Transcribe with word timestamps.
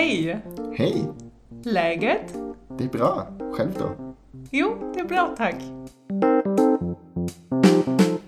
Hej! 0.00 0.40
Hej! 0.72 1.08
Läget? 1.64 2.34
Det 2.78 2.84
är 2.84 2.88
bra. 2.88 3.26
Själv 3.52 3.70
då? 3.78 4.14
Jo, 4.50 4.92
det 4.94 5.00
är 5.00 5.04
bra 5.04 5.34
tack. 5.36 5.56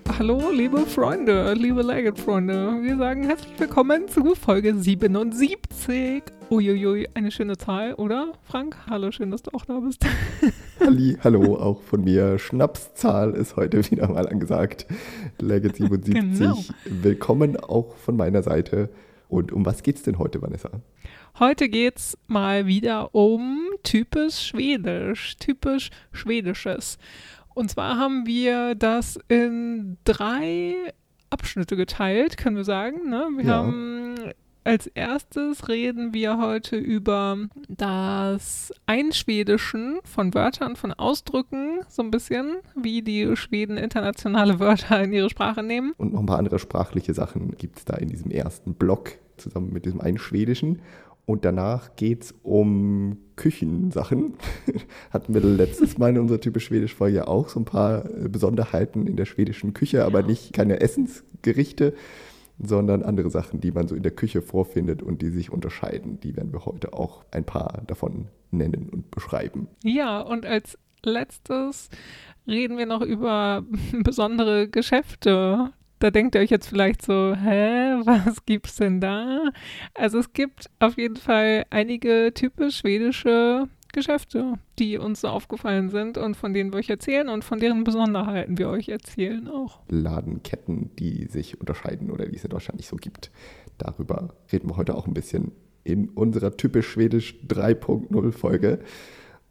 Hallo, 0.07 0.51
liebe 0.51 0.79
Freunde, 0.79 1.55
liebe 1.55 1.83
Legend-Freunde. 1.83 2.83
Wir 2.83 2.97
sagen 2.99 3.25
herzlich 3.25 3.59
willkommen 3.59 4.09
zu 4.09 4.35
Folge 4.35 4.75
77. 4.75 6.23
Uiuiui, 6.51 7.07
eine 7.15 7.31
schöne 7.31 7.57
Zahl, 7.57 7.95
oder? 7.95 8.33
Frank, 8.43 8.77
hallo, 8.91 9.11
schön, 9.11 9.31
dass 9.31 9.43
du 9.43 9.51
auch 9.55 9.65
da 9.65 9.81
bist. 9.81 10.05
Halli, 10.81 11.17
hallo, 11.25 11.57
auch 11.57 11.81
von 11.81 12.05
mir. 12.05 12.39
Schnapszahl 12.39 13.33
ist 13.33 13.57
heute 13.57 13.91
wieder 13.91 14.09
mal 14.09 14.29
angesagt. 14.29 14.87
Legend 15.39 15.77
77. 15.77 16.35
Genau. 16.35 16.59
Willkommen 16.85 17.57
auch 17.57 17.97
von 17.97 18.17
meiner 18.17 18.43
Seite. 18.43 18.91
Und 19.33 19.51
um 19.51 19.65
was 19.65 19.83
geht's 19.83 20.03
denn 20.03 20.19
heute, 20.19 20.43
Vanessa? 20.43 20.69
Heute 21.39 21.69
geht's 21.69 22.17
mal 22.27 22.67
wieder 22.67 23.15
um 23.15 23.61
typisch 23.83 24.49
Schwedisch, 24.49 25.37
typisch 25.39 25.91
Schwedisches. 26.13 26.99
Und 27.55 27.71
zwar 27.71 27.97
haben 27.99 28.27
wir 28.27 28.75
das 28.75 29.19
in 29.29 29.97
drei 30.05 30.75
Abschnitte 31.31 31.77
geteilt, 31.77 32.37
können 32.37 32.57
wir 32.57 32.65
sagen. 32.65 33.09
Ne? 33.09 33.29
Wir 33.37 33.45
Ja. 33.45 33.57
haben 33.57 34.15
als 34.65 34.87
erstes 34.87 35.69
reden 35.69 36.15
wir 36.15 36.39
heute 36.39 36.77
über 36.77 37.37
das 37.69 38.73
Einschwedischen 38.87 39.99
von 40.05 40.35
Wörtern, 40.35 40.77
von 40.77 40.93
Ausdrücken, 40.93 41.81
so 41.89 42.01
ein 42.03 42.13
bisschen, 42.13 42.59
wie 42.77 43.03
die 43.03 43.35
Schweden 43.37 43.77
internationale 43.77 44.59
Wörter 44.61 45.03
in 45.03 45.13
ihre 45.13 45.31
Sprache 45.31 45.63
nehmen. 45.65 45.95
Und 45.97 46.13
noch 46.13 46.21
ein 46.21 46.27
paar 46.27 46.39
andere 46.39 46.61
sprachliche 46.61 47.13
Sachen 47.13 47.57
gibt's 47.57 47.85
da 47.85 47.97
in 47.97 48.09
diesem 48.09 48.31
ersten 48.31 48.75
Block 48.75 49.15
zusammen 49.37 49.73
mit 49.73 49.85
diesem 49.85 50.01
einen 50.01 50.19
Schwedischen. 50.19 50.81
Und 51.25 51.45
danach 51.45 51.95
geht's 51.97 52.35
um 52.43 53.19
Küchensachen. 53.37 54.35
Hatten 55.11 55.35
wir 55.35 55.41
letztes 55.41 55.97
Mal 55.99 56.11
in 56.11 56.19
unserer 56.19 56.41
typisch 56.41 56.67
schwedisch 56.67 56.95
Folge 56.95 57.29
auch 57.29 57.49
so 57.49 57.61
ein 57.61 57.65
paar 57.65 58.05
äh, 58.07 58.29
Besonderheiten 58.29 59.07
in 59.07 59.17
der 59.17 59.25
schwedischen 59.25 59.73
Küche, 59.73 60.05
aber 60.05 60.23
nicht 60.23 60.53
keine 60.53 60.81
Essensgerichte, 60.81 61.95
sondern 62.59 63.03
andere 63.03 63.31
Sachen, 63.31 63.61
die 63.61 63.71
man 63.71 63.89
so 63.89 63.95
in 63.95 64.03
der 64.03 64.13
Küche 64.13 64.43
vorfindet 64.43 65.03
und 65.03 65.23
die 65.23 65.31
sich 65.31 65.53
unterscheiden. 65.53 66.19
Die 66.21 66.37
werden 66.37 66.53
wir 66.53 66.65
heute 66.67 66.93
auch 66.93 67.25
ein 67.31 67.45
paar 67.45 67.83
davon 67.87 68.27
nennen 68.51 68.89
und 68.91 69.11
beschreiben. 69.11 69.69
Ja, 69.85 70.21
und 70.21 70.45
als 70.45 70.77
letztes 71.05 71.89
reden 72.47 72.79
wir 72.79 72.87
noch 72.87 73.03
über 73.03 73.65
besondere 74.03 74.69
Geschäfte. 74.69 75.73
Da 76.03 76.11
denkt 76.11 76.35
ihr 76.35 76.41
euch 76.41 76.51
jetzt 76.51 76.67
vielleicht 76.67 77.03
so, 77.03 77.33
hä, 77.37 78.01
was 78.05 78.45
gibt's 78.45 78.75
denn 78.75 79.01
da? 79.01 79.53
Also 79.95 80.19
es 80.19 80.33
gibt 80.33 80.69
auf 80.81 80.99
jeden 80.99 81.15
Fall 81.15 81.65
einige 81.71 82.33
typisch 82.35 82.79
schwedische 82.79 83.69
Geschäfte, 83.93 84.55
die 84.81 84.99
uns 84.99 85.21
so 85.21 85.29
aufgefallen 85.29 85.91
sind 85.91 86.19
und 86.19 86.37
von 86.37 86.55
denen 86.55 86.73
wir 86.73 86.81
euch 86.81 86.91
erzählen 86.91 87.29
und 87.29 87.45
von 87.45 87.61
deren 87.61 87.85
Besonderheiten 87.85 88.59
wir 88.59 88.69
euch 88.69 88.89
erzählen 88.89 89.47
auch. 89.47 89.79
Ladenketten, 89.91 90.91
die 90.99 91.27
sich 91.27 91.61
unterscheiden 91.61 92.11
oder 92.11 92.27
die 92.27 92.35
es 92.35 92.43
in 92.43 92.51
Deutschland 92.51 92.81
nicht 92.81 92.89
so 92.89 92.97
gibt. 92.97 93.31
Darüber 93.79 94.35
reden 94.53 94.71
wir 94.71 94.77
heute 94.77 94.97
auch 94.97 95.07
ein 95.07 95.15
bisschen 95.15 95.53
in 95.85 96.09
unserer 96.09 96.57
typisch 96.57 96.89
schwedisch 96.89 97.37
3.0 97.47 98.33
Folge. 98.33 98.81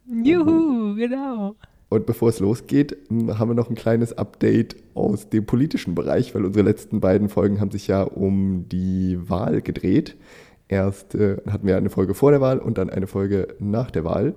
Juhu, 0.06 0.96
genau. 0.96 1.56
Und 1.92 2.06
bevor 2.06 2.30
es 2.30 2.40
losgeht, 2.40 2.96
haben 3.10 3.50
wir 3.50 3.54
noch 3.54 3.68
ein 3.68 3.74
kleines 3.74 4.16
Update 4.16 4.76
aus 4.94 5.28
dem 5.28 5.44
politischen 5.44 5.94
Bereich, 5.94 6.34
weil 6.34 6.46
unsere 6.46 6.64
letzten 6.64 7.00
beiden 7.00 7.28
Folgen 7.28 7.60
haben 7.60 7.70
sich 7.70 7.86
ja 7.86 8.02
um 8.02 8.66
die 8.70 9.18
Wahl 9.28 9.60
gedreht. 9.60 10.16
Erst 10.68 11.14
äh, 11.14 11.36
hatten 11.46 11.66
wir 11.66 11.76
eine 11.76 11.90
Folge 11.90 12.14
vor 12.14 12.30
der 12.30 12.40
Wahl 12.40 12.60
und 12.60 12.78
dann 12.78 12.88
eine 12.88 13.06
Folge 13.06 13.48
nach 13.58 13.90
der 13.90 14.04
Wahl. 14.04 14.32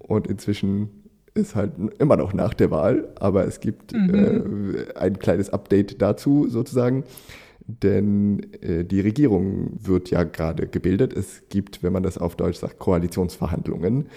Und 0.00 0.26
inzwischen 0.26 0.90
ist 1.32 1.54
halt 1.54 1.72
immer 1.98 2.18
noch 2.18 2.34
nach 2.34 2.52
der 2.52 2.70
Wahl, 2.70 3.08
aber 3.18 3.46
es 3.46 3.60
gibt 3.60 3.94
äh, 3.94 4.42
ein 4.94 5.18
kleines 5.18 5.48
Update 5.48 6.02
dazu 6.02 6.46
sozusagen. 6.50 7.04
Denn 7.66 8.52
äh, 8.60 8.84
die 8.84 9.00
Regierung 9.00 9.70
wird 9.82 10.10
ja 10.10 10.24
gerade 10.24 10.66
gebildet. 10.66 11.14
Es 11.14 11.44
gibt, 11.48 11.82
wenn 11.82 11.94
man 11.94 12.02
das 12.02 12.18
auf 12.18 12.36
Deutsch 12.36 12.58
sagt, 12.58 12.78
Koalitionsverhandlungen. 12.78 14.08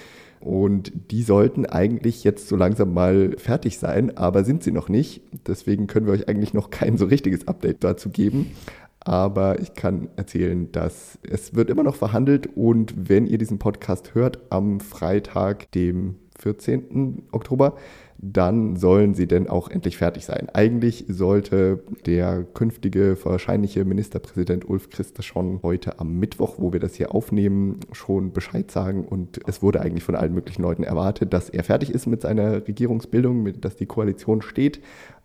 Und 0.45 0.91
die 1.09 1.23
sollten 1.23 1.66
eigentlich 1.66 2.23
jetzt 2.23 2.47
so 2.47 2.56
langsam 2.56 2.94
mal 2.94 3.33
fertig 3.39 3.79
sein, 3.79 4.16
aber 4.16 4.44
sind 4.44 4.61
sie 4.61 4.72
noch 4.72 4.89
nicht. 4.89 5.23
Deswegen 5.47 5.88
können 5.88 6.06
wir 6.06 6.13
euch 6.13 6.29
eigentlich 6.29 6.53
noch 6.53 6.69
kein 6.69 6.97
so 6.97 7.06
richtiges 7.06 7.47
Update 7.47 7.83
dazu 7.83 8.11
geben. 8.11 8.51
Aber 9.00 9.59
ich 9.59 9.73
kann 9.73 10.07
erzählen, 10.17 10.72
dass 10.72 11.17
es 11.23 11.55
wird 11.55 11.72
immer 11.72 11.81
noch 11.81 11.95
verhandelt 11.95 12.47
und 12.55 13.09
wenn 13.09 13.25
ihr 13.25 13.39
diesen 13.39 13.57
Podcast 13.57 14.13
hört 14.13 14.39
am 14.51 14.81
Freitag, 14.81 15.72
dem 15.72 16.17
14. 16.38 17.23
Oktober, 17.31 17.75
dann 18.17 18.77
sollen 18.77 19.13
sie 19.13 19.27
denn 19.27 19.49
auch 19.49 19.69
endlich 19.69 19.97
fertig 19.97 20.25
sein. 20.25 20.47
Eigentlich 20.53 21.05
sollte 21.07 21.83
der 22.05 22.43
künftige 22.43 23.17
wahrscheinliche 23.23 23.83
Ministerpräsident 23.83 24.69
Ulf 24.69 24.89
Kristersson 24.89 25.59
heute 25.63 25.99
am 25.99 26.17
Mittwoch, 26.17 26.55
wo 26.57 26.71
wir 26.71 26.79
das 26.79 26.95
hier 26.95 27.13
aufnehmen, 27.13 27.79
schon 27.91 28.31
Bescheid 28.31 28.71
sagen. 28.71 29.05
Und 29.05 29.41
es 29.47 29.61
wurde 29.61 29.81
eigentlich 29.81 30.03
von 30.03 30.15
allen 30.15 30.33
möglichen 30.33 30.61
Leuten 30.61 30.83
erwartet, 30.83 31.33
dass 31.33 31.49
er 31.49 31.63
fertig 31.63 31.91
ist 31.91 32.05
mit 32.05 32.21
seiner 32.21 32.67
Regierungsbildung, 32.67 33.59
dass 33.59 33.75
die 33.75 33.85
Koalition 33.85 34.41
steht. 34.41 34.81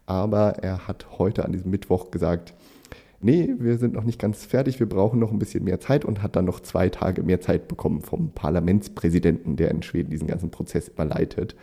Aber 0.07 0.57
er 0.63 0.89
hat 0.89 1.07
heute 1.19 1.45
an 1.45 1.53
diesem 1.53 1.71
Mittwoch 1.71 2.11
gesagt, 2.11 2.55
nee, 3.21 3.55
wir 3.59 3.79
sind 3.79 3.95
noch 3.95 4.05
nicht 4.05 4.19
ganz 4.19 4.45
fertig, 4.45 4.81
wir 4.81 4.89
brauchen 4.89 5.21
noch 5.21 5.31
ein 5.31 5.39
bisschen 5.39 5.63
mehr 5.65 5.79
Zeit 5.79 6.05
und 6.05 6.23
hat 6.23 6.37
dann 6.37 6.47
noch 6.47 6.61
zwei 6.61 6.89
Tage 6.89 7.23
mehr 7.23 7.41
Zeit 7.41 7.69
bekommen 7.69 8.01
vom 8.01 8.33
Parlamentspräsidenten, 8.33 9.57
der 9.57 9.71
in 9.71 9.83
Schweden 9.83 10.11
diesen 10.11 10.27
ganzen 10.27 10.51
Prozess 10.51 10.89
immer 10.89 11.05
leitet. 11.05 11.55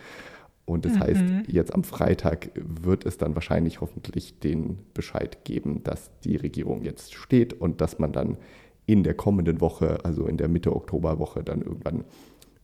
Und 0.68 0.84
das 0.84 0.98
heißt, 0.98 1.24
jetzt 1.46 1.74
am 1.74 1.82
Freitag 1.82 2.50
wird 2.54 3.06
es 3.06 3.16
dann 3.16 3.34
wahrscheinlich 3.34 3.80
hoffentlich 3.80 4.38
den 4.38 4.78
Bescheid 4.92 5.44
geben, 5.44 5.82
dass 5.82 6.10
die 6.20 6.36
Regierung 6.36 6.82
jetzt 6.82 7.14
steht 7.14 7.54
und 7.54 7.80
dass 7.80 7.98
man 7.98 8.12
dann 8.12 8.36
in 8.84 9.02
der 9.02 9.14
kommenden 9.14 9.60
Woche, 9.60 10.04
also 10.04 10.26
in 10.26 10.36
der 10.36 10.48
Mitte 10.48 10.74
Oktoberwoche, 10.76 11.42
dann 11.42 11.62
irgendwann 11.62 12.04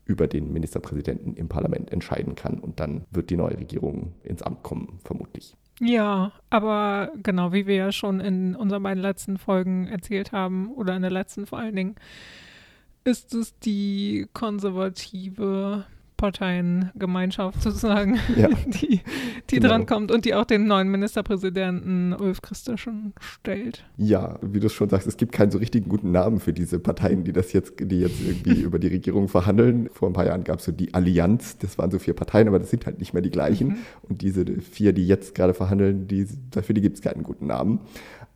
über 0.05 0.27
den 0.27 0.53
Ministerpräsidenten 0.53 1.35
im 1.35 1.49
Parlament 1.49 1.91
entscheiden 1.93 2.35
kann. 2.35 2.61
Und 2.61 2.79
dann 2.79 3.05
wird 3.11 3.31
die 3.31 3.37
neue 3.37 3.59
Regierung 3.59 4.13
ins 4.23 4.43
Amt 4.43 4.63
kommen, 4.63 4.99
vermutlich. 5.03 5.57
Ja, 5.81 6.33
aber 6.51 7.11
genau, 7.23 7.53
wie 7.55 7.67
wir 7.67 7.75
ja 7.75 7.93
schon 7.93 8.21
in 8.21 8.55
unseren 8.55 8.83
beiden 8.83 9.03
letzten 9.03 9.39
Folgen 9.39 9.87
erzählt 9.89 10.33
haben, 10.33 10.71
oder 10.73 10.95
in 10.95 11.03
der 11.03 11.11
letzten 11.11 11.47
vor 11.47 11.59
allen 11.59 11.75
Dingen, 11.75 11.95
ist 13.05 13.35
es 13.35 13.59
die 13.59 14.27
konservative 14.35 15.85
Parteiengemeinschaft 16.25 17.63
sozusagen, 17.63 18.19
Ja. 18.37 18.49
die, 18.67 19.01
die 19.51 19.57
Genau. 19.57 19.69
drankommt 19.69 20.11
und 20.11 20.25
die 20.25 20.35
auch 20.35 20.45
den 20.45 20.67
neuen 20.67 20.89
Ministerpräsidenten 20.89 22.13
Ulf 22.15 22.41
Christensen 22.43 23.13
stellt. 23.21 23.85
Ja, 23.97 24.39
wie 24.43 24.61
du 24.61 24.67
es 24.67 24.73
schon 24.73 24.89
sagst, 24.89 25.07
es 25.07 25.17
gibt 25.17 25.33
keinen 25.33 25.51
so 25.51 25.59
richtigen 25.59 25.89
guten 25.89 26.13
Namen 26.13 26.41
für 26.41 26.53
diese 26.53 26.79
Parteien, 26.79 27.25
die 27.25 27.33
das 27.33 27.53
jetzt, 27.53 27.75
die 27.81 28.01
jetzt 28.01 28.21
irgendwie 28.21 28.61
über 28.63 28.79
die 28.79 28.89
Regierung 28.89 29.29
verhandeln. 29.29 29.89
Vor 29.93 30.09
ein 30.09 30.13
paar 30.15 30.27
Jahren 30.27 30.45
gab 30.45 30.59
es 30.59 30.65
so 30.65 30.73
die 30.73 30.93
Allianz, 30.95 31.59
das 31.59 31.79
waren 31.79 31.91
so 31.91 31.99
vier 31.99 32.15
Parteien, 32.15 32.49
aber 32.49 32.59
das 32.59 32.71
sind 32.71 32.87
halt 32.87 32.99
nicht 32.99 33.13
mehr 33.13 33.23
die 33.23 33.31
gleichen. 33.31 33.79
Und 34.09 34.23
diese 34.23 34.45
vier, 34.61 34.93
die 34.93 35.07
jetzt 35.07 35.35
gerade 35.35 35.55
verhandeln, 35.55 36.09
die, 36.09 36.27
dafür 36.51 36.75
die 36.75 36.81
gibt 36.81 36.97
es 36.97 37.03
keinen 37.03 37.23
guten 37.23 37.47
Namen. 37.47 37.81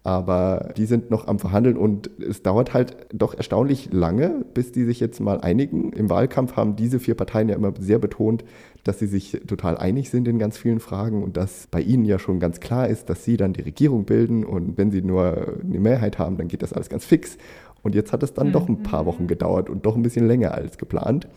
Aber 0.08 0.70
die 0.78 0.86
sind 0.86 1.10
noch 1.10 1.26
am 1.26 1.38
Verhandeln 1.38 1.76
und 1.76 2.08
es 2.18 2.42
dauert 2.42 2.72
halt 2.72 2.96
doch 3.12 3.34
erstaunlich 3.34 3.92
lange, 3.92 4.42
bis 4.54 4.72
die 4.72 4.84
sich 4.84 5.00
jetzt 5.00 5.20
mal 5.20 5.42
einigen. 5.42 5.92
Im 5.92 6.08
Wahlkampf 6.08 6.56
haben 6.56 6.76
diese 6.76 6.98
vier 6.98 7.14
Parteien 7.14 7.50
ja 7.50 7.56
immer 7.56 7.74
sehr 7.78 7.98
betont, 7.98 8.42
dass 8.84 8.98
sie 8.98 9.06
sich 9.06 9.42
total 9.46 9.76
einig 9.76 10.08
sind 10.08 10.26
in 10.26 10.38
ganz 10.38 10.56
vielen 10.56 10.80
Fragen 10.80 11.22
und 11.22 11.36
dass 11.36 11.66
bei 11.66 11.82
ihnen 11.82 12.06
ja 12.06 12.18
schon 12.18 12.40
ganz 12.40 12.58
klar 12.58 12.88
ist, 12.88 13.10
dass 13.10 13.22
sie 13.22 13.36
dann 13.36 13.52
die 13.52 13.60
Regierung 13.60 14.06
bilden 14.06 14.44
und 14.44 14.78
wenn 14.78 14.90
sie 14.90 15.02
nur 15.02 15.58
eine 15.62 15.78
Mehrheit 15.78 16.18
haben, 16.18 16.38
dann 16.38 16.48
geht 16.48 16.62
das 16.62 16.72
alles 16.72 16.88
ganz 16.88 17.04
fix. 17.04 17.36
Und 17.82 17.94
jetzt 17.94 18.10
hat 18.14 18.22
es 18.22 18.32
dann 18.32 18.50
doch 18.50 18.66
ein 18.66 18.82
paar 18.82 19.04
Wochen 19.04 19.26
gedauert 19.26 19.68
und 19.68 19.84
doch 19.84 19.94
ein 19.94 20.02
bisschen 20.02 20.26
länger 20.26 20.54
als 20.54 20.78
geplant. 20.78 21.28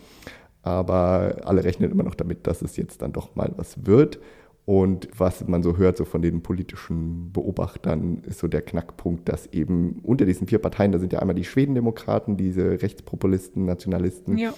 Aber 0.64 1.42
alle 1.44 1.66
rechnen 1.66 1.92
immer 1.92 2.04
noch 2.04 2.16
damit, 2.16 2.48
dass 2.48 2.62
es 2.62 2.78
jetzt 2.78 3.02
dann 3.02 3.12
doch 3.12 3.36
mal 3.36 3.52
was 3.58 3.86
wird. 3.86 4.22
Und 4.66 5.10
was 5.18 5.48
man 5.48 5.64
so 5.64 5.78
hört, 5.78 5.98
so 5.98 6.06
von 6.06 6.22
den 6.22 6.44
politischen 6.44 7.32
Beobachtern, 7.34 8.22
ist 8.28 8.40
so 8.40 8.48
der 8.48 8.62
Knackpunkt, 8.62 9.28
dass 9.28 9.48
eben 9.48 10.00
unter 10.04 10.26
diesen 10.26 10.48
vier 10.48 10.60
Parteien, 10.60 10.92
da 10.92 11.00
sind 11.00 11.14
ja 11.14 11.20
einmal 11.20 11.36
die 11.36 11.44
Schwedendemokraten, 11.44 12.38
diese 12.38 12.82
Rechtspopulisten, 12.82 13.66
Nationalisten, 13.66 14.38
Ja. 14.38 14.54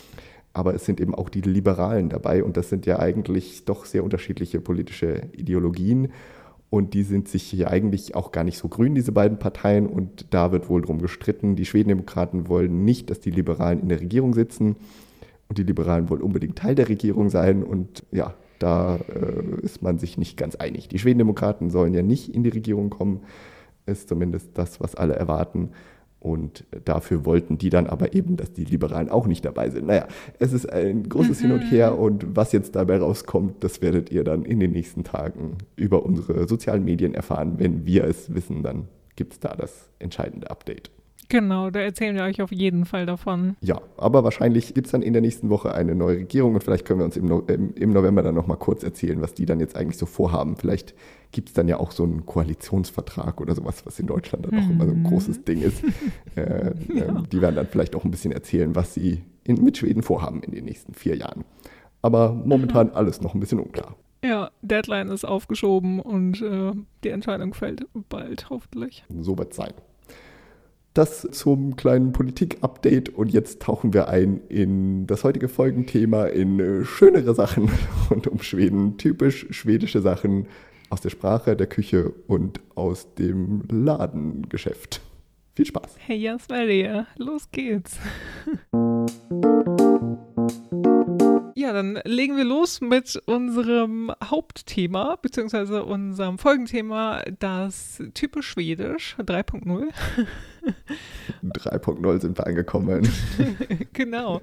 aber 0.54 0.76
es 0.76 0.86
sind 0.86 1.00
eben 1.00 1.16
auch 1.16 1.30
die 1.30 1.42
Liberalen 1.42 2.10
dabei 2.10 2.44
und 2.44 2.58
das 2.58 2.70
sind 2.70 2.86
ja 2.86 3.00
eigentlich 3.00 3.64
doch 3.66 3.86
sehr 3.86 4.04
unterschiedliche 4.04 4.60
politische 4.60 5.30
Ideologien. 5.36 6.10
Und 6.70 6.96
die 6.96 7.04
sind 7.04 7.28
sich 7.28 7.44
hier 7.44 7.70
eigentlich 7.70 8.16
auch 8.16 8.32
gar 8.32 8.44
nicht 8.44 8.58
so 8.58 8.68
grün, 8.68 8.96
diese 8.96 9.12
beiden 9.12 9.38
Parteien. 9.38 9.86
Und 9.86 10.26
da 10.34 10.52
wird 10.52 10.70
wohl 10.70 10.82
drum 10.82 10.98
gestritten. 10.98 11.56
Die 11.56 11.66
Schwedendemokraten 11.66 12.48
wollen 12.50 12.84
nicht, 12.84 13.12
dass 13.12 13.20
die 13.20 13.30
Liberalen 13.30 13.80
in 13.82 13.90
der 13.90 14.02
Regierung 14.02 14.34
sitzen. 14.34 14.76
Und 15.50 15.60
die 15.60 15.64
Liberalen 15.64 16.10
wollen 16.10 16.24
unbedingt 16.24 16.58
Teil 16.58 16.74
der 16.74 16.90
Regierung 16.90 17.30
sein. 17.30 17.62
Und 17.62 18.04
ja, 18.12 18.34
da 18.64 18.96
äh, 18.96 19.62
ist 19.62 19.82
man 19.82 20.00
sich 20.00 20.18
nicht 20.18 20.38
ganz 20.38 20.56
einig. 20.56 20.88
Die 20.88 20.98
Schwedendemokraten 20.98 21.70
sollen 21.70 21.94
ja 21.94 22.02
nicht 22.02 22.34
in 22.34 22.44
die 22.44 22.50
Regierung 22.50 22.90
kommen, 22.90 23.20
ist 23.86 24.08
zumindest 24.08 24.58
das, 24.58 24.80
was 24.80 24.96
alle 24.96 25.16
erwarten. 25.16 25.72
Und 26.22 26.64
dafür 26.86 27.26
wollten 27.26 27.58
die 27.58 27.70
dann 27.70 27.86
aber 27.86 28.14
eben, 28.14 28.38
dass 28.38 28.54
die 28.54 28.64
Liberalen 28.64 29.10
auch 29.10 29.28
nicht 29.28 29.44
dabei 29.44 29.70
sind. 29.70 29.88
Naja, 29.88 30.08
es 30.40 30.54
ist 30.54 30.72
ein 30.72 31.10
großes 31.10 31.42
Hin 31.42 31.52
und 31.52 31.60
Her 31.70 32.00
und 32.00 32.38
was 32.38 32.54
jetzt 32.54 32.78
dabei 32.78 33.00
rauskommt, 33.00 33.62
das 33.62 33.82
werdet 33.82 34.10
ihr 34.10 34.24
dann 34.24 34.46
in 34.46 34.62
den 34.62 34.72
nächsten 34.72 35.04
Tagen 35.04 35.58
über 35.76 36.06
unsere 36.06 36.48
sozialen 36.48 36.86
Medien 36.86 37.14
erfahren. 37.14 37.56
Wenn 37.58 37.86
wir 37.86 38.06
es 38.06 38.34
wissen, 38.34 38.64
dann 38.64 38.88
gibt 39.18 39.34
es 39.34 39.40
da 39.42 39.54
das 39.54 39.90
entscheidende 40.00 40.50
Update. 40.50 40.90
Genau, 41.30 41.70
da 41.70 41.80
erzählen 41.80 42.16
wir 42.16 42.24
euch 42.24 42.42
auf 42.42 42.52
jeden 42.52 42.86
Fall 42.86 43.06
davon. 43.06 43.56
Ja, 43.62 43.82
aber 43.98 44.24
wahrscheinlich 44.24 44.74
gibt 44.74 44.88
es 44.88 44.92
dann 44.92 45.02
in 45.02 45.14
der 45.14 45.22
nächsten 45.22 45.50
Woche 45.50 45.74
eine 45.74 45.96
neue 45.96 46.18
Regierung 46.18 46.54
und 46.54 46.64
vielleicht 46.64 46.86
können 46.86 47.00
wir 47.00 47.06
uns 47.06 47.18
im, 47.18 47.26
no 47.26 47.40
im 47.40 47.94
November 47.94 48.22
dann 48.22 48.36
nochmal 48.36 48.58
kurz 48.58 48.84
erzählen, 48.84 49.22
was 49.22 49.34
die 49.34 49.46
dann 49.46 49.60
jetzt 49.60 49.76
eigentlich 49.76 49.98
so 49.98 50.06
vorhaben. 50.06 50.56
Vielleicht 50.58 50.94
gibt 51.32 51.50
es 51.50 51.54
dann 51.54 51.68
ja 51.68 51.78
auch 51.78 51.92
so 51.92 52.04
einen 52.04 52.26
Koalitionsvertrag 52.26 53.42
oder 53.42 53.56
sowas, 53.56 53.86
was 53.86 54.00
in 54.00 54.08
Deutschland 54.08 54.46
dann 54.46 54.60
auch 54.60 54.70
immer 54.70 54.86
so 54.86 54.92
ein 54.92 55.00
mhm. 55.00 55.08
großes 55.08 55.44
Ding 55.44 55.62
ist. 55.62 55.84
äh, 56.36 56.74
ja. 56.94 57.06
äh, 57.06 57.24
die 57.32 57.42
werden 57.42 57.56
dann 57.56 57.68
vielleicht 57.68 57.96
auch 57.96 58.06
ein 58.06 58.12
bisschen 58.12 58.32
erzählen, 58.32 58.76
was 58.76 58.94
sie 58.94 59.24
in, 59.44 59.64
mit 59.64 59.78
Schweden 59.78 60.04
vorhaben 60.04 60.42
in 60.44 60.52
den 60.52 60.66
nächsten 60.66 60.94
vier 60.94 61.16
Jahren. 61.16 61.44
Aber 62.02 62.34
momentan 62.34 62.88
mhm. 62.88 62.94
alles 62.94 63.22
noch 63.22 63.34
ein 63.34 63.40
bisschen 63.40 63.60
unklar. 63.60 63.96
Ja, 64.24 64.52
Deadline 64.62 65.10
ist 65.10 65.26
aufgeschoben 65.26 66.00
und 66.00 66.42
äh, 66.42 66.72
die 67.04 67.10
Entscheidung 67.10 67.54
fällt 67.54 67.86
bald, 68.08 68.50
hoffentlich. 68.50 69.04
So 69.20 69.38
wird 69.38 69.52
es 69.52 69.58
sein. 69.58 69.74
Das 70.94 71.28
zum 71.32 71.76
kleinen 71.76 72.12
Politik-Update 72.12 73.10
und 73.10 73.34
jetzt 73.34 73.64
tauchen 73.64 73.94
wir 73.94 74.10
ein 74.10 74.42
in 74.50 75.08
das 75.08 75.24
heutige 75.24 75.50
Folgenthema, 75.50 76.26
in 76.26 76.60
äh, 76.60 76.86
schönere 76.86 77.34
Sachen 77.34 77.72
rund 78.12 78.28
um 78.28 78.40
Schweden, 78.42 78.98
typisch 78.98 79.48
schwedische 79.50 80.02
Sachen 80.02 80.48
aus 80.90 81.02
der 81.02 81.10
Sprache, 81.10 81.56
der 81.56 81.68
Küche 81.68 82.14
und 82.28 82.60
aus 82.76 83.16
dem 83.16 83.64
Ladengeschäft. 83.70 85.02
Viel 85.56 85.66
Spaß. 85.66 85.96
Hey, 85.98 86.18
ja, 86.18 86.38
Sverige, 86.38 87.08
los 87.18 87.50
geht's. 87.52 87.98
Ja, 91.64 91.72
dann 91.72 91.98
legen 92.04 92.36
wir 92.36 92.44
los 92.44 92.82
mit 92.82 93.16
unserem 93.26 94.12
Hauptthema, 94.22 95.16
beziehungsweise 95.22 95.86
unserem 95.86 96.38
Folgenthema, 96.38 97.22
das 97.40 98.04
typisch 98.14 98.50
Schwedisch 98.50 99.16
3.0. 99.20 99.88
3.0 101.42 102.20
sind 102.22 102.38
wir 102.38 102.48
angekommen. 102.48 103.08
genau. 103.94 104.42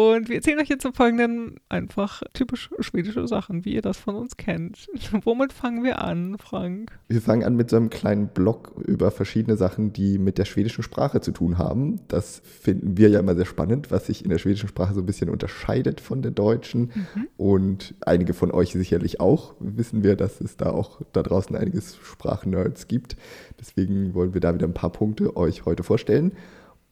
Und 0.00 0.30
wir 0.30 0.36
erzählen 0.36 0.58
euch 0.58 0.70
jetzt 0.70 0.86
im 0.86 0.94
Folgenden 0.94 1.56
einfach 1.68 2.22
typisch 2.32 2.70
schwedische 2.78 3.28
Sachen, 3.28 3.66
wie 3.66 3.74
ihr 3.74 3.82
das 3.82 3.98
von 3.98 4.14
uns 4.14 4.38
kennt. 4.38 4.88
Womit 5.24 5.52
fangen 5.52 5.84
wir 5.84 6.00
an, 6.00 6.38
Frank? 6.38 6.98
Wir 7.08 7.20
fangen 7.20 7.44
an 7.44 7.54
mit 7.54 7.68
so 7.68 7.76
einem 7.76 7.90
kleinen 7.90 8.28
Blog 8.28 8.72
über 8.86 9.10
verschiedene 9.10 9.58
Sachen, 9.58 9.92
die 9.92 10.16
mit 10.16 10.38
der 10.38 10.46
schwedischen 10.46 10.82
Sprache 10.82 11.20
zu 11.20 11.32
tun 11.32 11.58
haben. 11.58 12.00
Das 12.08 12.40
finden 12.44 12.96
wir 12.96 13.10
ja 13.10 13.20
immer 13.20 13.34
sehr 13.34 13.44
spannend, 13.44 13.90
was 13.90 14.06
sich 14.06 14.24
in 14.24 14.30
der 14.30 14.38
schwedischen 14.38 14.70
Sprache 14.70 14.94
so 14.94 15.00
ein 15.00 15.06
bisschen 15.06 15.28
unterscheidet 15.28 16.00
von 16.00 16.22
der 16.22 16.30
deutschen. 16.30 16.92
Mhm. 16.94 17.28
Und 17.36 17.94
einige 18.00 18.32
von 18.32 18.52
euch 18.52 18.72
sicherlich 18.72 19.20
auch. 19.20 19.54
Wissen 19.60 20.02
wir, 20.02 20.16
dass 20.16 20.40
es 20.40 20.56
da 20.56 20.70
auch 20.70 21.02
da 21.12 21.22
draußen 21.22 21.54
einiges 21.54 21.98
Sprachnerds 22.02 22.88
gibt. 22.88 23.16
Deswegen 23.60 24.14
wollen 24.14 24.32
wir 24.32 24.40
da 24.40 24.54
wieder 24.54 24.66
ein 24.66 24.72
paar 24.72 24.92
Punkte 24.92 25.36
euch 25.36 25.66
heute 25.66 25.82
vorstellen. 25.82 26.32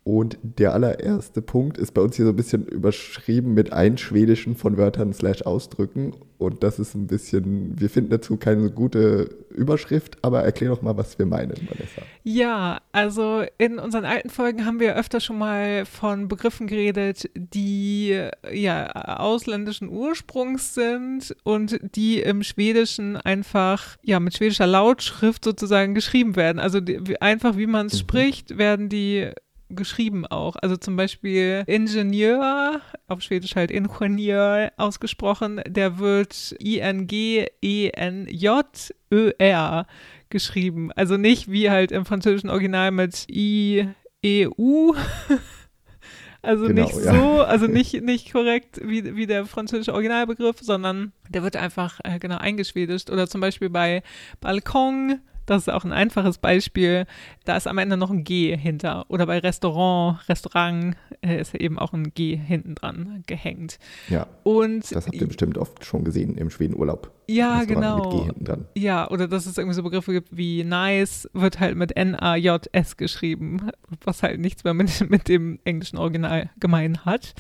Und 0.08 0.38
der 0.40 0.72
allererste 0.72 1.43
Punkt 1.43 1.76
ist 1.76 1.93
bei 1.93 2.00
uns 2.00 2.16
hier 2.16 2.25
so 2.25 2.31
ein 2.31 2.37
bisschen 2.37 2.64
überschrieben 2.64 3.52
mit 3.52 3.75
einschwedischen 3.75 4.56
von 4.56 4.78
Wörtern 4.78 5.12
slash 5.12 5.43
Ausdrücken. 5.43 6.14
Und 6.38 6.62
das 6.62 6.78
ist 6.78 6.94
ein 6.94 7.08
bisschen, 7.08 7.78
wir 7.78 7.90
finden 7.90 8.08
dazu 8.08 8.38
keine 8.38 8.70
gute 8.70 9.28
Überschrift, 9.50 10.16
aber 10.22 10.43
erklär 10.44 10.70
doch 10.70 10.81
mal, 10.81 10.96
was 10.96 11.19
wir 11.19 11.26
meinen, 11.26 11.50
Vanessa. 11.50 12.00
Ja, 12.22 12.81
also 12.90 13.43
in 13.58 13.78
unseren 13.78 14.06
alten 14.06 14.31
Folgen 14.31 14.64
haben 14.64 14.81
wir 14.81 14.96
öfter 14.96 15.20
schon 15.20 15.37
mal 15.37 15.84
von 15.84 16.26
Begriffen 16.26 16.69
geredet, 16.69 17.28
die 17.34 18.19
ja 18.50 19.19
ausländischen 19.19 19.90
Ursprungs 19.90 20.72
sind 20.72 21.37
und 21.43 21.81
die 21.96 22.22
im 22.22 22.43
Schwedischen 22.43 23.19
einfach 23.19 23.99
ja 24.02 24.20
mit 24.20 24.34
schwedischer 24.34 24.66
Lautschrift 24.66 25.44
sozusagen 25.44 25.94
geschrieben 25.94 26.34
werden. 26.34 26.60
Also 26.60 26.81
die, 26.81 27.20
einfach 27.20 27.58
wie 27.58 27.66
man 27.66 27.88
es 27.88 27.93
mhm. 27.93 27.99
spricht, 27.99 28.56
werden 28.56 28.88
die 28.88 29.32
geschrieben 29.70 30.26
auch. 30.26 30.56
Also 30.56 30.76
zum 30.76 30.97
Beispiel 30.97 31.65
Ingenieur, 31.67 32.81
auf 33.06 33.23
Schwedisch 33.23 33.56
halt 33.56 33.70
Ingenieur 33.70 34.73
ausgesprochen, 34.76 35.61
der 35.67 35.99
wird 35.99 36.55
I-N-G-E-N-J-Ö-R 36.62 37.47
geschrieben. 40.31 40.93
Also 40.93 41.17
nicht 41.17 41.50
wie 41.50 41.70
halt 41.70 41.93
im 41.93 42.05
französischen 42.05 42.50
Original 42.50 42.91
mit 42.91 43.26
I-E-U. 43.31 44.94
Also 46.41 46.69
genau, 46.69 46.85
nicht 46.85 46.94
ja. 46.94 47.15
so, 47.15 47.43
also 47.43 47.67
nicht, 47.67 48.00
nicht 48.00 48.32
korrekt 48.32 48.81
wie, 48.82 49.17
wie 49.17 49.26
der 49.26 49.44
französische 49.44 49.93
Originalbegriff, 49.93 50.61
sondern 50.61 51.12
der 51.29 51.43
wird 51.43 51.56
einfach 51.56 51.99
äh, 52.05 52.20
genau 52.20 52.38
eingeschwedischt. 52.38 53.11
Oder 53.11 53.26
zum 53.29 53.41
Beispiel 53.41 53.70
bei 53.70 54.03
Balkon 54.41 55.20
das 55.49 55.62
ist 55.62 55.71
auch 55.71 55.85
ein 55.85 55.93
einfaches 55.93 56.39
Beispiel. 56.39 57.06
Da 57.45 57.56
ist 57.56 57.67
am 57.67 57.79
Ende 57.79 57.97
noch 57.97 58.11
ein 58.11 58.25
G 58.25 58.56
hinter. 58.56 59.06
Oder 59.09 59.27
bei 59.27 59.39
Restaurant, 59.39 60.29
Restaurant 60.29 60.97
äh, 61.23 61.41
ist 61.41 61.55
eben 61.55 61.79
auch 61.79 61.93
ein 61.93 62.12
G 62.15 62.37
hinten 62.37 62.75
dran 62.75 63.23
gehängt. 63.27 63.79
Ja. 64.09 64.27
Und 64.43 64.95
das 64.95 65.06
habt 65.06 65.15
ihr 65.15 65.27
bestimmt 65.27 65.56
oft 65.56 65.85
schon 65.85 66.05
gesehen 66.05 66.37
im 66.37 66.50
Schwedenurlaub. 66.50 67.11
Ja, 67.29 67.65
genau. 67.65 67.97
Mit 67.97 68.11
G 68.11 68.25
hinten 68.27 68.45
dran. 68.45 68.65
Ja, 68.75 69.11
oder 69.11 69.27
dass 69.27 69.47
es 69.47 69.56
irgendwie 69.56 69.75
so 69.75 69.83
Begriffe 69.83 70.12
gibt 70.12 70.37
wie 70.37 70.65
nice, 70.65 71.29
wird 71.33 71.61
halt 71.61 71.77
mit 71.77 71.97
N-A-J-S 71.97 72.97
geschrieben, 72.97 73.71
was 74.05 74.23
halt 74.23 74.41
nichts 74.41 74.65
mehr 74.65 74.75
mit, 74.75 75.09
mit 75.11 75.29
dem 75.29 75.59
englischen 75.65 75.97
Original 75.97 76.51
gemein 76.61 77.05
hat. 77.05 77.35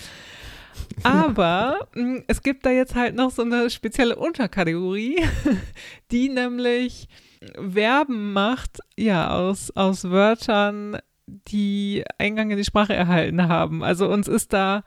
Aber 1.02 1.88
mm, 1.94 2.18
es 2.26 2.42
gibt 2.42 2.64
da 2.64 2.70
jetzt 2.70 2.94
halt 2.94 3.14
noch 3.14 3.30
so 3.30 3.42
eine 3.42 3.70
spezielle 3.70 4.16
Unterkategorie, 4.16 5.16
die 6.10 6.28
nämlich 6.28 7.08
Verben 7.54 8.32
macht, 8.32 8.80
ja, 8.96 9.30
aus, 9.30 9.70
aus 9.76 10.10
Wörtern, 10.10 10.98
die 11.26 12.04
Eingang 12.18 12.50
in 12.50 12.56
die 12.56 12.64
Sprache 12.64 12.94
erhalten 12.94 13.48
haben. 13.48 13.82
Also 13.84 14.08
uns 14.08 14.28
ist 14.28 14.52
da 14.52 14.82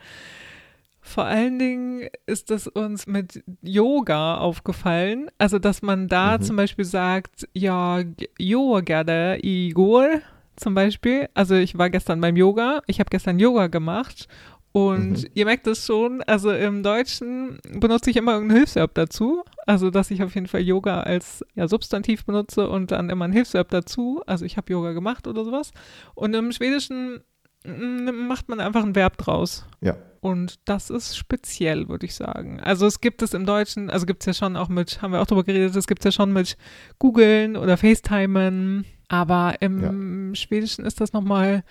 vor 1.01 1.25
allen 1.25 1.57
Dingen 1.57 2.09
ist 2.27 2.51
es 2.51 2.68
uns 2.68 3.07
mit 3.07 3.44
Yoga 3.62 4.38
aufgefallen. 4.38 5.30
Also, 5.39 5.57
dass 5.57 5.81
man 5.81 6.07
da 6.07 6.38
mhm. 6.38 6.44
zum 6.44 6.56
Beispiel 6.56 6.86
sagt, 6.86 7.50
ja, 7.53 8.03
Yoga 8.38 9.36
Igor 9.42 10.21
zum 10.56 10.75
Beispiel. 10.75 11.27
Also, 11.33 11.56
ich 11.56 11.77
war 11.77 11.89
gestern 11.89 12.21
beim 12.21 12.38
Yoga. 12.38 12.83
Ich 12.86 13.00
habe 13.00 13.09
gestern 13.09 13.39
Yoga 13.39 13.68
gemacht 13.68 14.27
und 14.73 15.23
mhm. 15.23 15.29
ihr 15.33 15.45
merkt 15.45 15.67
es 15.67 15.85
schon, 15.85 16.21
also 16.23 16.51
im 16.51 16.81
Deutschen 16.81 17.59
benutze 17.73 18.09
ich 18.09 18.15
immer 18.15 18.33
irgendein 18.33 18.57
Hilfsverb 18.57 18.93
dazu. 18.93 19.43
Also, 19.67 19.89
dass 19.89 20.11
ich 20.11 20.23
auf 20.23 20.33
jeden 20.33 20.47
Fall 20.47 20.61
Yoga 20.61 21.01
als 21.01 21.45
ja, 21.55 21.67
Substantiv 21.67 22.25
benutze 22.25 22.69
und 22.69 22.91
dann 22.91 23.09
immer 23.09 23.25
ein 23.25 23.33
Hilfsverb 23.33 23.69
dazu. 23.69 24.21
Also, 24.27 24.45
ich 24.45 24.55
habe 24.55 24.71
Yoga 24.71 24.93
gemacht 24.93 25.27
oder 25.27 25.43
sowas. 25.43 25.71
Und 26.15 26.33
im 26.33 26.53
Schwedischen 26.53 27.21
mm, 27.65 28.27
macht 28.27 28.47
man 28.47 28.61
einfach 28.61 28.83
ein 28.83 28.95
Verb 28.95 29.17
draus. 29.17 29.65
Ja. 29.81 29.97
Und 30.21 30.59
das 30.65 30.89
ist 30.89 31.17
speziell, 31.17 31.89
würde 31.89 32.05
ich 32.05 32.15
sagen. 32.15 32.61
Also, 32.61 32.85
es 32.85 33.01
gibt 33.01 33.21
es 33.23 33.33
im 33.33 33.45
Deutschen, 33.45 33.89
also 33.89 34.05
gibt 34.05 34.21
es 34.21 34.27
ja 34.27 34.33
schon 34.33 34.55
auch 34.55 34.69
mit, 34.69 35.01
haben 35.01 35.11
wir 35.11 35.21
auch 35.21 35.27
drüber 35.27 35.43
geredet, 35.43 35.75
es 35.75 35.87
gibt 35.87 35.99
es 36.01 36.05
ja 36.05 36.11
schon 36.13 36.31
mit 36.31 36.55
Googlen 36.97 37.57
oder 37.57 37.75
FaceTimen. 37.75 38.85
Aber 39.09 39.55
im 39.59 40.29
ja. 40.29 40.35
Schwedischen 40.35 40.85
ist 40.85 41.01
das 41.01 41.11
nochmal 41.11 41.65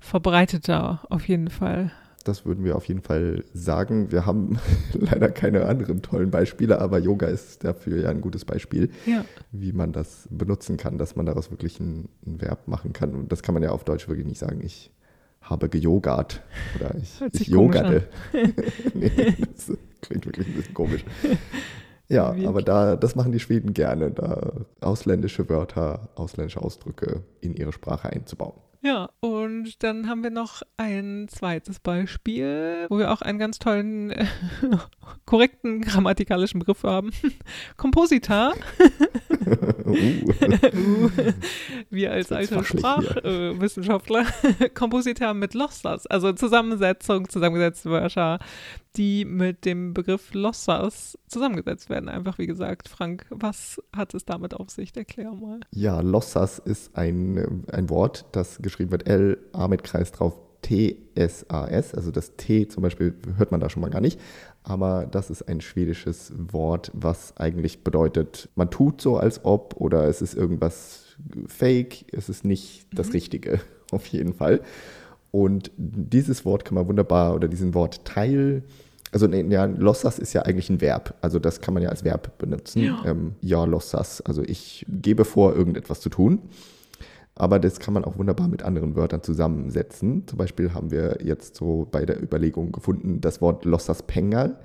verbreiteter, 0.00 1.02
auf 1.10 1.28
jeden 1.28 1.50
Fall. 1.50 1.92
Das 2.28 2.44
würden 2.44 2.62
wir 2.62 2.76
auf 2.76 2.84
jeden 2.84 3.00
Fall 3.00 3.42
sagen. 3.54 4.12
Wir 4.12 4.26
haben 4.26 4.58
leider 4.92 5.30
keine 5.30 5.64
anderen 5.64 6.02
tollen 6.02 6.30
Beispiele, 6.30 6.78
aber 6.78 6.98
Yoga 6.98 7.26
ist 7.26 7.64
dafür 7.64 8.02
ja 8.02 8.10
ein 8.10 8.20
gutes 8.20 8.44
Beispiel, 8.44 8.90
ja. 9.06 9.24
wie 9.50 9.72
man 9.72 9.92
das 9.92 10.28
benutzen 10.30 10.76
kann, 10.76 10.98
dass 10.98 11.16
man 11.16 11.24
daraus 11.24 11.50
wirklich 11.50 11.80
ein, 11.80 12.10
ein, 12.26 12.42
Verb 12.42 12.68
machen 12.68 12.92
kann. 12.92 13.14
Und 13.14 13.32
das 13.32 13.42
kann 13.42 13.54
man 13.54 13.62
ja 13.62 13.70
auf 13.70 13.84
Deutsch 13.84 14.08
wirklich 14.08 14.26
nicht 14.26 14.38
sagen. 14.38 14.60
Ich 14.62 14.92
habe 15.40 15.70
gejogert 15.70 16.42
oder 16.78 16.94
ich, 16.96 17.18
ich 17.32 17.48
yogerte. 17.48 18.06
nee, 18.94 19.34
das 19.54 19.72
klingt 20.02 20.26
wirklich 20.26 20.48
ein 20.48 20.54
bisschen 20.54 20.74
komisch. 20.74 21.04
Ja, 22.10 22.34
aber 22.46 22.62
da, 22.62 22.96
das 22.96 23.16
machen 23.16 23.32
die 23.32 23.38
Schweden 23.38 23.74
gerne, 23.74 24.10
da 24.10 24.52
ausländische 24.80 25.50
Wörter, 25.50 26.08
ausländische 26.14 26.62
Ausdrücke 26.62 27.22
in 27.42 27.52
ihre 27.52 27.70
Sprache 27.70 28.08
einzubauen. 28.08 28.54
Ja, 28.80 29.10
und 29.20 29.82
dann 29.82 30.08
haben 30.08 30.22
wir 30.22 30.30
noch 30.30 30.62
ein 30.76 31.26
zweites 31.28 31.80
Beispiel, 31.80 32.86
wo 32.88 32.98
wir 32.98 33.10
auch 33.10 33.22
einen 33.22 33.38
ganz 33.38 33.58
tollen, 33.58 34.10
äh, 34.10 34.26
korrekten 35.26 35.80
grammatikalischen 35.80 36.60
Begriff 36.60 36.84
haben. 36.84 37.10
Kompositor. 37.76 38.54
uh. 39.84 41.10
Wir 41.90 42.12
als 42.12 42.28
Das 42.28 42.42
ist 42.42 42.52
alte 42.52 42.64
fachlich 42.64 42.82
hier. 42.82 43.50
Sprachwissenschaftler, 43.50 44.26
Kompositor 44.74 45.34
mit 45.34 45.54
Lossas, 45.54 46.06
also 46.06 46.32
Zusammensetzung, 46.32 47.28
zusammengesetzte 47.28 47.90
Wörter, 47.90 48.38
die 48.96 49.24
mit 49.24 49.64
dem 49.64 49.94
Begriff 49.94 50.34
Lossas 50.34 51.18
zusammengesetzt 51.28 51.90
werden. 51.90 52.08
Einfach 52.08 52.38
wie 52.38 52.46
gesagt, 52.46 52.88
Frank, 52.88 53.26
was 53.30 53.80
hat 53.94 54.14
es 54.14 54.24
damit 54.24 54.54
auf 54.54 54.70
sich? 54.70 54.96
Erklär 54.96 55.32
mal. 55.32 55.60
Ja, 55.70 56.00
Lossas 56.00 56.58
ist 56.58 56.96
ein, 56.96 57.64
ein 57.70 57.90
Wort, 57.90 58.26
das 58.32 58.58
geschrieben 58.60 58.90
wird 58.90 59.08
L-A 59.08 59.68
mit 59.68 59.84
Kreis 59.84 60.12
drauf, 60.12 60.36
T-S-A-S. 60.62 61.94
Also 61.94 62.10
das 62.10 62.36
T 62.36 62.68
zum 62.68 62.82
Beispiel 62.82 63.14
hört 63.36 63.52
man 63.52 63.60
da 63.60 63.70
schon 63.70 63.80
mal 63.80 63.90
gar 63.90 64.00
nicht. 64.00 64.20
Aber 64.62 65.06
das 65.06 65.30
ist 65.30 65.42
ein 65.48 65.60
schwedisches 65.60 66.32
Wort, 66.36 66.90
was 66.94 67.36
eigentlich 67.36 67.84
bedeutet, 67.84 68.48
man 68.54 68.70
tut 68.70 69.00
so, 69.00 69.16
als 69.16 69.44
ob 69.44 69.76
oder 69.76 70.04
es 70.08 70.20
ist 70.20 70.34
irgendwas 70.34 71.16
fake, 71.46 72.04
es 72.12 72.28
ist 72.28 72.44
nicht 72.44 72.86
das 72.92 73.12
Richtige, 73.12 73.60
auf 73.92 74.06
jeden 74.06 74.34
Fall. 74.34 74.60
Und 75.30 75.70
dieses 75.76 76.44
Wort 76.44 76.64
kann 76.64 76.74
man 76.74 76.88
wunderbar 76.88 77.34
oder 77.34 77.48
diesen 77.48 77.74
Wortteil, 77.74 78.62
also 79.12 79.26
nee, 79.26 79.42
ja, 79.48 79.64
lossas 79.64 80.18
ist 80.18 80.32
ja 80.32 80.42
eigentlich 80.42 80.70
ein 80.70 80.80
Verb, 80.80 81.14
also 81.20 81.38
das 81.38 81.60
kann 81.60 81.74
man 81.74 81.82
ja 81.82 81.90
als 81.90 82.04
Verb 82.04 82.38
benutzen. 82.38 82.82
Ja. 82.82 83.02
Ähm, 83.04 83.34
ja, 83.40 83.64
lossas, 83.64 84.20
also 84.22 84.42
ich 84.42 84.86
gebe 84.88 85.24
vor, 85.24 85.54
irgendetwas 85.54 86.00
zu 86.00 86.08
tun. 86.08 86.40
Aber 87.34 87.60
das 87.60 87.78
kann 87.78 87.94
man 87.94 88.04
auch 88.04 88.18
wunderbar 88.18 88.48
mit 88.48 88.64
anderen 88.64 88.96
Wörtern 88.96 89.22
zusammensetzen. 89.22 90.26
Zum 90.26 90.38
Beispiel 90.38 90.74
haben 90.74 90.90
wir 90.90 91.18
jetzt 91.22 91.54
so 91.56 91.86
bei 91.88 92.04
der 92.04 92.20
Überlegung 92.20 92.72
gefunden, 92.72 93.20
das 93.20 93.40
Wort 93.40 93.64
lossas 93.64 94.02
pengar 94.02 94.58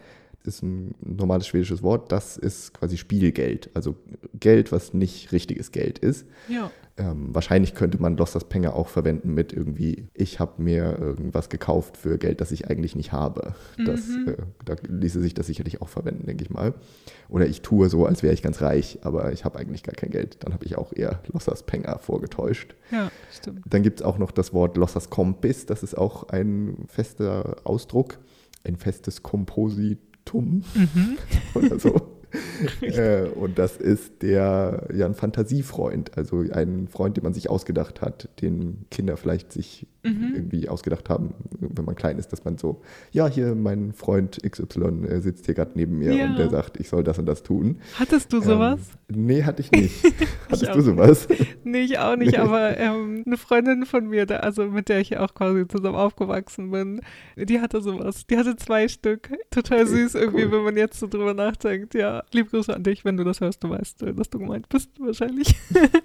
ist 0.47 0.63
ein 0.63 0.95
normales 1.01 1.47
schwedisches 1.47 1.83
Wort. 1.83 2.12
Das 2.12 2.38
ist 2.38 2.73
quasi 2.73 2.97
Spielgeld, 2.97 3.69
also 3.73 3.95
Geld, 4.39 4.71
was 4.71 4.93
nicht 4.93 5.31
richtiges 5.31 5.71
Geld 5.71 6.00
ist. 6.00 6.25
Ja. 6.47 6.71
Ähm, 6.95 7.33
wahrscheinlich 7.33 7.73
könnte 7.73 8.00
man 8.00 8.17
Lossas 8.17 8.43
Pengar 8.43 8.75
auch 8.75 8.88
verwenden 8.88 9.33
mit 9.33 9.51
irgendwie, 9.51 10.09
ich 10.13 10.39
habe 10.39 10.62
mir 10.62 11.00
irgendwas 11.00 11.50
gekauft 11.50 11.97
für 11.97 12.19
Geld, 12.19 12.39
das 12.39 12.51
ich 12.51 12.69
eigentlich 12.69 12.95
nicht 12.95 13.12
habe. 13.12 13.55
Das, 13.83 14.01
äh, 14.27 14.38
da 14.63 14.75
ließe 14.88 15.19
sich 15.19 15.33
das 15.33 15.47
sicherlich 15.47 15.81
auch 15.81 15.89
verwenden, 15.89 16.27
denke 16.27 16.43
ich 16.43 16.51
mal. 16.51 16.75
Oder 17.29 17.47
ich 17.47 17.63
tue 17.63 17.89
so, 17.89 18.05
als 18.05 18.21
wäre 18.21 18.33
ich 18.33 18.43
ganz 18.43 18.62
reich, 18.62 19.00
aber 19.01 19.31
ich 19.33 19.43
habe 19.43 19.57
eigentlich 19.57 19.81
gar 19.81 19.95
kein 19.95 20.12
Geld. 20.12 20.38
Dann 20.43 20.53
habe 20.53 20.65
ich 20.65 20.77
auch 20.77 20.93
eher 20.93 21.19
Lossas 21.31 21.63
Pengar 21.63 21.97
vorgetäuscht. 21.97 22.75
Ja, 22.91 23.12
stimmt. 23.31 23.62
Dann 23.67 23.81
gibt 23.81 24.01
es 24.01 24.05
auch 24.05 24.19
noch 24.19 24.29
das 24.29 24.53
Wort 24.53 24.77
Lossas 24.77 25.09
Kompis, 25.09 25.65
das 25.65 25.81
ist 25.81 25.97
auch 25.97 26.29
ein 26.29 26.85
fester 26.88 27.55
Ausdruck, 27.63 28.19
ein 28.63 28.75
festes 28.75 29.23
Kompositum 30.25 30.63
oder 31.53 31.80
so. 31.80 31.96
äh, 32.82 33.27
und 33.27 33.60
das 33.60 33.77
ist 33.77 34.24
der, 34.24 34.88
ja, 34.94 35.06
ein 35.06 35.13
Fantasiefreund, 35.13 36.18
also 36.18 36.44
ein 36.51 36.88
Freund, 36.88 37.15
den 37.18 37.24
man 37.24 37.34
sich 37.34 37.50
ausgedacht 37.50 38.01
hat, 38.01 38.30
den 38.42 38.86
Kinder 38.89 39.18
vielleicht 39.18 39.51
sich 39.51 39.88
irgendwie 40.03 40.67
ausgedacht 40.67 41.10
haben, 41.10 41.33
wenn 41.60 41.86
man 41.86 41.95
klein 41.95 42.17
ist, 42.17 42.33
dass 42.33 42.43
man 42.43 42.57
so, 42.57 42.81
ja, 43.12 43.27
hier 43.27 43.55
mein 43.55 43.93
Freund 43.93 44.38
XY 44.43 45.05
äh, 45.07 45.22
sitzt 45.22 45.45
hier 45.45 45.55
gerade 45.55 45.72
neben 45.75 45.98
mir 45.98 46.13
Ja. 46.13 46.25
und 46.25 46.38
der 46.38 46.50
sagt, 46.50 46.77
ich 46.79 46.89
soll 46.89 47.03
das 47.03 47.19
und 47.19 47.25
das 47.25 47.41
tun. 47.41 47.77
Hattest 47.98 48.33
du 48.33 48.41
sowas? 48.41 48.79
Ähm, 49.10 49.25
nee, 49.25 49.43
hatte 49.43 49.62
ich 49.62 49.72
nicht. 49.72 50.03
Hattest 50.50 50.69
auch 50.69 50.74
du 50.75 50.81
sowas? 50.81 51.27
Nee, 51.65 51.83
ich 51.83 51.98
auch 51.98 52.17
nicht, 52.17 52.38
aber 52.38 52.77
ähm, 52.77 53.24
eine 53.25 53.38
Freundin 53.38 53.86
von 53.86 54.07
mir, 54.07 54.25
da, 54.25 54.38
also 54.38 54.65
mit 54.65 54.89
der 54.89 55.00
ich 55.00 55.17
auch 55.17 55.33
quasi 55.33 55.65
zusammen 55.67 55.95
aufgewachsen 55.95 56.72
bin, 56.72 57.00
die 57.38 57.62
hatte 57.62 57.81
sowas. 57.81 58.27
Die 58.27 58.38
hatte 58.38 58.57
zwei 58.57 58.89
Stück. 58.89 59.29
Total 59.50 59.88
süß 59.88 60.15
irgendwie, 60.15 60.43
cool. 60.45 60.51
wenn 60.51 60.63
man 60.63 60.77
jetzt 60.77 61.00
so 61.00 61.07
drüber 61.07 61.33
nachdenkt. 61.33 61.95
Ja, 61.95 62.24
liebe 62.33 62.50
Grüße 62.50 62.75
an 62.75 62.83
dich, 62.83 63.05
wenn 63.05 63.15
du 63.15 63.24
das 63.24 63.39
hörst, 63.39 63.63
du 63.63 63.69
weißt, 63.69 64.03
äh, 64.03 64.13
dass 64.13 64.29
du 64.29 64.39
gemeint 64.39 64.67
bist, 64.67 64.89
wahrscheinlich. 65.00 65.55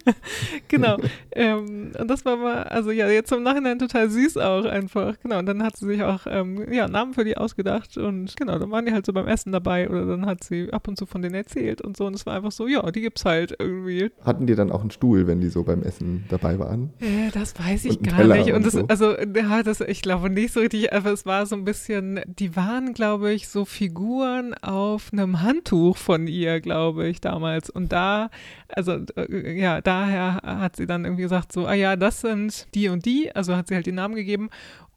genau. 0.69 0.97
ähm, 1.33 1.90
und 1.99 2.09
das 2.09 2.25
war 2.25 2.37
mal, 2.37 2.62
also 2.62 2.90
ja, 2.93 3.09
jetzt 3.11 3.33
im 3.33 3.43
Nachhinein 3.43 3.78
total 3.81 3.88
süß 3.90 4.37
auch 4.37 4.64
einfach. 4.64 5.14
Genau, 5.23 5.38
und 5.38 5.47
dann 5.47 5.62
hat 5.62 5.76
sie 5.76 5.87
sich 5.87 6.02
auch 6.02 6.26
ähm, 6.26 6.71
ja, 6.71 6.88
Namen 6.88 7.14
für 7.14 7.25
die 7.25 7.37
ausgedacht 7.37 7.97
und 7.97 8.37
genau, 8.37 8.59
dann 8.59 8.71
waren 8.71 8.85
die 8.85 8.92
halt 8.92 9.07
so 9.07 9.12
beim 9.12 9.26
Essen 9.26 9.52
dabei 9.52 9.88
oder 9.88 10.04
dann 10.04 10.26
hat 10.26 10.45
sie 10.45 10.71
ab 10.73 10.88
und 10.88 10.99
zu 10.99 11.07
von 11.07 11.23
denen 11.23 11.35
erzählt 11.35 11.80
und 11.80 11.97
so 11.97 12.07
und 12.07 12.14
es 12.14 12.26
war 12.26 12.35
einfach 12.35 12.52
so, 12.52 12.66
ja, 12.66 12.88
die 12.90 13.00
gibt's 13.00 13.25
halt 13.25 13.57
irgendwie. 13.59 14.11
Hatten 14.23 14.47
die 14.47 14.54
dann 14.54 14.71
auch 14.71 14.83
einen 14.83 14.90
Stuhl, 14.90 15.26
wenn 15.26 15.40
die 15.40 15.49
so 15.49 15.62
beim 15.62 15.83
Essen 15.83 16.25
dabei 16.28 16.59
waren? 16.59 16.92
Äh, 17.00 17.30
das 17.33 17.59
weiß 17.59 17.87
ich 17.87 18.02
gar 18.02 18.16
Teller 18.16 18.37
nicht. 18.37 18.52
Und 18.52 18.59
und 18.59 18.66
das, 18.66 18.73
so. 18.73 18.85
also, 18.88 19.16
ja, 19.18 19.62
das, 19.62 19.80
ich 19.80 20.02
glaube 20.02 20.30
nicht 20.30 20.52
so 20.52 20.61
richtig, 20.61 20.92
aber 20.92 21.12
es 21.12 21.25
war 21.26 21.47
so 21.47 21.54
ein 21.54 21.64
bisschen, 21.64 22.21
die 22.26 22.57
waren, 22.57 22.92
glaube 22.92 23.33
ich, 23.33 23.49
so 23.49 23.64
Figuren 23.64 24.54
auf 24.54 25.12
einem 25.12 25.42
Handtuch 25.42 25.97
von 25.97 26.26
ihr, 26.26 26.61
glaube 26.61 27.07
ich, 27.09 27.21
damals. 27.21 27.71
Und 27.71 27.92
da, 27.92 28.30
also, 28.68 28.99
äh, 29.16 29.61
ja, 29.61 29.80
daher 29.80 30.40
hat 30.42 30.76
sie 30.76 30.87
dann 30.87 31.04
irgendwie 31.04 31.23
gesagt, 31.23 31.52
so, 31.52 31.66
ah 31.66 31.75
ja, 31.75 31.95
das 31.95 32.21
sind 32.21 32.66
die 32.75 32.88
und 32.88 33.07
die, 33.07 33.35
also 33.35 33.54
hat 33.54 33.68
sie 33.68 33.76
halt 33.78 33.87
die 33.87 33.92
Namen 33.92 34.14
gegeben. 34.14 34.50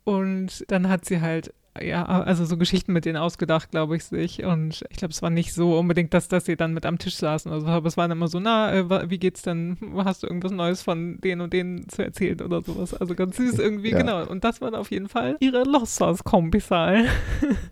Und 0.03 0.65
dann 0.69 0.89
hat 0.89 1.05
sie 1.05 1.21
halt 1.21 1.53
ja, 1.79 2.03
also 2.03 2.43
so 2.43 2.57
Geschichten 2.57 2.91
mit 2.91 3.05
denen 3.05 3.15
ausgedacht, 3.15 3.71
glaube 3.71 3.95
ich, 3.95 4.03
sich. 4.03 4.43
Und 4.43 4.83
ich 4.89 4.97
glaube, 4.97 5.13
es 5.13 5.21
war 5.21 5.29
nicht 5.29 5.53
so 5.53 5.79
unbedingt, 5.79 6.13
dass, 6.13 6.27
dass 6.27 6.43
sie 6.43 6.57
dann 6.57 6.73
mit 6.73 6.85
am 6.85 6.97
Tisch 6.97 7.15
saßen 7.15 7.49
oder 7.49 7.61
so, 7.61 7.67
aber 7.67 7.87
es 7.87 7.95
war 7.95 8.09
dann 8.09 8.17
immer 8.17 8.27
so, 8.27 8.41
na, 8.41 8.73
äh, 8.73 9.09
wie 9.09 9.17
geht's 9.17 9.41
denn? 9.41 9.77
Hast 9.95 10.23
du 10.23 10.27
irgendwas 10.27 10.51
Neues 10.51 10.81
von 10.81 11.21
denen 11.21 11.39
und 11.39 11.53
denen 11.53 11.87
zu 11.87 12.03
erzählen 12.03 12.41
oder 12.41 12.61
sowas? 12.61 12.93
Also 12.93 13.15
ganz 13.15 13.37
süß 13.37 13.59
irgendwie, 13.59 13.91
Ja. 13.91 13.99
genau. 13.99 14.25
Und 14.27 14.43
das 14.43 14.59
waren 14.59 14.75
auf 14.75 14.91
jeden 14.91 15.07
Fall 15.07 15.37
ihre 15.39 15.63
Lossas-Kompisal. 15.63 17.05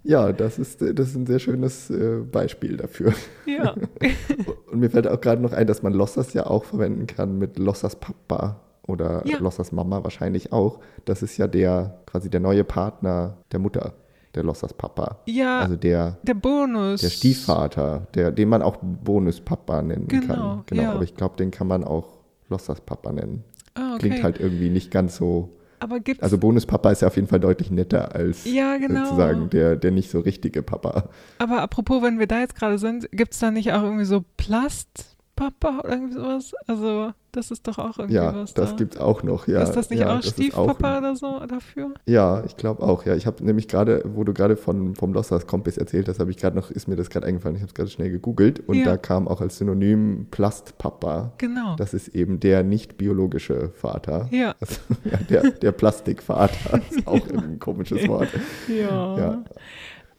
Ja, 0.03 0.31
das 0.31 0.57
ist, 0.57 0.81
das 0.81 1.09
ist 1.09 1.15
ein 1.15 1.25
sehr 1.25 1.39
schönes 1.39 1.89
äh, 1.89 2.21
Beispiel 2.21 2.77
dafür. 2.77 3.13
ja. 3.45 3.75
Und 4.71 4.79
mir 4.79 4.89
fällt 4.89 5.07
auch 5.07 5.19
gerade 5.19 5.41
noch 5.41 5.51
ein, 5.51 5.67
dass 5.67 5.83
man 5.83 5.93
Lossas 5.93 6.33
ja 6.33 6.45
auch 6.47 6.63
verwenden 6.63 7.05
kann 7.05 7.37
mit 7.37 7.59
Lossas 7.59 7.97
Papa 7.99 8.61
oder 8.89 9.21
Ja. 9.25 9.37
Lossas 9.39 9.71
Mama 9.71 10.03
wahrscheinlich 10.03 10.51
auch. 10.51 10.79
Das 11.05 11.21
ist 11.23 11.37
ja 11.37 11.47
der 11.47 11.99
quasi 12.05 12.29
der 12.29 12.39
neue 12.39 12.63
Partner 12.63 13.37
der 13.51 13.59
Mutter, 13.59 13.93
der 14.35 14.43
Lossas 14.43 14.73
Papa. 14.73 15.19
Ja, 15.25 15.59
Also 15.59 15.75
der, 15.75 16.17
der 16.23 16.33
Bonus. 16.35 17.01
der 17.01 17.09
Stiefvater, 17.09 18.07
der, 18.15 18.31
den 18.31 18.49
man 18.49 18.61
auch 18.61 18.77
Bonuspapa 18.81 19.81
nennen 19.81 20.07
Genau, 20.07 20.27
kann. 20.27 20.63
Genau, 20.67 20.81
ja. 20.81 20.91
aber 20.93 21.03
ich 21.03 21.15
glaube, 21.15 21.35
den 21.37 21.51
kann 21.51 21.67
man 21.67 21.83
auch 21.83 22.17
Lossas 22.49 22.81
Papa 22.81 23.11
nennen. 23.11 23.43
Ah, 23.75 23.95
okay. 23.95 24.09
Klingt 24.09 24.23
halt 24.23 24.39
irgendwie 24.39 24.69
nicht 24.69 24.91
ganz 24.91 25.15
so. 25.17 25.49
aber 25.79 25.99
gibt's 25.99 26.21
Also 26.23 26.37
Bonuspapa 26.37 26.91
ist 26.91 27.01
ja 27.03 27.07
auf 27.07 27.15
jeden 27.15 27.27
Fall 27.27 27.39
deutlich 27.39 27.71
netter 27.71 28.13
als 28.13 28.43
Ja, 28.45 28.77
genau. 28.77 29.05
sozusagen 29.05 29.49
der, 29.49 29.75
der 29.77 29.91
nicht 29.91 30.09
so 30.11 30.19
richtige 30.19 30.61
Papa. 30.63 31.09
Aber 31.37 31.61
apropos, 31.61 32.01
wenn 32.01 32.19
wir 32.19 32.27
da 32.27 32.39
jetzt 32.39 32.55
gerade 32.55 32.77
sind, 32.77 33.09
gibt 33.11 33.33
es 33.33 33.39
da 33.39 33.51
nicht 33.51 33.71
auch 33.73 33.83
irgendwie 33.83 34.05
so 34.05 34.23
Plastpapa 34.37 35.79
oder 35.83 35.89
irgendwie 35.91 36.13
sowas? 36.13 36.53
Also, 36.67 37.11
das 37.31 37.51
ist 37.51 37.67
doch 37.67 37.77
auch 37.77 37.97
irgendwie 37.99 38.15
Ja, 38.15 38.33
was 38.35 38.53
das 38.53 38.71
da. 38.71 38.75
gibt's 38.77 38.97
auch 38.97 39.23
noch. 39.23 39.47
Ja, 39.47 39.61
ist 39.61 39.73
das 39.73 39.89
nicht 39.89 39.99
ja, 39.99 40.11
auch 40.15 40.21
das 40.21 40.29
Stiefpapa 40.31 40.95
auch- 40.95 40.97
oder 40.99 41.15
so 41.15 41.39
dafür? 41.47 41.93
Ja, 42.05 42.43
ich 42.45 42.57
glaube 42.57 42.83
auch. 42.83 43.05
Ja, 43.05 43.15
ich 43.15 43.25
habe 43.27 43.43
nämlich 43.45 43.67
gerade, 43.67 44.03
wo 44.05 44.23
du 44.23 44.33
gerade 44.33 44.55
von 44.57 44.95
vom 44.95 45.13
Lossas 45.13 45.47
Kompis 45.47 45.77
erzählt 45.77 46.07
hast, 46.07 46.19
habe 46.19 46.31
ich 46.31 46.37
gerade 46.37 46.55
noch, 46.55 46.71
ist 46.71 46.87
mir 46.87 46.95
das 46.95 47.09
gerade 47.09 47.25
eingefallen. 47.27 47.55
Ich 47.55 47.61
habe 47.61 47.69
es 47.69 47.73
gerade 47.75 47.89
schnell 47.89 48.09
gegoogelt 48.11 48.61
und 48.67 48.75
Ja. 48.77 48.85
da 48.85 48.97
kam 48.97 49.27
auch 49.27 49.41
als 49.41 49.57
Synonym 49.57 50.27
Plastpapa. 50.31 51.33
Genau. 51.37 51.75
Das 51.75 51.93
ist 51.93 52.09
eben 52.09 52.39
der 52.39 52.63
nicht 52.63 52.97
biologische 52.97 53.69
Vater. 53.75 54.27
ja. 54.31 54.55
Also, 54.59 54.75
ja, 55.05 55.17
der, 55.29 55.51
der 55.51 55.71
Plastikvater 55.71 56.81
ist 56.89 57.07
auch 57.07 57.27
ein 57.29 57.59
komisches 57.59 58.07
Wort. 58.07 58.27
ja. 58.67 59.43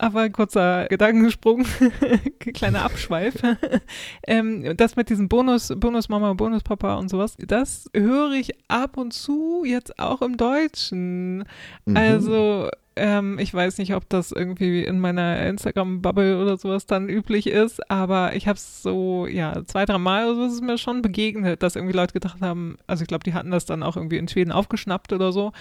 Aber 0.01 0.21
ein 0.23 0.33
kurzer 0.33 0.87
Gedankensprung, 0.87 1.67
kleiner 2.39 2.87
Abschweif. 2.87 3.35
ähm, 4.27 4.75
das 4.79 4.97
mit 4.97 5.11
diesem 5.11 5.29
Bonus, 5.29 5.75
Bonusmama, 5.77 6.33
Bonuspapa 6.33 6.95
und 6.95 7.11
sowas, 7.11 7.37
das 7.39 7.85
höre 7.95 8.33
ich 8.33 8.53
ab 8.69 8.97
und 8.97 9.13
zu 9.13 9.63
jetzt 9.67 9.99
auch 9.99 10.23
im 10.23 10.39
Deutschen. 10.39 11.45
Mhm. 11.85 11.97
Also, 11.99 12.71
ähm, 12.97 13.39
ich 13.39 13.53
weiß 13.53 13.77
nicht, 13.77 13.95
ob 13.95 14.09
das 14.09 14.33
irgendwie 14.33 14.83
in 14.85 15.01
meiner 15.01 15.45
Instagram-Bubble 15.47 16.41
oder 16.41 16.57
sowas 16.57 16.87
dann 16.87 17.11
üblich 17.11 17.47
ist, 17.47 17.91
aber 17.91 18.35
ich 18.35 18.49
habe 18.49 18.57
es 18.57 18.83
so, 18.83 19.27
ja, 19.27 19.65
zwei, 19.67 19.85
drei 19.85 19.99
Mal 19.99 20.31
oder 20.31 20.37
so 20.37 20.45
ist 20.47 20.53
es 20.55 20.61
mir 20.63 20.79
schon 20.79 21.03
begegnet, 21.03 21.63
dass 21.63 21.77
irgendwie 21.77 21.97
Leute 21.97 22.15
gedacht 22.15 22.41
haben, 22.41 22.79
also 22.87 23.03
ich 23.03 23.09
glaube, 23.09 23.25
die 23.25 23.35
hatten 23.35 23.51
das 23.51 23.67
dann 23.67 23.83
auch 23.83 23.97
irgendwie 23.99 24.17
in 24.17 24.29
Schweden 24.29 24.51
aufgeschnappt 24.51 25.13
oder 25.13 25.31
so 25.31 25.53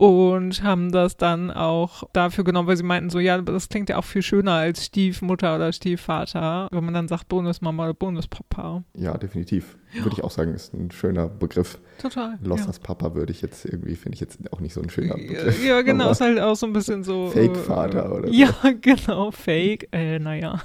und 0.00 0.62
haben 0.62 0.92
das 0.92 1.18
dann 1.18 1.50
auch 1.50 2.04
dafür 2.14 2.42
genommen, 2.42 2.66
weil 2.66 2.78
sie 2.78 2.82
meinten 2.82 3.10
so, 3.10 3.18
ja, 3.18 3.36
das 3.42 3.68
klingt 3.68 3.90
ja 3.90 3.98
auch 3.98 4.04
viel 4.04 4.22
schöner 4.22 4.52
als 4.52 4.86
Stiefmutter 4.86 5.54
oder 5.54 5.74
Stiefvater, 5.74 6.68
wenn 6.72 6.86
man 6.86 6.94
dann 6.94 7.06
sagt 7.06 7.28
Bonusmama 7.28 7.84
oder 7.84 7.92
Bonuspapa. 7.92 8.82
Ja, 8.94 9.18
definitiv. 9.18 9.76
Würde 9.92 10.16
ich 10.16 10.24
auch 10.24 10.30
sagen, 10.30 10.54
ist 10.54 10.72
ein 10.72 10.90
schöner 10.90 11.28
Begriff. 11.28 11.78
Total. 12.00 12.38
Lossas 12.42 12.78
Papa 12.78 13.14
würde 13.14 13.32
ich 13.32 13.42
jetzt 13.42 13.66
irgendwie, 13.66 13.94
finde 13.94 14.14
ich 14.14 14.20
jetzt 14.22 14.38
auch 14.50 14.60
nicht 14.60 14.72
so 14.72 14.80
ein 14.80 14.88
schöner 14.88 15.18
ja. 15.18 15.28
Begriff. 15.28 15.62
ja, 15.62 15.82
genau, 15.82 16.04
Aber 16.04 16.12
ist 16.12 16.22
halt 16.22 16.40
auch 16.40 16.56
so 16.56 16.64
ein 16.64 16.72
bisschen 16.72 17.04
so. 17.04 17.28
Fake-Vater 17.28 18.06
äh, 18.06 18.08
oder 18.08 18.28
so. 18.28 18.32
Ja, 18.34 18.54
genau, 18.80 19.30
Fake. 19.32 19.88
Äh, 19.92 20.18
naja, 20.18 20.62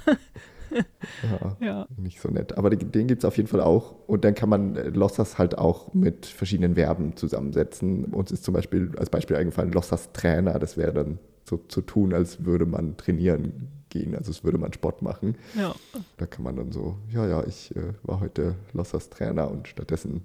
Ja. 0.70 1.56
ja. 1.60 1.86
Nicht 1.96 2.20
so 2.20 2.28
nett. 2.28 2.56
Aber 2.56 2.70
den, 2.70 3.06
gibt 3.06 3.22
es 3.22 3.24
auf 3.24 3.36
jeden 3.36 3.48
Fall 3.48 3.60
auch. 3.60 3.94
Und 4.06 4.24
dann 4.24 4.34
kann 4.34 4.48
man 4.48 4.76
äh, 4.76 4.88
Lossas 4.88 5.38
halt 5.38 5.58
auch 5.58 5.94
mit 5.94 6.26
verschiedenen 6.26 6.74
Verben 6.74 7.16
zusammensetzen. 7.16 8.04
Uns 8.06 8.30
ist 8.32 8.44
zum 8.44 8.54
Beispiel 8.54 8.92
als 8.98 9.10
Beispiel 9.10 9.36
eingefallen 9.36 9.72
Lossas 9.72 10.12
Trainer. 10.12 10.58
Das 10.58 10.76
wäre 10.76 10.92
dann 10.92 11.18
so 11.44 11.58
zu 11.68 11.80
tun, 11.80 12.12
als 12.12 12.44
würde 12.44 12.66
man 12.66 12.96
trainieren 12.96 13.68
gehen, 13.88 14.16
also 14.16 14.30
es 14.30 14.44
würde 14.44 14.58
man 14.58 14.72
Sport 14.72 15.02
machen. 15.02 15.36
Ja. 15.56 15.74
Da 16.16 16.26
kann 16.26 16.44
man 16.44 16.56
dann 16.56 16.72
so, 16.72 16.96
ja, 17.08 17.26
ja, 17.26 17.44
ich 17.46 17.74
äh, 17.76 17.92
war 18.02 18.20
heute 18.20 18.56
Lossers 18.72 19.10
Trainer 19.10 19.50
und 19.50 19.68
stattdessen 19.68 20.24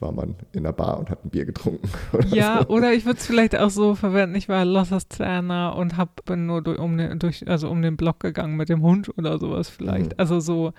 war 0.00 0.12
man 0.12 0.34
in 0.52 0.64
der 0.64 0.72
Bar 0.72 0.98
und 0.98 1.08
hat 1.10 1.24
ein 1.24 1.30
Bier 1.30 1.44
getrunken. 1.46 1.88
Oder 2.12 2.26
Ja, 2.28 2.62
so. 2.62 2.68
oder 2.74 2.92
ich 2.92 3.04
würde 3.06 3.18
es 3.18 3.26
vielleicht 3.26 3.56
auch 3.56 3.70
so 3.70 3.94
verwenden, 3.94 4.34
ich 4.34 4.48
war 4.48 4.64
Lossers 4.64 5.08
Trainer 5.08 5.74
und 5.76 5.96
hab, 5.96 6.24
bin 6.24 6.46
nur 6.46 6.62
durch, 6.62 6.78
um, 6.78 6.96
den, 6.98 7.18
durch, 7.18 7.48
also 7.48 7.70
um 7.70 7.80
den 7.80 7.96
Block 7.96 8.20
gegangen 8.20 8.56
mit 8.56 8.68
dem 8.68 8.82
Hund 8.82 9.16
oder 9.16 9.38
sowas 9.38 9.68
vielleicht. 9.68 10.06
Mhm. 10.12 10.18
Also 10.18 10.40
so, 10.40 10.72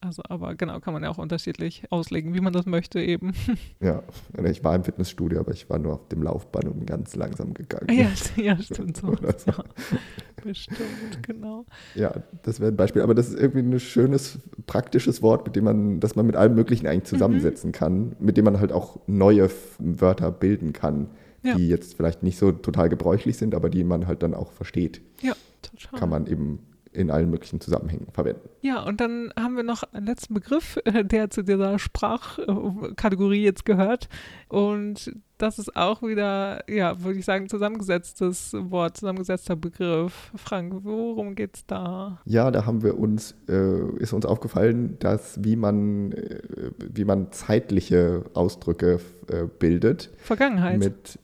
also 0.00 0.22
aber 0.28 0.54
genau, 0.54 0.80
kann 0.80 0.94
man 0.94 1.02
ja 1.02 1.10
auch 1.10 1.18
unterschiedlich 1.18 1.84
auslegen, 1.90 2.34
wie 2.34 2.40
man 2.40 2.52
das 2.52 2.66
möchte 2.66 3.00
eben. 3.00 3.32
Ja, 3.80 4.02
ich 4.44 4.62
war 4.64 4.74
im 4.74 4.84
Fitnessstudio, 4.84 5.40
aber 5.40 5.52
ich 5.52 5.68
war 5.70 5.78
nur 5.78 5.94
auf 5.94 6.08
dem 6.08 6.22
Laufband 6.22 6.64
und 6.66 6.86
ganz 6.86 7.16
langsam 7.16 7.54
gegangen. 7.54 7.86
ja, 7.90 8.10
ja, 8.42 8.56
stimmt 8.62 8.96
so. 8.96 9.14
So. 9.16 9.50
Ja, 9.50 9.64
bestimmt, 10.42 11.22
genau. 11.22 11.64
Ja, 11.94 12.14
das 12.42 12.60
wäre 12.60 12.70
ein 12.72 12.76
Beispiel. 12.76 13.02
Aber 13.02 13.14
das 13.14 13.28
ist 13.28 13.38
irgendwie 13.38 13.60
ein 13.76 13.80
schönes, 13.80 14.38
praktisches 14.66 15.22
Wort, 15.22 15.46
mit 15.46 15.56
dem 15.56 15.64
man, 15.64 16.00
das 16.00 16.16
man 16.16 16.26
mit 16.26 16.36
allem 16.36 16.54
Möglichen 16.54 16.86
eigentlich 16.86 17.00
Mhm. 17.04 17.16
zusammensetzen 17.16 17.72
kann, 17.72 18.16
mit 18.20 18.36
dem 18.36 18.44
man 18.44 18.60
halt 18.60 18.72
auch 18.72 18.98
neue 19.06 19.50
Wörter 19.78 20.30
bilden 20.30 20.72
kann, 20.72 21.08
Ja. 21.42 21.54
die 21.56 21.68
jetzt 21.68 21.94
vielleicht 21.94 22.22
nicht 22.22 22.38
so 22.38 22.52
total 22.52 22.88
gebräuchlich 22.88 23.36
sind, 23.38 23.54
aber 23.54 23.70
die 23.70 23.84
man 23.84 24.06
halt 24.06 24.22
dann 24.22 24.34
auch 24.34 24.52
versteht. 24.52 25.00
Ja, 25.22 25.32
total. 25.62 25.98
Kann 26.00 26.08
man 26.10 26.26
eben 26.26 26.58
in 26.92 27.10
allen 27.10 27.30
möglichen 27.30 27.60
Zusammenhängen 27.60 28.08
verwenden. 28.12 28.48
Ja, 28.62 28.82
und 28.82 29.00
dann 29.00 29.32
haben 29.38 29.56
wir 29.56 29.62
noch 29.62 29.84
einen 29.92 30.06
letzten 30.06 30.34
Begriff, 30.34 30.78
äh, 30.84 31.04
der 31.04 31.30
zu 31.30 31.42
dieser 31.42 31.78
Sprachkategorie 31.78 33.44
jetzt 33.44 33.64
gehört. 33.64 34.08
Und 34.48 35.12
das 35.38 35.58
ist 35.58 35.74
auch 35.76 36.02
wieder, 36.02 36.68
ja, 36.68 37.02
würde 37.02 37.18
ich 37.18 37.24
sagen, 37.24 37.48
zusammengesetztes 37.48 38.54
Wort, 38.54 38.96
zusammengesetzter 38.96 39.56
Begriff. 39.56 40.32
Frank, 40.36 40.74
worum 40.82 41.34
geht's 41.34 41.64
da? 41.66 42.20
Ja, 42.26 42.50
da 42.50 42.66
haben 42.66 42.82
wir 42.82 42.98
uns, 42.98 43.34
äh, 43.48 43.96
ist 43.98 44.12
uns 44.12 44.26
aufgefallen, 44.26 44.98
dass 44.98 45.42
wie 45.42 45.56
man, 45.56 46.12
äh, 46.12 46.40
wie 46.78 47.04
man 47.04 47.32
zeitliche 47.32 48.24
Ausdrücke 48.34 49.00
äh, 49.28 49.44
bildet 49.58 50.10
Vergangenheit. 50.18 50.78
mit 50.78 51.18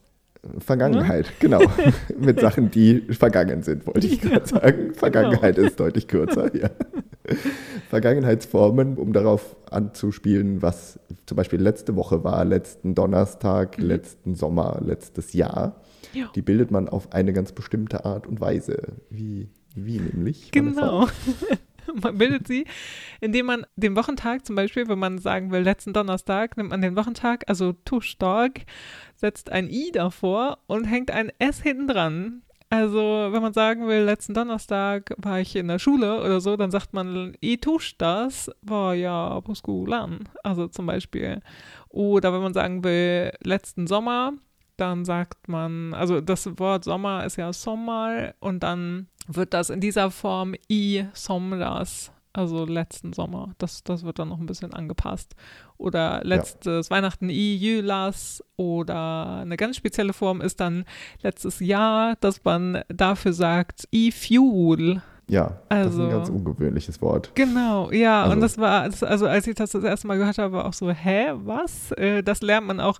Vergangenheit, 0.59 1.31
genau. 1.39 1.61
mit 2.17 2.39
Sachen, 2.39 2.71
die 2.71 3.01
vergangen 3.09 3.63
sind, 3.63 3.85
wollte 3.87 4.07
ich 4.07 4.21
gerade 4.21 4.47
sagen. 4.47 4.93
Vergangenheit 4.93 5.57
ist 5.57 5.79
deutlich 5.79 6.07
kürzer, 6.07 6.55
ja. 6.55 6.69
Vergangenheitsformen, 7.89 8.97
um 8.97 9.13
darauf 9.13 9.55
anzuspielen, 9.71 10.61
was 10.61 10.99
zum 11.25 11.35
Beispiel 11.35 11.61
letzte 11.61 11.95
Woche 11.95 12.23
war, 12.23 12.45
letzten 12.45 12.95
Donnerstag, 12.95 13.77
Mhm. 13.77 13.85
letzten 13.85 14.35
Sommer, 14.35 14.79
letztes 14.83 15.33
Jahr. 15.33 15.81
Ja. 16.13 16.29
Die 16.35 16.41
bildet 16.41 16.71
man 16.71 16.87
auf 16.89 17.11
eine 17.13 17.33
ganz 17.33 17.51
bestimmte 17.51 18.05
Art 18.05 18.27
und 18.27 18.39
Weise. 18.39 18.77
Wie, 19.09 19.49
wie 19.75 19.99
nämlich? 19.99 20.51
Genau. 20.51 21.07
Man 22.03 22.17
bildet 22.17 22.47
sie, 22.47 22.65
indem 23.21 23.45
man 23.45 23.65
den 23.77 23.95
Wochentag 23.95 24.45
zum 24.45 24.57
Beispiel, 24.57 24.89
wenn 24.89 24.99
man 24.99 25.19
sagen 25.19 25.51
will, 25.51 25.61
letzten 25.61 25.93
Donnerstag, 25.93 26.57
nimmt 26.57 26.71
man 26.71 26.81
den 26.81 26.97
Wochentag, 26.97 27.45
also 27.47 27.71
Tuschtag, 27.85 28.65
setzt 29.17 29.51
ein 29.51 29.69
I 29.69 29.91
davor 29.91 30.59
und 30.67 30.85
hängt 30.85 31.11
ein 31.11 31.31
S 31.39 31.61
hinten 31.61 31.87
dran. 31.87 32.43
Also, 32.69 33.29
wenn 33.31 33.41
man 33.41 33.53
sagen 33.53 33.87
will, 33.87 34.03
letzten 34.03 34.33
Donnerstag 34.33 35.13
war 35.17 35.39
ich 35.39 35.55
in 35.55 35.69
der 35.69 35.79
Schule 35.79 36.21
oder 36.21 36.41
so, 36.41 36.57
dann 36.57 36.69
sagt 36.69 36.93
man, 36.93 37.35
i 37.41 37.57
tusch 37.57 37.97
das, 37.97 38.51
war 38.61 38.93
ja 38.93 39.39
på 39.41 39.55
skolan. 39.55 40.27
Also 40.43 40.67
zum 40.67 40.85
Beispiel. 40.85 41.41
Oder 41.89 42.33
wenn 42.33 42.41
man 42.41 42.53
sagen 42.53 42.83
will, 42.83 43.31
letzten 43.41 43.87
Sommer, 43.87 44.33
dann 44.75 45.05
sagt 45.05 45.47
man, 45.47 45.93
also 45.93 46.19
das 46.19 46.59
Wort 46.59 46.83
Sommer 46.83 47.25
ist 47.25 47.37
ja 47.37 47.53
Sommer 47.53 48.33
und 48.39 48.63
dann 48.63 49.07
wird 49.27 49.53
das 49.53 49.69
in 49.69 49.79
dieser 49.79 50.11
Form 50.11 50.53
i 50.69 51.05
somras, 51.13 52.11
also 52.37 52.65
letzten 52.65 53.13
Sommer. 53.13 53.53
Das, 53.57 53.83
das 53.83 54.03
wird 54.03 54.19
dann 54.19 54.29
noch 54.29 54.39
ein 54.39 54.45
bisschen 54.45 54.73
angepasst. 54.73 55.35
Oder 55.77 56.21
letztes 56.23 56.89
Weihnachten 56.89 57.29
i 57.29 57.55
julas 57.55 58.43
oder 58.55 59.37
eine 59.41 59.57
ganz 59.57 59.75
spezielle 59.77 60.13
Form 60.13 60.41
ist 60.41 60.59
dann 60.59 60.85
letztes 61.21 61.59
Jahr, 61.59 62.15
dass 62.19 62.43
man 62.43 62.81
dafür 62.89 63.33
sagt 63.33 63.87
i 63.93 64.11
fjol. 64.11 65.01
Ja, 65.29 65.59
das 65.67 65.87
ist 65.93 65.99
ein 65.99 66.05
Also- 66.05 66.07
ganz 66.09 66.29
ungewöhnliches 66.29 67.01
Wort. 67.01 67.31
Genau, 67.35 67.91
ja, 67.91 68.21
Also- 68.23 68.33
und 68.35 68.39
das 68.41 68.57
war, 68.57 68.83
also 69.01 69.27
als 69.27 69.45
ich 69.45 69.55
das 69.55 69.71
das 69.71 69.83
erste 69.83 70.07
Mal 70.07 70.17
gehört 70.17 70.37
habe, 70.37 70.53
war 70.53 70.65
auch 70.65 70.73
so, 70.73 70.89
hä, 70.89 71.31
was? 71.35 71.93
Das 72.23 72.41
lernt 72.41 72.65
man 72.67 72.79
auch, 72.79 72.99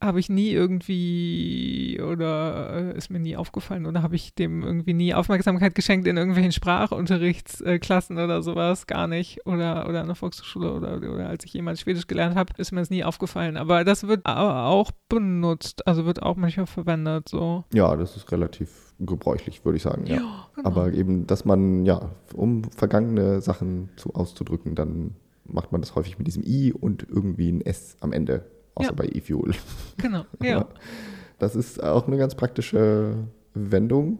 habe 0.00 0.18
ich 0.18 0.30
nie 0.30 0.50
irgendwie 0.50 2.00
oder 2.00 2.92
äh, 2.94 2.96
ist 2.96 3.10
mir 3.10 3.20
nie 3.20 3.36
aufgefallen 3.36 3.84
oder 3.86 4.02
habe 4.02 4.16
ich 4.16 4.34
dem 4.34 4.62
irgendwie 4.62 4.94
nie 4.94 5.12
Aufmerksamkeit 5.12 5.74
geschenkt 5.74 6.06
in 6.06 6.16
irgendwelchen 6.16 6.52
Sprachunterrichtsklassen 6.52 8.18
oder 8.18 8.42
sowas, 8.42 8.86
gar 8.86 9.06
nicht. 9.06 9.46
Oder, 9.46 9.88
oder 9.88 10.00
in 10.00 10.06
der 10.06 10.14
Volkshochschule 10.14 10.72
oder, 10.72 10.96
oder 10.96 11.28
als 11.28 11.44
ich 11.44 11.52
jemals 11.52 11.80
Schwedisch 11.80 12.06
gelernt 12.06 12.34
habe, 12.34 12.54
ist 12.56 12.72
mir 12.72 12.80
das 12.80 12.90
nie 12.90 13.04
aufgefallen. 13.04 13.58
Aber 13.58 13.84
das 13.84 14.06
wird 14.06 14.24
aber 14.24 14.66
auch 14.66 14.90
benutzt, 15.08 15.86
also 15.86 16.06
wird 16.06 16.22
auch 16.22 16.36
manchmal 16.36 16.66
verwendet, 16.66 17.28
so. 17.28 17.64
Ja, 17.74 17.94
das 17.94 18.16
ist 18.16 18.32
relativ 18.32 18.94
gebräuchlich, 19.00 19.64
würde 19.64 19.76
ich 19.76 19.82
sagen. 19.82 20.06
Ja. 20.06 20.48
genau. 20.54 20.68
Aber 20.68 20.92
eben, 20.92 21.26
dass 21.26 21.44
man, 21.44 21.84
ja, 21.84 22.10
um 22.34 22.64
vergangene 22.64 23.40
Sachen 23.42 23.90
zu 23.96 24.14
auszudrücken, 24.14 24.74
dann 24.74 25.16
macht 25.44 25.72
man 25.72 25.80
das 25.80 25.94
häufig 25.94 26.18
mit 26.18 26.26
diesem 26.26 26.42
I 26.44 26.72
und 26.72 27.06
irgendwie 27.08 27.50
ein 27.50 27.60
S 27.60 27.96
am 28.00 28.12
Ende, 28.12 28.44
außer 28.80 28.88
Ja. 28.88 28.92
bei 28.94 29.06
E-Fuel. 29.06 29.54
genau, 29.96 30.24
ja. 30.42 30.66
Das 31.38 31.56
ist 31.56 31.82
auch 31.82 32.06
eine 32.06 32.18
ganz 32.18 32.34
praktische 32.34 33.14
Wendung. 33.54 34.18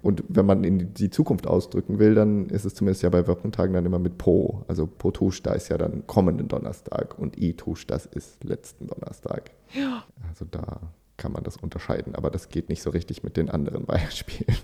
Und 0.00 0.24
wenn 0.28 0.46
man 0.46 0.64
in 0.64 0.94
die 0.94 1.10
Zukunft 1.10 1.46
ausdrücken 1.46 1.98
will, 1.98 2.14
dann 2.14 2.46
ist 2.48 2.64
es 2.64 2.74
zumindest 2.74 3.02
ja 3.02 3.10
bei 3.10 3.28
Wochentagen 3.28 3.74
dann 3.74 3.84
immer 3.86 3.98
mit 3.98 4.16
Po. 4.18 4.64
Also 4.68 4.86
Po 4.86 5.10
tusch, 5.10 5.42
da 5.42 5.52
ist 5.52 5.68
ja 5.68 5.76
dann 5.78 6.06
kommenden 6.06 6.48
Donnerstag 6.48 7.18
und 7.18 7.38
I 7.38 7.52
tusch, 7.52 7.86
das 7.86 8.06
ist 8.06 8.42
letzten 8.42 8.86
Donnerstag. 8.88 9.50
Ja. 9.74 10.02
Also 10.28 10.46
da 10.50 10.80
kann 11.16 11.32
man 11.32 11.44
das 11.44 11.56
unterscheiden, 11.56 12.14
aber 12.14 12.30
das 12.30 12.48
geht 12.48 12.68
nicht 12.68 12.82
so 12.82 12.90
richtig 12.90 13.22
mit 13.22 13.36
den 13.36 13.48
anderen 13.50 13.84
Beispielen. 13.86 14.56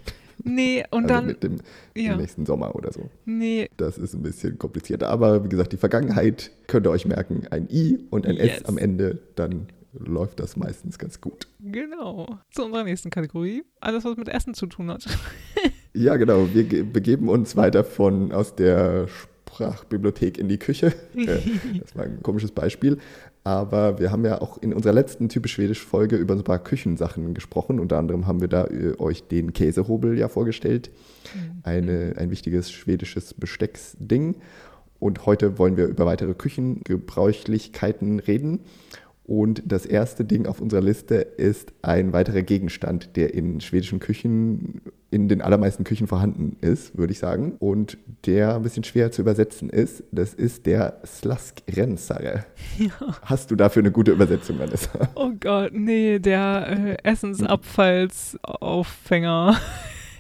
Nee, 0.45 0.85
und 0.93 1.05
also 1.05 1.15
dann, 1.15 1.27
mit 1.27 1.43
dem 1.43 1.57
ja, 1.97 2.17
nächsten 2.17 2.47
Sommer 2.47 2.75
oder 2.77 2.93
so. 2.93 3.11
nee, 3.25 3.69
Das 3.77 3.99
ist 3.99 4.15
ein 4.15 4.23
bisschen 4.23 4.57
komplizierter. 4.59 5.09
Aber 5.09 5.45
wie 5.45 5.49
gesagt, 5.49 5.73
die 5.73 5.77
Vergangenheit 5.77 6.53
könnt 6.69 6.87
ihr 6.87 6.91
euch 6.91 7.07
merken. 7.07 7.43
Ein 7.51 7.69
I 7.71 7.99
und 8.11 8.25
ein 8.25 8.37
Yes. 8.37 8.59
S 8.61 8.65
am 8.67 8.79
Ende, 8.79 9.21
dann 9.35 9.67
läuft 9.99 10.39
das 10.39 10.57
meistens 10.57 10.97
ganz 10.99 11.21
gut. 11.21 11.49
Genau. 11.59 12.39
Zu 12.53 12.65
unserer 12.67 12.85
nächsten 12.85 13.11
Kategorie. 13.11 13.65
Alles, 13.81 14.05
was 14.05 14.17
mit 14.17 14.29
Essen 14.29 14.55
zu 14.55 14.67
tun 14.67 14.91
hat. 14.91 15.07
Ja, 15.95 16.17
genau. 16.17 16.47
Wir 16.55 16.63
ge- 16.65 16.83
begeben 16.85 17.29
uns 17.29 17.57
weiter 17.57 17.83
von 17.83 18.31
aus 18.31 18.55
der 18.55 19.09
Sprachbibliothek 19.09 20.39
in 20.39 20.49
die 20.49 20.59
Küche. 20.59 20.93
Äh, 21.17 21.41
das 21.81 21.97
war 21.97 22.05
ein 22.05 22.23
komisches 22.23 22.53
Beispiel. 22.53 22.99
Aber 23.49 23.99
wir 23.99 24.13
haben 24.13 24.27
ja 24.27 24.43
auch 24.43 24.59
in 24.59 24.75
unserer 24.75 24.93
letzten 24.93 25.31
typisch 25.31 25.55
schwedisch 25.55 25.83
Folge 25.83 26.17
über 26.17 26.35
ein 26.35 26.45
paar 26.45 26.59
Küchensachen 26.59 27.33
gesprochen. 27.33 27.81
Unter 27.81 27.97
anderem 27.97 28.27
haben 28.27 28.43
wir 28.43 28.49
da 28.49 28.67
äh, 28.67 28.93
euch 28.99 29.27
den 29.27 29.55
Käsehobel 29.55 30.19
ja 30.19 30.29
vorgestellt. 30.29 30.91
Eine, 31.63 32.13
ein 32.19 32.31
wichtiges 32.31 32.71
schwedisches 32.71 33.33
Bestecksding. 33.33 34.37
Und 34.99 35.25
heute 35.25 35.57
wollen 35.57 35.79
wir 35.79 35.87
über 35.87 36.05
weitere 36.05 36.35
Küchengebräuchlichkeiten 36.35 38.19
reden. 38.19 38.61
Und 39.25 39.63
das 39.65 39.87
erste 39.87 40.27
Ding 40.27 40.45
auf 40.45 40.61
unserer 40.61 40.83
Liste 40.83 41.15
ist 41.15 41.73
ein 41.81 42.13
weiterer 42.13 42.43
Gegenstand, 42.43 43.17
der 43.17 43.33
in 43.33 43.63
schwedischen 43.63 43.99
Küchen, 43.99 44.83
in 45.11 45.27
den 45.29 45.41
allermeisten 45.41 45.85
Küchen 45.85 46.07
vorhanden 46.07 46.57
ist, 46.61 46.99
würde 46.99 47.13
ich 47.13 47.19
sagen. 47.19 47.53
Und 47.61 47.97
der 48.27 48.57
ein 48.57 48.63
bisschen 48.63 48.85
schwer 48.85 49.11
zu 49.11 49.23
übersetzen 49.23 49.71
ist. 49.71 50.03
Das 50.13 50.35
ist 50.35 50.67
der 50.67 51.01
Slaskrensare. 51.07 52.45
Ja. 52.79 52.91
Hast 53.23 53.51
du 53.51 53.57
dafür 53.57 53.81
eine 53.83 53.91
gute 53.91 54.11
Übersetzung, 54.13 54.59
Vanessa? 54.59 55.09
Oh 55.15 55.31
Gott, 55.41 55.73
nee, 55.73 56.19
der 56.19 56.99
äh, 57.03 57.09
Essensabfallsaufhänger. 57.09 59.59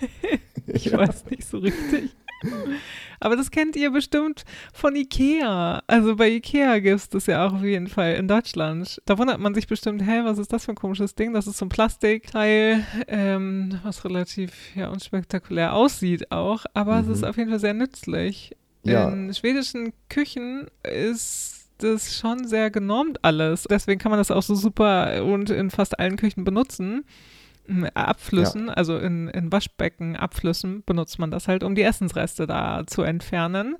ich 0.66 0.86
Ja. 0.86 0.98
weiß 0.98 1.26
nicht 1.30 1.46
so 1.46 1.58
richtig. 1.58 2.14
Aber 3.20 3.36
das 3.36 3.50
kennt 3.50 3.74
ihr 3.76 3.90
bestimmt 3.90 4.44
von 4.72 4.94
Ikea. 4.94 5.82
Also 5.86 6.16
bei 6.16 6.30
Ikea 6.30 6.78
gibt 6.78 6.96
es 6.96 7.08
das 7.08 7.26
ja 7.26 7.46
auch 7.46 7.54
auf 7.54 7.62
jeden 7.64 7.88
Fall 7.88 8.14
in 8.14 8.28
Deutschland. 8.28 9.02
Da 9.06 9.18
wundert 9.18 9.40
man 9.40 9.54
sich 9.54 9.66
bestimmt, 9.66 10.02
hä, 10.06 10.20
was 10.22 10.38
ist 10.38 10.52
das 10.52 10.64
für 10.64 10.72
ein 10.72 10.76
komisches 10.76 11.14
Ding? 11.14 11.32
Das 11.32 11.46
ist 11.46 11.58
so 11.58 11.66
ein 11.66 11.68
Plastikteil, 11.70 12.84
ähm, 13.08 13.80
was 13.82 14.04
relativ 14.04 14.52
ja, 14.76 14.88
unspektakulär 14.88 15.72
aussieht 15.74 16.30
auch. 16.30 16.64
Aber 16.74 17.02
Mhm. 17.02 17.10
es 17.10 17.18
ist 17.18 17.24
auf 17.24 17.36
jeden 17.36 17.50
Fall 17.50 17.58
sehr 17.60 17.74
nützlich. 17.74 18.56
Ja. 18.84 19.08
In 19.08 19.34
schwedischen 19.34 19.92
Küchen 20.08 20.66
ist 20.84 21.68
das 21.78 22.16
schon 22.16 22.46
sehr 22.46 22.70
genormt 22.70 23.24
alles. 23.24 23.64
Deswegen 23.68 24.00
kann 24.00 24.10
man 24.10 24.18
das 24.18 24.30
auch 24.30 24.42
so 24.42 24.54
super 24.54 25.24
und 25.24 25.50
in 25.50 25.70
fast 25.70 25.98
allen 25.98 26.16
Küchen 26.16 26.44
benutzen. 26.44 27.04
Mm, 27.68 27.84
Abflüssen, 27.94 28.70
also 28.70 28.96
in, 28.98 29.28
in 29.28 29.52
Waschbecken, 29.52 30.16
Abflüssen 30.16 30.82
benutzt 30.84 31.18
man 31.18 31.30
das 31.30 31.48
halt, 31.48 31.62
um 31.62 31.74
die 31.74 31.82
Essensreste 31.82 32.46
da 32.46 32.84
zu 32.86 33.02
entfernen. 33.02 33.76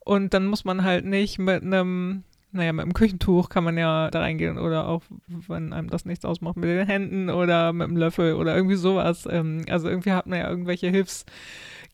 Und 0.00 0.34
dann 0.34 0.46
muss 0.46 0.64
man 0.64 0.84
halt 0.84 1.04
nicht 1.06 1.38
mit 1.38 1.62
einem, 1.62 2.24
naja, 2.52 2.72
mit 2.72 2.82
einem 2.82 2.92
Küchentuch 2.94 3.48
kann 3.48 3.64
man 3.64 3.78
ja 3.78 4.10
da 4.10 4.20
reingehen 4.20 4.58
oder 4.58 4.88
auch, 4.88 5.02
wenn 5.48 5.72
einem 5.72 5.88
das 5.88 6.04
nichts 6.04 6.24
ausmacht, 6.24 6.56
mit 6.56 6.68
den 6.68 6.86
Händen 6.86 7.30
oder 7.30 7.72
mit 7.72 7.88
einem 7.88 7.96
Löffel 7.96 8.34
oder 8.34 8.54
irgendwie 8.54 8.76
sowas. 8.76 9.26
Ähm, 9.30 9.64
Also 9.70 9.88
irgendwie 9.88 10.12
hat 10.12 10.26
man 10.26 10.38
ja 10.38 10.48
irgendwelche 10.48 10.90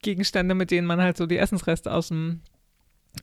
Gegenstände, 0.02 0.54
mit 0.54 0.70
denen 0.70 0.86
man 0.86 1.00
halt 1.00 1.16
so 1.16 1.26
die 1.26 1.38
Essensreste 1.38 1.92
aus 1.92 2.08
dem 2.08 2.40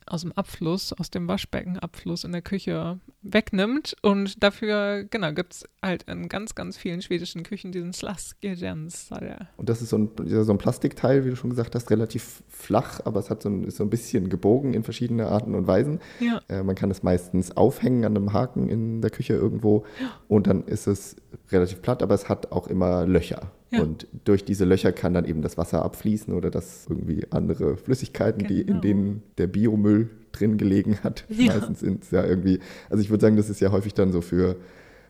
aus 0.05 0.21
dem 0.21 0.31
Abfluss, 0.33 0.93
aus 0.93 1.09
dem 1.09 1.27
Waschbeckenabfluss 1.27 2.23
in 2.23 2.31
der 2.31 2.41
Küche 2.41 2.99
wegnimmt. 3.21 3.95
Und 4.01 4.43
dafür, 4.43 5.05
genau, 5.09 5.33
gibt 5.33 5.53
es 5.53 5.69
halt 5.81 6.03
in 6.03 6.29
ganz, 6.29 6.55
ganz 6.55 6.77
vielen 6.77 7.01
schwedischen 7.01 7.43
Küchen 7.43 7.71
diesen 7.71 7.93
Slaskejens. 7.93 9.09
Und 9.57 9.69
das 9.69 9.81
ist 9.81 9.89
so 9.89 9.97
ein, 9.97 10.09
so 10.25 10.51
ein 10.51 10.57
Plastikteil, 10.57 11.25
wie 11.25 11.29
du 11.29 11.35
schon 11.35 11.49
gesagt 11.49 11.75
hast, 11.75 11.89
relativ 11.89 12.43
flach, 12.47 12.99
aber 13.05 13.19
es 13.19 13.29
hat 13.29 13.41
so 13.41 13.49
ein, 13.49 13.63
ist 13.63 13.77
so 13.77 13.83
ein 13.83 13.89
bisschen 13.89 14.29
gebogen 14.29 14.73
in 14.73 14.83
verschiedene 14.83 15.27
Arten 15.27 15.55
und 15.55 15.67
Weisen. 15.67 15.99
Ja. 16.19 16.41
Äh, 16.47 16.63
man 16.63 16.75
kann 16.75 16.91
es 16.91 17.03
meistens 17.03 17.55
aufhängen 17.55 18.05
an 18.05 18.15
einem 18.15 18.33
Haken 18.33 18.69
in 18.69 19.01
der 19.01 19.11
Küche 19.11 19.33
irgendwo 19.33 19.85
und 20.27 20.47
dann 20.47 20.63
ist 20.65 20.87
es 20.87 21.15
relativ 21.51 21.81
platt, 21.81 22.03
aber 22.03 22.15
es 22.15 22.29
hat 22.29 22.51
auch 22.51 22.67
immer 22.67 23.05
Löcher. 23.05 23.51
Ja. 23.73 23.81
Und 23.81 24.07
durch 24.23 24.45
diese 24.45 24.65
Löcher 24.65 24.91
kann 24.91 25.13
dann 25.13 25.25
eben 25.25 25.41
das 25.41 25.57
Wasser 25.57 25.83
abfließen 25.83 26.33
oder 26.33 26.51
das 26.51 26.85
irgendwie 26.89 27.25
andere 27.31 27.75
Flüssigkeiten, 27.77 28.47
die 28.47 28.61
in 28.61 28.67
Genau. 28.67 28.79
denen 28.81 29.23
der 29.37 29.47
Biomüll 29.47 30.09
drin 30.31 30.57
gelegen 30.57 30.99
hat. 31.03 31.25
Ja. 31.29 31.53
Meistens 31.55 31.79
sind 31.79 32.03
es 32.03 32.11
ja 32.11 32.23
irgendwie, 32.25 32.59
also 32.89 33.01
ich 33.01 33.09
würde 33.09 33.21
sagen, 33.21 33.35
das 33.37 33.49
ist 33.49 33.59
ja 33.59 33.71
häufig 33.71 33.93
dann 33.93 34.11
so 34.11 34.21
für, 34.21 34.55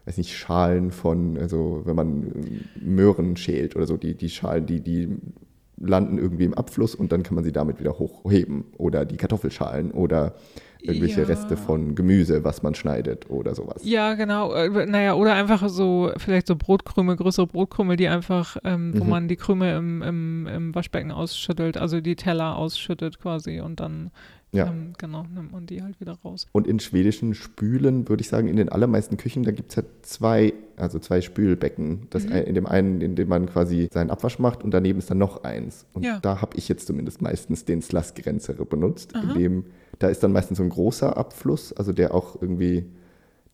weiß 0.06 0.18
nicht, 0.18 0.36
Schalen 0.36 0.92
von, 0.92 1.38
also 1.38 1.82
wenn 1.86 1.96
man 1.96 2.24
ähm, 2.24 2.62
Möhren 2.96 3.36
schält 3.38 3.76
oder 3.76 3.86
so, 3.86 3.98
die, 3.98 4.16
die 4.16 4.30
Schalen, 4.30 4.66
die, 4.66 4.80
die 4.82 5.10
landen 5.86 6.18
irgendwie 6.18 6.46
im 6.46 6.54
Abfluss 6.54 6.96
und 6.96 7.12
dann 7.12 7.24
kann 7.24 7.36
man 7.36 7.44
sie 7.44 7.52
damit 7.52 7.80
wieder 7.80 7.98
hochheben. 8.00 8.66
Oder 8.78 9.06
die 9.06 9.18
Kartoffelschalen 9.18 9.92
oder 9.92 10.34
irgendwelche 10.82 11.22
Ja. 11.22 11.28
Reste 11.28 11.56
von 11.56 11.96
Gemüse, 11.96 12.44
was 12.44 12.62
man 12.62 12.76
schneidet 12.76 13.30
oder 13.30 13.56
sowas. 13.56 13.82
Ja, 13.86 14.16
genau. 14.16 14.54
Äh, 14.54 14.86
Naja, 14.86 15.14
oder 15.14 15.34
einfach 15.34 15.70
so, 15.70 16.12
vielleicht 16.18 16.48
so 16.48 16.56
Brotkrümel, 16.58 17.16
größere 17.16 17.48
Brotkrümel, 17.48 17.96
die 17.96 18.08
einfach, 18.10 18.58
ähm, 18.66 18.94
wo 18.98 19.04
Mhm. 19.06 19.10
man 19.10 19.28
die 19.30 19.38
Krümel 19.38 19.78
im, 19.78 20.02
im, 20.02 20.48
im 20.48 20.76
Waschbecken 20.76 21.12
ausschüttelt, 21.12 21.78
also 21.78 22.02
die 22.02 22.16
Teller 22.18 22.58
ausschüttet 22.58 23.20
quasi 23.20 23.62
und 23.62 23.80
dann, 23.80 24.12
Ja. 24.54 24.68
ähm, 24.68 24.94
genau, 24.98 25.26
nimmt 25.34 25.52
man 25.52 25.66
die 25.66 25.82
halt 25.82 26.00
wieder 26.00 26.16
raus. 26.24 26.48
Und 26.52 26.68
in 26.68 26.80
schwedischen 26.80 27.34
Spülen 27.34 28.08
würde 28.08 28.22
ich 28.22 28.30
sagen, 28.30 28.48
in 28.48 28.56
den 28.56 28.70
allermeisten 28.70 29.18
Küchen, 29.18 29.44
da 29.44 29.52
gibt 29.52 29.72
es 29.72 29.76
ja 29.78 29.84
zwei, 30.04 30.54
also 30.78 31.00
zwei 31.00 31.22
Spülbecken. 31.22 32.08
Das 32.12 32.26
Mhm. 32.26 32.32
ein, 32.34 32.44
in 32.44 32.56
dem 32.56 32.66
einen, 32.68 33.02
in 33.02 33.16
dem 33.16 33.28
man 33.30 33.48
quasi 33.48 33.90
seinen 33.92 34.10
Abwasch 34.12 34.40
macht 34.40 34.64
und 34.64 34.72
daneben 34.72 35.00
ist 35.00 35.10
dann 35.10 35.18
noch 35.18 35.44
eins. 35.44 35.86
Und 35.94 36.04
Ja. 36.06 36.20
da 36.22 36.42
habe 36.42 36.56
ich 36.58 36.70
jetzt 36.70 36.88
zumindest 36.88 37.22
meistens 37.22 37.66
den 37.66 37.82
Slaskgrenzere 37.82 38.66
benutzt. 38.66 39.16
Aha. 39.16 39.34
In 39.34 39.40
dem, 39.40 39.66
da 40.00 40.08
ist 40.10 40.24
dann 40.24 40.32
meistens 40.32 40.58
so 40.60 40.64
ein 40.64 40.70
großer 40.70 41.18
Abfluss, 41.18 41.74
also 41.74 41.92
der 41.92 42.14
auch 42.14 42.42
irgendwie, 42.42 42.86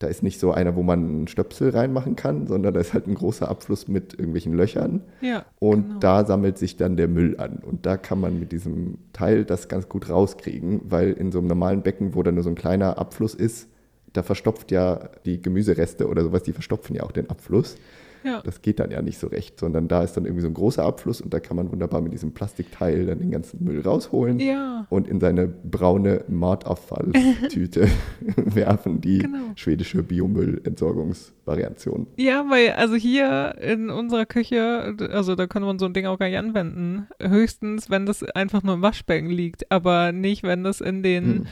da 0.00 0.06
ist 0.06 0.22
nicht 0.22 0.40
so 0.40 0.50
einer, 0.50 0.76
wo 0.76 0.82
man 0.82 1.04
einen 1.04 1.28
Stöpsel 1.28 1.70
reinmachen 1.70 2.16
kann, 2.16 2.46
sondern 2.46 2.72
da 2.72 2.80
ist 2.80 2.94
halt 2.94 3.06
ein 3.06 3.14
großer 3.14 3.48
Abfluss 3.48 3.86
mit 3.86 4.14
irgendwelchen 4.14 4.54
Löchern. 4.54 5.02
Ja. 5.20 5.44
Und 5.58 5.88
genau. 5.88 6.00
da 6.00 6.24
sammelt 6.24 6.56
sich 6.56 6.78
dann 6.78 6.96
der 6.96 7.06
Müll 7.06 7.38
an. 7.38 7.58
Und 7.58 7.84
da 7.84 7.98
kann 7.98 8.18
man 8.18 8.40
mit 8.40 8.50
diesem 8.50 8.96
Teil 9.12 9.44
das 9.44 9.68
ganz 9.68 9.90
gut 9.90 10.08
rauskriegen, 10.08 10.80
weil 10.84 11.12
in 11.12 11.30
so 11.30 11.38
einem 11.38 11.48
normalen 11.48 11.82
Becken, 11.82 12.14
wo 12.14 12.22
da 12.22 12.32
nur 12.32 12.42
so 12.42 12.48
ein 12.48 12.54
kleiner 12.54 12.96
Abfluss 12.96 13.34
ist, 13.34 13.68
da 14.14 14.22
verstopft 14.22 14.70
ja 14.72 15.10
die 15.26 15.42
Gemüsereste 15.42 16.08
oder 16.08 16.22
sowas, 16.22 16.44
die 16.44 16.54
verstopfen 16.54 16.96
ja 16.96 17.02
auch 17.02 17.12
den 17.12 17.28
Abfluss. 17.28 17.76
Ja. 18.24 18.42
Das 18.44 18.62
geht 18.62 18.80
dann 18.80 18.90
ja 18.90 19.02
nicht 19.02 19.18
so 19.18 19.28
recht, 19.28 19.58
sondern 19.58 19.88
da 19.88 20.02
ist 20.02 20.16
dann 20.16 20.24
irgendwie 20.24 20.42
so 20.42 20.48
ein 20.48 20.54
großer 20.54 20.84
Abfluss 20.84 21.20
und 21.20 21.32
da 21.32 21.40
kann 21.40 21.56
man 21.56 21.70
wunderbar 21.72 22.00
mit 22.00 22.12
diesem 22.12 22.32
Plastikteil 22.32 23.06
dann 23.06 23.18
den 23.18 23.30
ganzen 23.30 23.64
Müll 23.64 23.80
rausholen 23.80 24.38
Ja. 24.40 24.86
und 24.90 25.08
in 25.08 25.20
seine 25.20 25.48
braune 25.48 26.24
Mordabfalltüte 26.28 27.88
werfen, 28.36 29.00
die 29.00 29.18
Genau. 29.20 29.38
schwedische 29.56 30.02
Biomüllentsorgungsvariation. 30.02 32.06
Ja, 32.16 32.44
weil 32.48 32.72
also 32.72 32.94
hier 32.94 33.54
in 33.60 33.90
unserer 33.90 34.26
Küche, 34.26 34.94
also 35.12 35.34
da 35.34 35.46
kann 35.46 35.62
man 35.62 35.78
so 35.78 35.86
ein 35.86 35.92
Ding 35.92 36.06
auch 36.06 36.18
gar 36.18 36.28
nicht 36.28 36.38
anwenden. 36.38 37.06
Höchstens, 37.20 37.90
wenn 37.90 38.06
das 38.06 38.22
einfach 38.22 38.62
nur 38.62 38.74
im 38.74 38.82
Waschbecken 38.82 39.30
liegt, 39.30 39.70
aber 39.70 40.12
nicht, 40.12 40.42
wenn 40.42 40.64
das 40.64 40.80
in 40.80 41.02
den 41.02 41.24
Hm. 41.24 41.46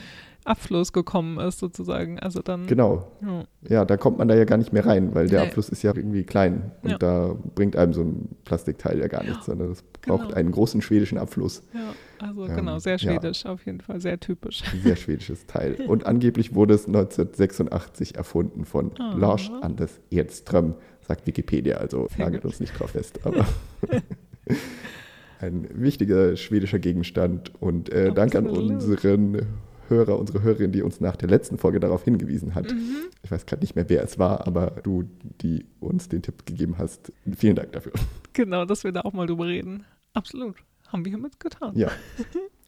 Abfluss 0.45 0.93
gekommen 0.93 1.39
ist, 1.39 1.59
sozusagen. 1.59 2.19
Also 2.19 2.41
dann. 2.41 2.65
Genau, 2.67 3.11
Ja. 3.21 3.43
Ja, 3.69 3.85
da 3.85 3.97
kommt 3.97 4.17
man 4.17 4.27
da 4.27 4.35
ja 4.35 4.45
gar 4.45 4.57
nicht 4.57 4.71
mehr 4.73 4.85
rein, 4.85 5.13
weil 5.13 5.27
der 5.27 5.41
Nee. 5.41 5.47
Abfluss 5.47 5.69
ist 5.69 5.83
ja 5.83 5.93
irgendwie 5.95 6.23
klein 6.23 6.71
und 6.81 6.91
Ja. 6.91 6.97
da 6.97 7.35
bringt 7.55 7.75
einem 7.75 7.93
so 7.93 8.01
ein 8.01 8.29
Plastikteil 8.45 8.99
ja 8.99 9.07
gar 9.07 9.23
nichts, 9.23 9.45
sondern 9.45 9.69
das 9.69 9.83
braucht 10.01 10.23
Genau. 10.29 10.35
einen 10.35 10.51
großen 10.51 10.81
schwedischen 10.81 11.17
Abfluss. 11.17 11.61
Ja, 11.73 12.25
also 12.25 12.45
Ähm, 12.45 12.55
genau, 12.55 12.79
sehr 12.79 12.97
schwedisch 12.97 13.45
auf 13.45 13.65
jeden 13.65 13.81
Fall, 13.81 13.99
sehr 13.99 14.19
typisch. 14.19 14.63
Sehr 14.83 14.95
schwedisches 14.95 15.45
Teil. 15.45 15.75
Und 15.87 16.05
angeblich 16.05 16.55
wurde 16.55 16.73
es 16.73 16.87
1986 16.87 18.15
erfunden 18.15 18.65
von 18.65 18.91
Ah. 18.97 19.15
Lars 19.17 19.51
Anders 19.61 19.99
Edström, 20.09 20.75
sagt 21.01 21.27
Wikipedia, 21.27 21.77
also 21.77 22.07
Sehr 22.15 22.25
nagelt 22.25 22.43
gut. 22.43 22.51
uns 22.51 22.59
nicht 22.61 22.79
drauf 22.79 22.91
fest, 22.91 23.19
aber 23.25 23.45
ein 25.41 25.67
wichtiger 25.73 26.35
schwedischer 26.35 26.79
Gegenstand 26.79 27.51
und 27.61 27.89
äh, 27.91 28.11
Dank 28.13 28.35
an 28.35 28.47
unseren 28.47 29.45
Hörer, 29.89 30.19
unsere 30.19 30.41
Hörerin, 30.41 30.71
die 30.71 30.81
uns 30.81 30.99
nach 30.99 31.15
der 31.15 31.29
letzten 31.29 31.57
Folge 31.57 31.79
darauf 31.79 32.03
hingewiesen 32.03 32.55
hat. 32.55 32.71
Mhm. 32.71 33.09
Ich 33.23 33.31
weiß 33.31 33.45
gerade 33.45 33.61
nicht 33.61 33.75
mehr, 33.75 33.89
wer 33.89 34.03
es 34.03 34.19
war, 34.19 34.47
aber 34.47 34.71
du, 34.83 35.03
die 35.41 35.65
uns 35.79 36.09
den 36.09 36.21
Tipp 36.21 36.45
gegeben 36.45 36.77
hast, 36.77 37.11
vielen 37.35 37.55
Dank 37.55 37.71
dafür. 37.73 37.93
Genau, 38.33 38.65
dass 38.65 38.83
wir 38.83 38.91
da 38.91 39.01
auch 39.01 39.13
mal 39.13 39.27
drüber 39.27 39.47
reden. 39.47 39.85
Absolut. 40.13 40.55
Haben 40.87 41.05
wir 41.05 41.11
hiermit 41.11 41.39
getan. 41.39 41.73
Ja. 41.75 41.89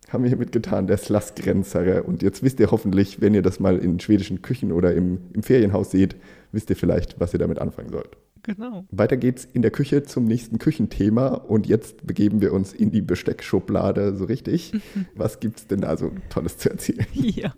Haben 0.10 0.24
wir 0.24 0.30
hiermit 0.30 0.52
getan, 0.52 0.88
der 0.88 0.98
Slaskgrenzere. 0.98 2.04
Und 2.04 2.22
jetzt 2.22 2.44
wisst 2.44 2.60
ihr 2.60 2.72
hoffentlich, 2.72 3.22
wenn 3.22 3.34
ihr 3.34 3.42
das 3.42 3.60
mal 3.60 3.78
in 3.78 4.00
schwedischen 4.00 4.42
Küchen 4.42 4.72
oder 4.72 4.94
im, 4.94 5.20
im 5.34 5.44
Ferienhaus 5.44 5.92
seht, 5.92 6.16
wisst 6.52 6.70
ihr 6.70 6.76
vielleicht, 6.76 7.20
was 7.20 7.34
ihr 7.34 7.40
damit 7.40 7.60
anfangen 7.60 7.90
sollt. 7.90 8.18
Genau. 8.44 8.86
Weiter 8.92 9.18
geht's 9.18 9.46
in 9.46 9.62
der 9.62 9.72
Küche 9.72 10.04
zum 10.04 10.26
nächsten 10.26 10.58
Küchenthema 10.58 11.28
und 11.30 11.68
jetzt 11.68 12.06
begeben 12.06 12.42
wir 12.42 12.54
uns 12.54 12.74
in 12.74 12.92
die 12.92 13.02
Besteckschublade, 13.02 14.16
so 14.16 14.26
richtig. 14.26 14.74
Was 15.16 15.40
gibt's 15.40 15.68
denn 15.68 15.82
da 15.82 15.96
so 15.98 16.12
Tolles 16.30 16.58
zu 16.58 16.70
erzählen? 16.72 17.06
Ja. 17.14 17.54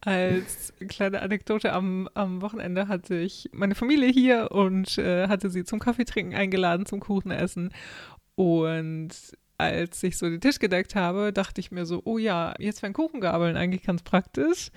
Als 0.00 0.72
kleine 0.88 1.22
Anekdote 1.22 1.72
am, 1.72 2.08
am 2.14 2.42
Wochenende 2.42 2.88
hatte 2.88 3.16
ich 3.16 3.48
meine 3.52 3.76
Familie 3.76 4.08
hier 4.08 4.50
und 4.50 4.98
äh, 4.98 5.28
hatte 5.28 5.48
sie 5.48 5.64
zum 5.64 5.78
Kaffeetrinken 5.78 6.34
eingeladen, 6.34 6.86
zum 6.86 6.98
Kuchenessen. 6.98 7.70
Und 8.34 9.10
als 9.58 10.02
ich 10.02 10.18
so 10.18 10.28
den 10.28 10.40
Tisch 10.40 10.58
gedeckt 10.58 10.96
habe, 10.96 11.32
dachte 11.32 11.60
ich 11.60 11.70
mir 11.70 11.86
so, 11.86 12.02
oh 12.04 12.18
ja, 12.18 12.54
jetzt 12.58 12.82
wären 12.82 12.92
Kuchengabeln 12.92 13.56
eigentlich 13.56 13.84
ganz 13.84 14.02
praktisch. 14.02 14.70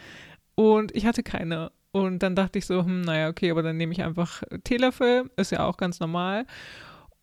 Und 0.54 0.96
ich 0.96 1.06
hatte 1.06 1.24
keine. 1.24 1.72
Und 1.96 2.20
dann 2.24 2.36
dachte 2.36 2.60
ich 2.60 2.66
so, 2.66 2.84
hm, 2.84 3.02
naja, 3.02 3.30
okay, 3.30 3.50
aber 3.52 3.64
dann 3.64 3.78
nehme 3.78 3.94
ich 3.94 4.04
einfach 4.04 4.44
Teelöffel, 4.66 5.30
ist 5.38 5.52
ja 5.54 5.66
auch 5.66 5.78
ganz 5.78 6.02
normal. 6.02 6.46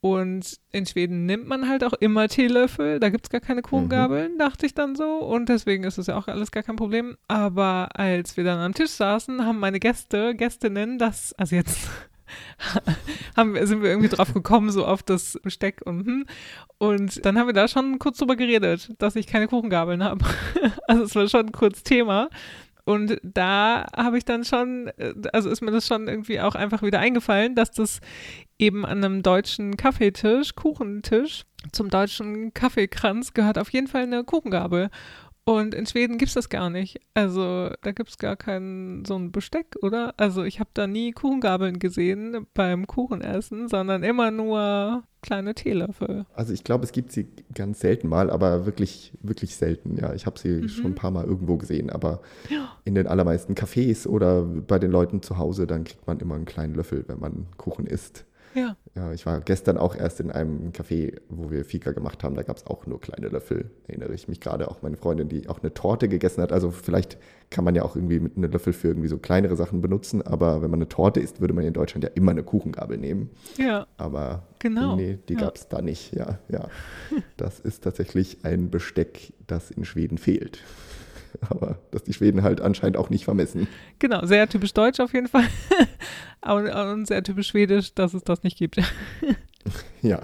Und 0.00 0.58
in 0.72 0.86
Schweden 0.86 1.26
nimmt 1.26 1.46
man 1.46 1.68
halt 1.68 1.84
auch 1.84 1.92
immer 1.92 2.26
Teelöffel, 2.26 2.98
da 2.98 3.10
gibt 3.10 3.26
es 3.26 3.30
gar 3.30 3.42
keine 3.42 3.60
Kuchengabeln, 3.60 4.38
dachte 4.38 4.64
ich 4.64 4.72
dann 4.72 4.96
so. 4.96 5.18
Und 5.18 5.50
deswegen 5.50 5.84
ist 5.84 5.98
es 5.98 6.06
ja 6.06 6.16
auch 6.16 6.26
alles 6.26 6.50
gar 6.52 6.62
kein 6.62 6.76
Problem. 6.76 7.18
Aber 7.28 7.90
als 7.94 8.38
wir 8.38 8.44
dann 8.44 8.60
am 8.60 8.72
Tisch 8.72 8.92
saßen, 8.92 9.44
haben 9.44 9.58
meine 9.60 9.78
Gäste, 9.78 10.34
Gästinnen 10.34 10.98
das, 10.98 11.34
also 11.34 11.54
jetzt 11.54 11.90
haben, 13.36 13.52
wir- 13.54 13.66
sind 13.66 13.82
wir 13.82 13.90
irgendwie 13.90 14.08
drauf 14.08 14.32
gekommen, 14.32 14.70
so 14.70 14.86
auf 14.86 15.02
das 15.02 15.38
Besteck 15.42 15.82
und 15.84 16.06
hm. 16.06 16.26
Und 16.78 17.24
dann 17.26 17.38
haben 17.38 17.46
wir 17.46 17.52
da 17.54 17.68
schon 17.68 17.98
kurz 17.98 18.16
drüber 18.18 18.36
geredet, 18.36 18.94
dass 18.98 19.16
ich 19.16 19.26
keine 19.26 19.48
Kuchengabeln 19.48 20.02
habe. 20.02 20.24
Also 20.88 21.04
es 21.04 21.14
war 21.14 21.28
schon 21.28 21.52
kurz 21.52 21.82
Thema. 21.82 22.28
Und 22.84 23.20
da 23.22 23.86
habe 23.96 24.18
ich 24.18 24.24
dann 24.24 24.44
schon, 24.44 24.88
äh, 24.96 25.14
also 25.32 25.50
ist 25.50 25.60
mir 25.60 25.70
das 25.70 25.86
schon 25.86 26.08
irgendwie 26.08 26.40
auch 26.40 26.54
einfach 26.54 26.82
wieder 26.82 26.98
eingefallen, 26.98 27.54
dass 27.54 27.70
das 27.70 28.00
eben 28.58 28.84
an 28.84 29.04
einem 29.04 29.22
deutschen 29.22 29.76
Kaffeetisch, 29.76 30.54
Kuchentisch, 30.54 31.44
zum 31.70 31.90
deutschen 31.90 32.52
Kaffeekranz 32.54 33.34
gehört 33.34 33.58
auf 33.58 33.70
jeden 33.70 33.86
Fall 33.86 34.02
eine 34.02 34.24
Kuchengabel. 34.24 34.90
Und 35.44 35.74
in 35.74 35.86
Schweden 35.86 36.18
gibt 36.18 36.28
es 36.28 36.34
das 36.34 36.48
gar 36.48 36.70
nicht. 36.70 37.00
Also 37.14 37.70
da 37.82 37.90
gibt 37.90 38.10
es 38.10 38.18
gar 38.18 38.36
kein 38.36 39.04
so 39.04 39.16
ein 39.16 39.32
Besteck, 39.32 39.76
oder? 39.82 40.14
Also 40.16 40.44
ich 40.44 40.60
habe 40.60 40.70
da 40.72 40.86
nie 40.86 41.10
Kuchengabeln 41.10 41.80
gesehen 41.80 42.46
beim 42.54 42.86
Kuchenessen, 42.86 43.68
sondern 43.68 44.04
immer 44.04 44.30
nur 44.30 45.02
kleine 45.20 45.54
Teelöffel. 45.54 46.26
Also 46.34 46.52
ich 46.52 46.62
glaube, 46.62 46.84
es 46.84 46.92
gibt 46.92 47.10
sie 47.10 47.26
ganz 47.54 47.80
selten 47.80 48.08
mal, 48.08 48.30
aber 48.30 48.66
wirklich, 48.66 49.12
wirklich 49.20 49.56
selten. 49.56 49.96
Ja, 49.96 50.14
ich 50.14 50.26
habe 50.26 50.38
sie 50.38 50.68
schon 50.68 50.92
ein 50.92 50.94
paar 50.94 51.10
Mal 51.10 51.24
irgendwo 51.26 51.56
gesehen, 51.56 51.90
aber 51.90 52.20
in 52.84 52.94
den 52.94 53.08
allermeisten 53.08 53.54
Cafés 53.54 54.06
oder 54.06 54.42
bei 54.42 54.78
den 54.78 54.92
Leuten 54.92 55.22
zu 55.22 55.38
Hause, 55.38 55.66
dann 55.66 55.82
kriegt 55.82 56.06
man 56.06 56.20
immer 56.20 56.36
einen 56.36 56.44
kleinen 56.44 56.74
Löffel, 56.74 57.04
wenn 57.08 57.18
man 57.18 57.46
Kuchen 57.56 57.86
isst. 57.86 58.26
Ja. 58.54 58.76
Ja, 58.94 59.12
ich 59.12 59.24
war 59.24 59.40
gestern 59.40 59.78
auch 59.78 59.96
erst 59.96 60.20
in 60.20 60.30
einem 60.30 60.72
Café, 60.72 61.18
wo 61.28 61.50
wir 61.50 61.64
Fika 61.64 61.92
gemacht 61.92 62.22
haben. 62.22 62.34
Da 62.34 62.42
gab 62.42 62.56
es 62.58 62.66
auch 62.66 62.86
nur 62.86 63.00
kleine 63.00 63.28
Löffel. 63.28 63.70
Erinnere 63.88 64.14
ich 64.14 64.28
mich 64.28 64.40
gerade 64.40 64.70
auch 64.70 64.82
meine 64.82 64.96
Freundin, 64.98 65.28
die 65.28 65.48
auch 65.48 65.60
eine 65.62 65.72
Torte 65.72 66.08
gegessen 66.08 66.42
hat. 66.42 66.52
Also 66.52 66.70
vielleicht 66.70 67.16
kann 67.48 67.64
man 67.64 67.74
ja 67.74 67.82
auch 67.82 67.96
irgendwie 67.96 68.20
mit 68.20 68.36
einem 68.36 68.50
Löffel 68.50 68.72
für 68.72 68.88
irgendwie 68.88 69.08
so 69.08 69.16
kleinere 69.18 69.56
Sachen 69.56 69.80
benutzen. 69.80 70.20
Aber 70.22 70.60
wenn 70.62 70.70
man 70.70 70.78
eine 70.78 70.88
Torte 70.88 71.20
isst, 71.20 71.40
würde 71.40 71.54
man 71.54 71.64
in 71.64 71.72
Deutschland 71.72 72.04
ja 72.04 72.10
immer 72.14 72.32
eine 72.32 72.42
Kuchengabel 72.42 72.98
nehmen. 72.98 73.30
Ja, 73.56 73.86
Aber 73.96 74.42
Genau, 74.58 74.94
nee, 74.96 75.18
die 75.28 75.34
ja. 75.34 75.40
gab 75.40 75.56
es 75.56 75.68
da 75.68 75.82
nicht. 75.82 76.14
Ja, 76.14 76.38
ja. 76.48 76.68
Das 77.36 77.58
ist 77.58 77.82
tatsächlich 77.82 78.38
ein 78.44 78.70
Besteck, 78.70 79.32
das 79.46 79.70
in 79.70 79.84
Schweden 79.84 80.18
fehlt. 80.18 80.62
Aber 81.48 81.78
das 81.90 82.02
die 82.04 82.12
Schweden 82.12 82.42
halt 82.42 82.60
anscheinend 82.60 82.96
auch 82.96 83.10
nicht 83.10 83.24
vermessen. 83.24 83.66
genau. 83.98 84.24
Sehr 84.26 84.48
typisch 84.48 84.74
deutsch 84.74 85.00
auf 85.00 85.14
jeden 85.14 85.28
Fall. 85.28 85.44
Aber 86.42 86.92
und 86.92 87.06
sehr 87.06 87.22
typisch 87.22 87.48
schwedisch, 87.48 87.94
dass 87.94 88.14
es 88.14 88.24
das 88.24 88.42
nicht 88.42 88.58
gibt. 88.58 88.78
Ja, 90.02 90.20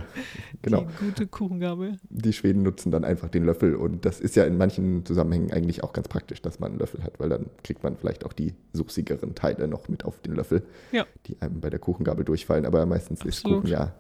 genau. 0.63 0.81
Die 1.01 1.05
gute 1.05 1.27
Kuchengabel. 1.29 1.99
Die 2.11 2.33
Schweden 2.33 2.65
nutzen 2.65 2.91
dann 2.91 3.05
einfach 3.05 3.29
den 3.29 3.45
Löffel 3.45 3.77
und 3.77 4.05
das 4.05 4.19
ist 4.19 4.35
ja 4.35 4.43
in 4.45 4.59
manchen 4.59 5.07
Zusammenhängen 5.07 5.53
eigentlich 5.53 5.85
auch 5.85 5.93
ganz 5.93 6.09
praktisch, 6.09 6.43
dass 6.43 6.59
man 6.59 6.73
einen 6.73 6.81
Löffel 6.81 7.05
hat, 7.05 7.21
weil 7.21 7.29
dann 7.29 7.47
kriegt 7.63 7.85
man 7.85 7.97
vielleicht 7.97 8.27
auch 8.27 8.33
die 8.33 8.55
suchsigeren 8.73 9.37
Teile 9.37 9.69
noch 9.69 9.87
mit 9.89 10.05
auf 10.05 10.19
den 10.23 10.35
Löffel, 10.35 10.65
Ja. 10.91 11.07
die 11.27 11.41
einem 11.41 11.61
bei 11.61 11.71
der 11.71 11.79
Kuchengabel 11.79 12.25
durchfallen. 12.25 12.67
Aber 12.67 12.85
meistens 12.87 13.21
ist 13.25 13.39
Absolut. 13.45 13.61
Kuchen 13.63 13.71
ja 13.71 13.95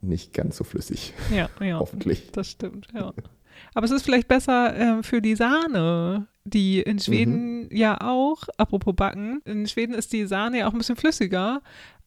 nicht 0.00 0.32
ganz 0.34 0.56
so 0.56 0.64
flüssig, 0.64 1.14
Ja, 1.32 1.48
ja. 1.60 1.78
hoffentlich. 1.78 2.32
Das 2.32 2.48
stimmt, 2.50 2.88
ja. 2.92 3.12
Aber 3.74 3.84
es 3.84 3.92
ist 3.92 4.02
vielleicht 4.02 4.26
besser 4.26 4.98
äh, 4.98 5.02
für 5.04 5.22
die 5.22 5.36
Sahne, 5.36 6.26
die 6.46 6.80
in 6.80 6.98
Schweden 6.98 7.68
ja 7.70 8.00
auch, 8.00 8.44
apropos 8.56 8.94
Backen, 8.94 9.40
in 9.44 9.66
Schweden 9.66 9.94
ist 9.94 10.12
die 10.12 10.26
Sahne 10.26 10.58
ja 10.60 10.68
auch 10.68 10.72
ein 10.72 10.78
bisschen 10.78 10.96
flüssiger 10.96 11.60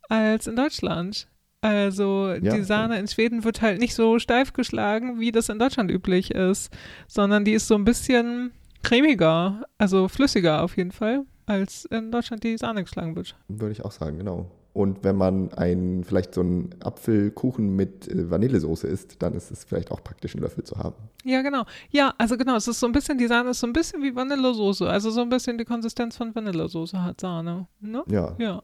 als 0.07 0.47
in 0.47 0.55
Deutschland. 0.55 1.27
Also 1.61 2.29
Ja, 2.41 2.55
die 2.55 2.63
Sahne 2.63 2.97
in 2.99 3.07
Schweden 3.07 3.43
wird 3.43 3.61
halt 3.61 3.79
nicht 3.79 3.93
so 3.93 4.17
steif 4.17 4.53
geschlagen, 4.53 5.19
wie 5.19 5.31
das 5.31 5.49
in 5.49 5.59
Deutschland 5.59 5.91
üblich 5.91 6.31
ist, 6.31 6.71
sondern 7.07 7.43
die 7.43 7.51
ist 7.51 7.67
so 7.67 7.75
ein 7.75 7.83
bisschen 7.83 8.51
cremiger, 8.81 9.65
also 9.77 10.07
flüssiger 10.07 10.63
auf 10.63 10.77
jeden 10.77 10.91
Fall, 10.91 11.25
als 11.45 11.85
in 11.85 12.11
Deutschland 12.11 12.43
die 12.43 12.57
Sahne 12.57 12.83
geschlagen 12.83 13.15
wird. 13.15 13.35
Würde 13.49 13.73
ich 13.73 13.83
auch 13.83 13.91
sagen, 13.91 14.17
genau. 14.17 14.49
Und 14.71 15.03
wenn 15.03 15.15
man 15.15 15.51
ein, 15.53 16.03
vielleicht 16.03 16.33
so 16.35 16.41
einen 16.41 16.69
Apfelkuchen 16.81 17.75
mit 17.75 18.07
äh, 18.07 18.29
Vanillesoße 18.29 18.87
isst, 18.87 19.21
dann 19.21 19.33
ist 19.33 19.49
es 19.51 19.63
vielleicht 19.63 19.91
auch 19.91 20.03
praktisch, 20.03 20.35
einen 20.35 20.43
Löffel 20.43 20.63
zu 20.63 20.77
haben. 20.77 20.95
Ja, 21.25 21.41
genau. 21.41 21.65
Ja, 21.89 22.13
also 22.17 22.37
genau, 22.37 22.55
es 22.55 22.67
ist 22.67 22.79
so 22.79 22.85
ein 22.85 22.91
bisschen, 22.91 23.17
die 23.17 23.27
Sahne 23.27 23.49
ist 23.49 23.59
so 23.59 23.67
ein 23.67 23.73
bisschen 23.73 24.01
wie 24.03 24.15
Vanillesoße. 24.15 24.87
Also 24.87 25.09
so 25.11 25.21
ein 25.21 25.29
bisschen 25.29 25.57
die 25.57 25.65
Konsistenz 25.65 26.17
von 26.17 26.33
Vanillesoße 26.35 27.01
hat 27.03 27.19
Sahne. 27.19 27.67
Ne? 27.81 28.03
Ja, 28.07 28.35
Ja. 28.37 28.61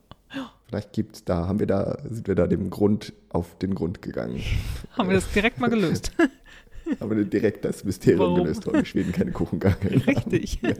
vielleicht 0.68 0.92
gibt's 0.92 1.24
da, 1.24 1.48
haben 1.48 1.58
wir 1.58 1.66
da, 1.66 1.98
sind 2.08 2.28
wir 2.28 2.34
da 2.36 2.46
dem 2.46 2.70
Grund 2.70 3.12
auf 3.30 3.58
den 3.58 3.74
Grund 3.74 4.00
gegangen. 4.00 4.40
Haben 4.96 5.08
wir 5.08 5.16
das 5.16 5.30
direkt 5.32 5.58
mal 5.60 5.68
gelöst. 5.68 6.12
Haben 7.00 7.16
wir 7.16 7.24
direkt 7.24 7.64
das 7.64 7.84
Mysterium 7.84 8.20
Warum? 8.20 8.36
gelöst, 8.44 8.64
warum 8.66 8.80
die 8.80 8.86
Schweden 8.86 9.10
keine 9.12 9.32
Kuchengabeln 9.32 10.00
haben. 10.06 10.14
Richtig. 10.14 10.60
Ja. 10.62 10.72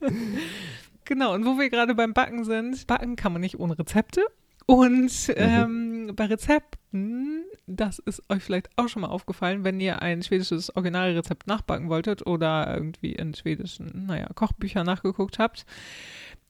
Genau, 1.04 1.32
und 1.34 1.46
wo 1.46 1.58
wir 1.58 1.70
gerade 1.70 1.94
beim 1.94 2.12
Backen 2.12 2.44
sind, 2.44 2.86
backen 2.86 3.16
kann 3.16 3.32
man 3.32 3.40
nicht 3.40 3.58
ohne 3.58 3.78
Rezepte. 3.78 4.20
Und 4.70 5.32
ähm, 5.36 6.12
bei 6.14 6.26
Rezepten, 6.26 7.42
das 7.66 7.98
ist 8.00 8.22
euch 8.28 8.42
vielleicht 8.42 8.68
auch 8.76 8.88
schon 8.88 9.00
mal 9.00 9.08
aufgefallen, 9.08 9.64
wenn 9.64 9.80
ihr 9.80 10.02
ein 10.02 10.22
schwedisches 10.22 10.76
Originalrezept 10.76 11.46
nachbacken 11.46 11.88
wolltet 11.88 12.26
oder 12.26 12.74
irgendwie 12.74 13.12
in 13.12 13.32
schwedischen, 13.32 14.04
naja, 14.06 14.28
Kochbüchern 14.34 14.84
nachgeguckt 14.84 15.38
habt, 15.38 15.64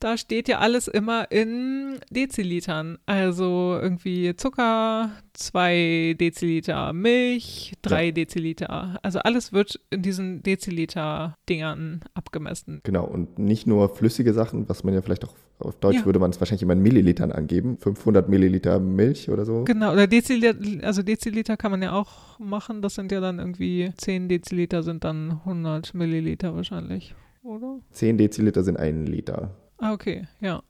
da 0.01 0.17
steht 0.17 0.49
ja 0.49 0.59
alles 0.59 0.89
immer 0.89 1.31
in 1.31 2.01
Dezilitern. 2.11 2.99
Also 3.07 3.79
irgendwie 3.81 4.35
Zucker, 4.35 5.13
zwei 5.33 6.17
Deziliter 6.19 6.93
Milch, 6.93 7.75
drei 7.83 8.11
Deziliter. 8.11 8.99
Also 9.03 9.21
alles 9.21 9.53
wird 9.53 9.79
in 9.91 10.03
diesen 10.03 10.43
Deziliter-Dingern 10.43 12.01
abgemessen. 12.15 12.81
Genau, 12.83 13.05
und 13.05 13.39
nicht 13.39 13.69
nur 13.69 13.95
flüssige 13.95 14.33
Sachen, 14.35 14.69
was 14.69 14.83
man 14.83 14.95
ja 14.95 15.03
vielleicht 15.03 15.25
auch 15.25 15.35
auf 15.59 15.77
Deutsch 15.81 15.97
Ja. 15.99 16.07
würde 16.07 16.19
man 16.19 16.31
es 16.31 16.41
wahrscheinlich 16.41 16.63
immer 16.63 16.73
in 16.75 16.83
Millilitern 16.83 17.33
angeben. 17.33 17.79
500 17.79 18.29
Milliliter 18.29 18.79
Milch 18.81 19.29
oder 19.31 19.45
so. 19.45 19.65
Genau, 19.65 19.93
oder 19.93 20.07
Deziliter, 20.07 20.57
also 20.87 21.03
Deziliter 21.03 21.57
kann 21.57 21.71
man 21.71 21.83
ja 21.83 21.93
auch 21.93 22.39
machen. 22.39 22.83
Das 22.83 22.95
sind 22.95 23.11
ja 23.13 23.21
dann 23.21 23.39
irgendwie 23.39 23.91
10 23.97 24.29
Deziliter 24.29 24.83
sind 24.83 25.05
dann 25.05 25.41
100 25.45 25.95
Milliliter 25.95 26.55
wahrscheinlich, 26.55 27.15
oder? 27.43 27.79
10 27.93 28.19
Deziliter 28.19 28.63
sind 28.63 28.77
ein 28.79 29.07
Liter. 29.07 29.51
Ah, 29.79 29.93
okay, 29.93 30.27
ja. 30.41 30.63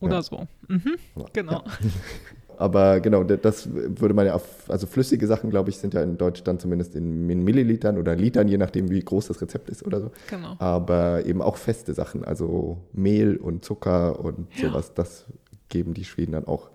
Oder 0.00 0.16
Ja. 0.16 0.22
so. 0.22 0.46
Mhm, 0.68 0.94
genau. 1.32 1.52
Ja. 1.52 1.64
Aber 2.60 2.98
genau, 2.98 3.22
das 3.22 3.68
würde 3.72 4.14
man 4.14 4.26
ja 4.26 4.34
auf, 4.34 4.68
also 4.68 4.88
flüssige 4.88 5.28
Sachen, 5.28 5.48
glaube 5.48 5.70
ich, 5.70 5.78
sind 5.78 5.94
ja 5.94 6.02
in 6.02 6.18
Deutschland 6.18 6.60
zumindest 6.60 6.96
in, 6.96 7.30
in 7.30 7.44
Millilitern 7.44 7.98
oder 7.98 8.16
Litern, 8.16 8.48
je 8.48 8.58
nachdem, 8.58 8.90
wie 8.90 8.98
groß 8.98 9.28
das 9.28 9.40
Rezept 9.40 9.70
ist 9.70 9.86
oder 9.86 10.00
so. 10.00 10.10
Genau. 10.28 10.56
Aber 10.58 11.24
eben 11.24 11.40
auch 11.40 11.56
feste 11.56 11.94
Sachen, 11.94 12.24
also 12.24 12.78
Mehl 12.92 13.36
und 13.36 13.64
Zucker 13.64 14.18
und 14.24 14.48
Ja. 14.56 14.70
sowas, 14.70 14.92
das 14.92 15.26
geben 15.68 15.94
die 15.94 16.04
Schweden 16.04 16.32
dann 16.32 16.46
auch 16.46 16.70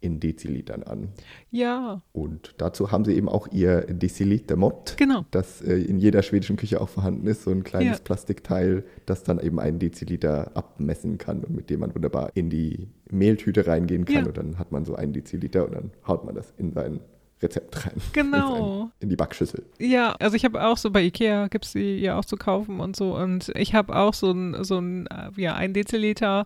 in 0.00 0.18
Dezilitern 0.20 0.82
an. 0.82 1.08
Ja, 1.50 2.00
Und 2.12 2.54
dazu 2.58 2.90
haben 2.90 3.04
sie 3.04 3.14
eben 3.14 3.28
auch 3.28 3.48
ihr 3.52 3.82
Deziliter-Mott, 3.82 4.96
genau. 4.96 5.24
das 5.30 5.60
äh, 5.62 5.74
in 5.74 5.98
jeder 5.98 6.22
schwedischen 6.22 6.56
Küche 6.56 6.80
auch 6.80 6.88
vorhanden 6.88 7.26
ist, 7.26 7.42
so 7.44 7.50
ein 7.50 7.64
kleines 7.64 7.98
Ja. 7.98 8.04
Plastikteil, 8.04 8.84
das 9.06 9.22
dann 9.24 9.38
eben 9.40 9.58
einen 9.60 9.78
Deziliter 9.78 10.52
abmessen 10.54 11.18
kann 11.18 11.44
und 11.44 11.54
mit 11.54 11.70
dem 11.70 11.80
man 11.80 11.94
wunderbar 11.94 12.30
in 12.34 12.50
die 12.50 12.88
Mehltüte 13.10 13.66
reingehen 13.66 14.04
kann 14.04 14.22
Ja. 14.22 14.26
und 14.26 14.36
dann 14.36 14.58
hat 14.58 14.72
man 14.72 14.84
so 14.84 14.94
einen 14.94 15.12
Deziliter 15.12 15.66
und 15.66 15.74
dann 15.74 15.90
haut 16.06 16.24
man 16.24 16.34
das 16.34 16.52
in 16.56 16.72
sein 16.72 17.00
Rezept 17.42 17.86
rein. 17.86 17.94
Genau. 18.12 18.82
In, 18.82 19.04
in 19.04 19.08
die 19.08 19.16
Backschüssel. 19.16 19.64
Ja, 19.78 20.12
also 20.20 20.36
ich 20.36 20.44
habe 20.44 20.62
auch 20.62 20.76
so 20.76 20.90
bei 20.90 21.02
Ikea 21.02 21.48
gibt 21.48 21.64
es 21.64 21.72
die 21.72 21.96
ja 21.98 22.18
auch 22.18 22.24
zu 22.26 22.36
kaufen 22.36 22.80
und 22.80 22.96
so 22.96 23.16
und 23.16 23.50
ich 23.56 23.74
habe 23.74 23.96
auch 23.96 24.12
so 24.14 24.30
ein, 24.30 24.62
so 24.62 24.78
ein, 24.78 25.06
äh, 25.06 25.30
ja, 25.36 25.54
ein 25.54 25.72
Deziliter 25.72 26.44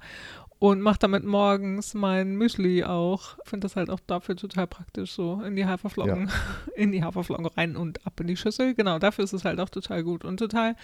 und 0.71 0.81
mache 0.81 0.99
damit 0.99 1.25
morgens 1.25 1.93
mein 1.93 2.37
Müsli 2.37 2.85
auch. 2.85 3.37
Finde 3.45 3.67
das 3.67 3.77
halt 3.77 3.91
auch 3.91 4.01
dafür 4.07 4.35
total 4.35 4.67
praktisch, 4.67 5.13
so 5.13 5.43
in 5.43 5.57
die 5.57 5.67
Haferflocken, 5.67 6.31
in 6.75 6.91
die 6.91 7.05
Haferflocken 7.05 7.47
rein 7.47 7.77
und 7.77 8.07
ab 8.07 8.19
in 8.21 8.29
die 8.29 8.37
Schüssel. 8.37 8.75
Genau, 8.75 8.99
dafür 8.99 9.25
ist 9.25 9.35
es 9.35 9.45
halt 9.45 9.61
auch 9.61 9.69
total 9.69 10.03
gut 10.03 10.25
und 10.25 10.39
total 10.39 10.75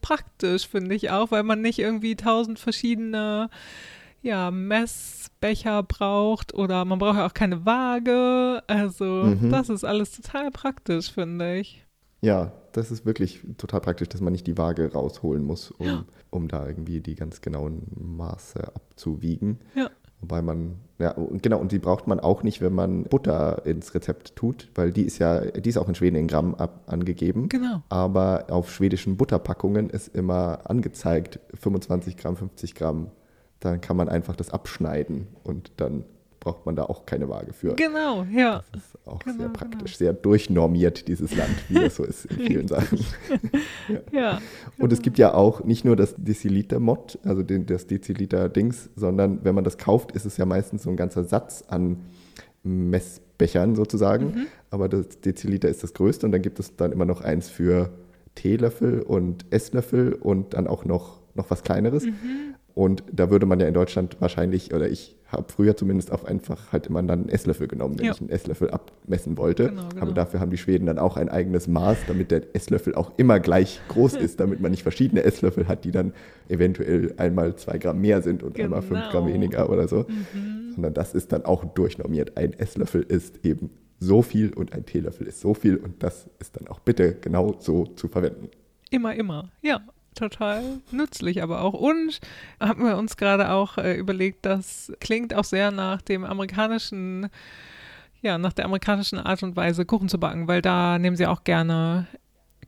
praktisch, 0.00 0.66
finde 0.66 0.94
ich 0.94 1.10
auch, 1.10 1.30
weil 1.32 1.42
man 1.42 1.60
nicht 1.60 1.78
irgendwie 1.78 2.16
tausend 2.16 2.58
verschiedene 2.58 3.50
ja, 4.22 4.50
Messbecher 4.50 5.82
braucht 5.82 6.54
oder 6.54 6.84
man 6.86 6.98
braucht 6.98 7.16
ja 7.18 7.26
auch 7.26 7.34
keine 7.34 7.66
Waage. 7.66 8.62
Also 8.66 9.04
Mhm. 9.04 9.50
das 9.50 9.68
ist 9.68 9.84
alles 9.84 10.12
total 10.12 10.50
praktisch, 10.50 11.12
finde 11.12 11.58
ich. 11.58 11.84
Ja, 12.22 12.52
das 12.72 12.90
ist 12.90 13.04
wirklich 13.04 13.42
total 13.58 13.80
praktisch, 13.82 14.08
dass 14.08 14.20
man 14.22 14.32
nicht 14.32 14.46
die 14.46 14.56
Waage 14.58 14.90
rausholen 14.92 15.44
muss, 15.44 15.70
um, 15.70 16.06
um 16.36 16.48
da 16.48 16.66
irgendwie 16.66 17.00
die 17.00 17.14
ganz 17.14 17.40
genauen 17.40 17.82
Maße 17.96 18.74
abzuwiegen. 18.74 19.58
Ja. 19.74 19.90
Wobei 20.20 20.40
man, 20.40 20.76
ja, 20.98 21.10
und 21.10 21.42
genau, 21.42 21.58
und 21.58 21.72
die 21.72 21.78
braucht 21.78 22.06
man 22.06 22.20
auch 22.20 22.42
nicht, 22.42 22.62
wenn 22.62 22.74
man 22.74 23.04
Butter 23.04 23.66
ins 23.66 23.94
Rezept 23.94 24.34
tut, 24.34 24.70
weil 24.74 24.90
die 24.90 25.02
ist 25.02 25.18
ja, 25.18 25.40
die 25.40 25.68
ist 25.68 25.76
auch 25.76 25.88
in 25.88 25.94
Schweden 25.94 26.16
in 26.16 26.26
Gramm 26.26 26.54
ab, 26.54 26.84
angegeben. 26.86 27.48
Genau. 27.48 27.82
Aber 27.90 28.46
auf 28.48 28.72
schwedischen 28.72 29.16
Butterpackungen 29.16 29.90
ist 29.90 30.08
immer 30.14 30.60
angezeigt 30.70 31.40
25 31.54 32.16
Gramm, 32.16 32.36
50 32.36 32.74
Gramm. 32.74 33.10
Dann 33.60 33.80
kann 33.80 33.96
man 33.96 34.08
einfach 34.08 34.36
das 34.36 34.50
abschneiden 34.50 35.28
und 35.42 35.72
dann 35.76 36.04
braucht 36.46 36.64
man 36.64 36.76
da 36.76 36.84
auch 36.84 37.06
keine 37.06 37.28
Waage 37.28 37.52
für. 37.52 37.74
Genau, 37.74 38.24
ja. 38.32 38.62
Das 38.70 38.84
ist 38.84 38.98
auch 39.04 39.18
Genau, 39.18 39.36
sehr 39.36 39.46
genau. 39.48 39.58
praktisch, 39.58 39.96
sehr 39.96 40.12
durchnormiert, 40.12 41.08
dieses 41.08 41.34
Land, 41.34 41.50
wie 41.68 41.74
das 41.74 41.96
so 41.96 42.04
ist 42.04 42.26
in 42.26 42.36
vielen 42.46 42.68
Sachen. 42.68 43.00
Ja. 44.12 44.40
Und 44.78 44.92
es 44.92 45.02
gibt 45.02 45.18
ja 45.18 45.34
auch 45.34 45.64
nicht 45.64 45.84
nur 45.84 45.96
das 45.96 46.14
Deziliter-Mod, 46.16 47.18
also 47.24 47.42
den, 47.42 47.66
das 47.66 47.88
Deziliter-Dings, 47.88 48.90
sondern 48.94 49.44
wenn 49.44 49.56
man 49.56 49.64
das 49.64 49.76
kauft, 49.76 50.12
ist 50.12 50.24
es 50.24 50.36
ja 50.36 50.46
meistens 50.46 50.84
so 50.84 50.90
ein 50.90 50.96
ganzer 50.96 51.24
Satz 51.24 51.64
an 51.66 51.96
Messbechern 52.62 53.74
sozusagen. 53.74 54.26
Mhm. 54.26 54.46
Aber 54.70 54.88
das 54.88 55.20
Deziliter 55.20 55.68
ist 55.68 55.82
das 55.82 55.94
größte 55.94 56.26
und 56.26 56.30
dann 56.30 56.42
gibt 56.42 56.60
es 56.60 56.76
dann 56.76 56.92
immer 56.92 57.06
noch 57.06 57.22
eins 57.22 57.48
für 57.48 57.90
Teelöffel 58.36 59.02
und 59.02 59.46
Esslöffel 59.50 60.12
und 60.12 60.54
dann 60.54 60.68
auch 60.68 60.84
noch, 60.84 61.18
noch 61.34 61.50
was 61.50 61.64
kleineres. 61.64 62.04
Mhm. 62.06 62.54
Und 62.76 63.02
da 63.10 63.30
würde 63.30 63.46
man 63.46 63.58
ja 63.58 63.66
in 63.66 63.72
Deutschland 63.72 64.18
wahrscheinlich, 64.20 64.74
oder 64.74 64.86
ich 64.90 65.16
habe 65.28 65.46
früher 65.50 65.76
zumindest 65.78 66.12
auf 66.12 66.26
einfach 66.26 66.72
halt 66.72 66.86
immer 66.88 67.02
dann 67.02 67.20
einen 67.22 67.28
Esslöffel 67.30 67.66
genommen, 67.68 67.98
wenn 67.98 68.04
Ja. 68.04 68.12
ich 68.12 68.20
einen 68.20 68.28
Esslöffel 68.28 68.70
abmessen 68.70 69.38
wollte. 69.38 69.70
Genau, 69.70 69.88
genau. 69.88 70.02
Aber 70.02 70.12
dafür 70.12 70.40
haben 70.40 70.50
die 70.50 70.58
Schweden 70.58 70.84
dann 70.84 70.98
auch 70.98 71.16
ein 71.16 71.30
eigenes 71.30 71.68
Maß, 71.68 71.96
damit 72.06 72.30
der 72.30 72.42
Esslöffel 72.54 72.94
auch 72.94 73.12
immer 73.16 73.40
gleich 73.40 73.80
groß 73.88 74.14
ist, 74.16 74.40
damit 74.40 74.60
man 74.60 74.72
nicht 74.72 74.82
verschiedene 74.82 75.24
Esslöffel 75.24 75.66
hat, 75.68 75.84
die 75.86 75.90
dann 75.90 76.12
eventuell 76.50 77.14
einmal 77.16 77.56
zwei 77.56 77.78
Gramm 77.78 78.02
mehr 78.02 78.20
sind 78.20 78.42
und 78.42 78.60
einmal 78.60 78.82
fünf 78.82 79.08
Gramm 79.10 79.24
Genau. 79.24 79.34
weniger 79.34 79.70
oder 79.70 79.88
so. 79.88 80.04
Mhm. 80.34 80.72
Sondern 80.74 80.92
das 80.92 81.14
ist 81.14 81.32
dann 81.32 81.46
auch 81.46 81.64
durchnormiert. 81.64 82.36
Ein 82.36 82.52
Esslöffel 82.52 83.02
ist 83.02 83.42
eben 83.42 83.70
so 83.98 84.20
viel 84.20 84.52
und 84.52 84.74
ein 84.74 84.84
Teelöffel 84.84 85.26
ist 85.26 85.40
so 85.40 85.54
viel 85.54 85.78
und 85.78 86.02
das 86.02 86.28
ist 86.40 86.56
dann 86.60 86.68
auch 86.68 86.80
bitte 86.80 87.14
genau 87.14 87.56
so 87.58 87.86
zu 87.86 88.08
verwenden. 88.08 88.50
Immer, 88.90 89.14
immer. 89.16 89.50
Ja, 89.62 89.80
total 90.16 90.80
nützlich 90.90 91.42
aber 91.42 91.62
auch. 91.62 91.74
Und 91.74 92.20
haben 92.60 92.84
wir 92.84 92.96
uns 92.96 93.16
gerade 93.16 93.50
auch 93.50 93.78
äh, 93.78 93.94
überlegt, 93.96 94.44
das 94.44 94.92
klingt 95.00 95.34
auch 95.34 95.44
sehr 95.44 95.70
nach 95.70 96.02
dem 96.02 96.24
amerikanischen, 96.24 97.28
ja, 98.22 98.38
nach 98.38 98.52
der 98.52 98.64
amerikanischen 98.64 99.18
Art 99.18 99.42
und 99.42 99.56
Weise, 99.56 99.84
Kuchen 99.84 100.08
zu 100.08 100.18
backen, 100.18 100.48
weil 100.48 100.62
da 100.62 100.98
nehmen 100.98 101.16
sie 101.16 101.26
auch 101.26 101.44
gerne 101.44 102.06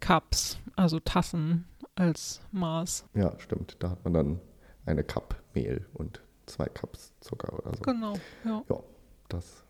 Cups, 0.00 0.58
also 0.76 1.00
Tassen 1.00 1.66
als 1.96 2.40
Maß. 2.52 3.06
Ja, 3.14 3.32
stimmt. 3.38 3.76
Da 3.80 3.90
hat 3.90 4.04
man 4.04 4.14
dann 4.14 4.40
eine 4.86 5.02
Cup 5.04 5.36
Mehl 5.54 5.84
und 5.94 6.20
zwei 6.46 6.66
Cups 6.66 7.12
Zucker 7.20 7.52
oder 7.52 7.76
so. 7.76 7.82
Genau, 7.82 8.14
ja. 8.44 8.62
Ja, 8.68 8.80
das 9.28 9.64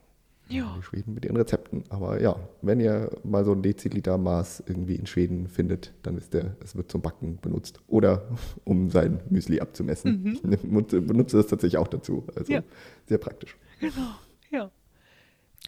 Ja. 0.51 0.75
die 0.79 0.83
Schweden 0.83 1.15
mit 1.15 1.25
ihren 1.25 1.37
Rezepten. 1.37 1.85
Aber 1.91 2.21
ja, 2.23 2.37
wenn 2.63 2.81
ihr 2.81 3.11
mal 3.23 3.45
so 3.45 3.53
ein 3.53 3.63
Deziliter-Maß 3.63 4.63
irgendwie 4.67 4.95
in 4.97 5.07
Schweden 5.07 5.49
findet, 5.49 5.93
dann 6.03 6.17
ist 6.17 6.33
der, 6.35 6.57
es 6.65 6.75
wird 6.77 6.91
zum 6.91 7.03
Backen 7.03 7.39
benutzt. 7.41 7.81
Oder 7.87 8.29
um 8.65 8.91
sein 8.91 9.21
Müsli 9.31 9.61
abzumessen. 9.61 10.39
Ich 10.51 10.61
benutze, 10.61 11.01
benutze 11.03 11.37
das 11.37 11.47
tatsächlich 11.49 11.79
auch 11.79 11.89
dazu. 11.89 12.25
Also 12.35 12.53
Mhm. 12.53 12.57
Ja. 12.59 12.63
sehr 13.07 13.19
praktisch. 13.19 13.57
Genau, 13.81 14.15
ja. 14.51 14.71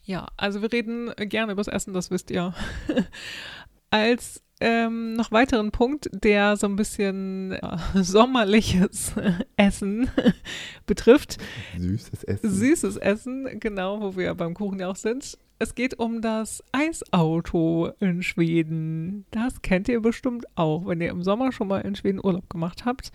Ja, 0.04 0.26
also 0.36 0.62
wir 0.62 0.72
reden 0.72 1.10
gerne 1.16 1.52
übers 1.52 1.68
Essen, 1.68 1.92
das 1.92 2.10
wisst 2.10 2.30
ihr. 2.30 2.54
Als 3.90 4.42
ähm, 4.60 5.14
noch 5.14 5.32
weiteren 5.32 5.70
Punkt, 5.70 6.10
der 6.12 6.56
so 6.56 6.66
ein 6.66 6.76
bisschen 6.76 7.52
äh, 7.52 7.78
sommerliches 8.02 9.14
Essen 9.56 10.10
betrifft. 10.86 11.38
Süßes 11.78 12.24
Essen. 12.24 12.50
Süßes 12.50 12.96
Essen, 12.98 13.60
genau, 13.60 14.00
wo 14.00 14.16
wir 14.16 14.34
beim 14.34 14.54
Kuchen 14.54 14.80
ja 14.80 14.88
auch 14.88 14.96
sind. 14.96 15.38
Es 15.58 15.74
geht 15.74 15.98
um 15.98 16.22
das 16.22 16.62
Eisauto 16.72 17.90
in 18.00 18.22
Schweden. 18.22 19.26
Das 19.30 19.60
kennt 19.60 19.88
ihr 19.88 20.00
bestimmt 20.00 20.46
auch. 20.54 20.86
Wenn 20.86 21.00
ihr 21.00 21.10
im 21.10 21.22
Sommer 21.22 21.52
schon 21.52 21.68
mal 21.68 21.80
in 21.80 21.94
Schweden 21.94 22.20
Urlaub 22.22 22.48
gemacht 22.48 22.84
habt, 22.86 23.12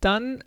dann 0.00 0.42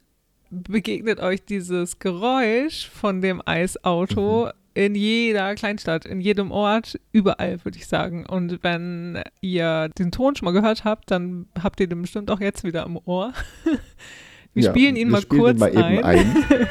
begegnet 0.49 1.19
euch 1.19 1.45
dieses 1.45 1.99
Geräusch 1.99 2.89
von 2.89 3.21
dem 3.21 3.41
Eisauto 3.45 4.47
mhm 4.47 4.66
in 4.77 4.93
jeder 4.93 5.55
Kleinstadt, 5.55 6.05
in 6.05 6.21
jedem 6.21 6.51
Ort, 6.51 6.99
überall, 7.11 7.65
würde 7.65 7.79
ich 7.79 7.87
sagen. 7.87 8.27
Und 8.27 8.59
wenn 8.61 9.23
ihr 9.41 9.89
den 9.97 10.11
Ton 10.11 10.35
schon 10.35 10.45
mal 10.45 10.51
gehört 10.51 10.83
habt, 10.83 11.09
dann 11.09 11.47
habt 11.59 11.79
ihr 11.79 11.87
den 11.87 12.03
bestimmt 12.03 12.29
auch 12.29 12.39
jetzt 12.39 12.63
wieder 12.63 12.85
im 12.85 12.99
Ohr. 13.05 13.33
Wir 14.53 14.65
ja, 14.65 14.71
spielen 14.71 14.95
ihn 14.95 15.07
wir 15.07 15.13
mal 15.13 15.21
spielen 15.21 15.41
kurz 15.41 15.53
ihn 15.53 15.59
mal 15.59 15.83
ein. 15.83 16.03
ein. 16.03 16.67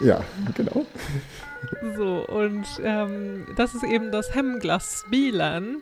ja, 0.04 0.24
genau. 0.56 0.84
So, 1.96 2.26
und 2.26 2.66
ähm, 2.82 3.46
das 3.56 3.74
ist 3.74 3.84
eben 3.84 4.10
das 4.10 4.34
Hemmglas 4.34 5.04
Bilan, 5.10 5.76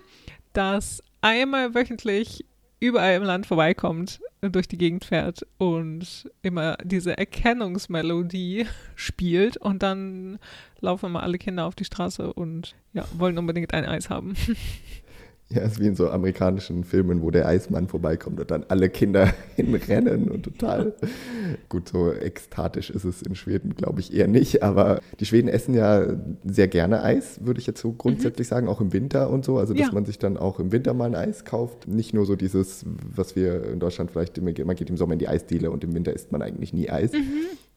das 0.52 1.02
einmal 1.22 1.74
wöchentlich 1.74 2.44
überall 2.82 3.14
im 3.14 3.22
Land 3.22 3.46
vorbeikommt, 3.46 4.20
durch 4.40 4.66
die 4.66 4.76
Gegend 4.76 5.04
fährt 5.04 5.46
und 5.56 6.28
immer 6.42 6.76
diese 6.82 7.16
Erkennungsmelodie 7.16 8.66
spielt 8.96 9.56
und 9.56 9.84
dann 9.84 10.40
laufen 10.80 11.06
immer 11.06 11.22
alle 11.22 11.38
Kinder 11.38 11.66
auf 11.66 11.76
die 11.76 11.84
Straße 11.84 12.32
und 12.32 12.74
ja, 12.92 13.04
wollen 13.16 13.38
unbedingt 13.38 13.72
ein 13.72 13.86
Eis 13.86 14.10
haben. 14.10 14.34
Ja, 15.52 15.60
es 15.62 15.72
ist 15.72 15.80
wie 15.80 15.86
in 15.86 15.96
so 15.96 16.08
amerikanischen 16.08 16.82
Filmen, 16.82 17.20
wo 17.20 17.30
der 17.30 17.46
Eismann 17.46 17.86
vorbeikommt 17.86 18.40
und 18.40 18.50
dann 18.50 18.64
alle 18.68 18.88
Kinder 18.88 19.32
hinrennen 19.56 20.30
und 20.30 20.44
total. 20.44 20.94
Gut, 21.68 21.88
so 21.88 22.10
ekstatisch 22.12 22.88
ist 22.88 23.04
es 23.04 23.20
in 23.20 23.34
Schweden, 23.34 23.74
glaube 23.74 24.00
ich, 24.00 24.14
eher 24.14 24.28
nicht. 24.28 24.62
Aber 24.62 25.00
die 25.20 25.26
Schweden 25.26 25.48
essen 25.48 25.74
ja 25.74 26.06
sehr 26.44 26.68
gerne 26.68 27.02
Eis, 27.02 27.40
würde 27.44 27.60
ich 27.60 27.66
jetzt 27.66 27.80
so 27.80 27.92
grundsätzlich 27.92 28.48
mhm. 28.48 28.54
sagen, 28.54 28.68
auch 28.68 28.80
im 28.80 28.92
Winter 28.94 29.28
und 29.28 29.44
so. 29.44 29.58
Also, 29.58 29.74
dass 29.74 29.88
ja. 29.88 29.92
man 29.92 30.06
sich 30.06 30.18
dann 30.18 30.38
auch 30.38 30.58
im 30.58 30.72
Winter 30.72 30.94
mal 30.94 31.06
ein 31.06 31.14
Eis 31.14 31.44
kauft. 31.44 31.86
Nicht 31.86 32.14
nur 32.14 32.24
so 32.24 32.34
dieses, 32.34 32.86
was 33.14 33.36
wir 33.36 33.64
in 33.66 33.78
Deutschland 33.78 34.10
vielleicht, 34.10 34.40
man 34.40 34.54
geht 34.54 34.88
im 34.88 34.96
Sommer 34.96 35.12
in 35.12 35.18
die 35.18 35.28
Eisdiele 35.28 35.70
und 35.70 35.84
im 35.84 35.94
Winter 35.94 36.14
isst 36.14 36.32
man 36.32 36.40
eigentlich 36.40 36.72
nie 36.72 36.88
Eis. 36.88 37.12
Mhm. 37.12 37.18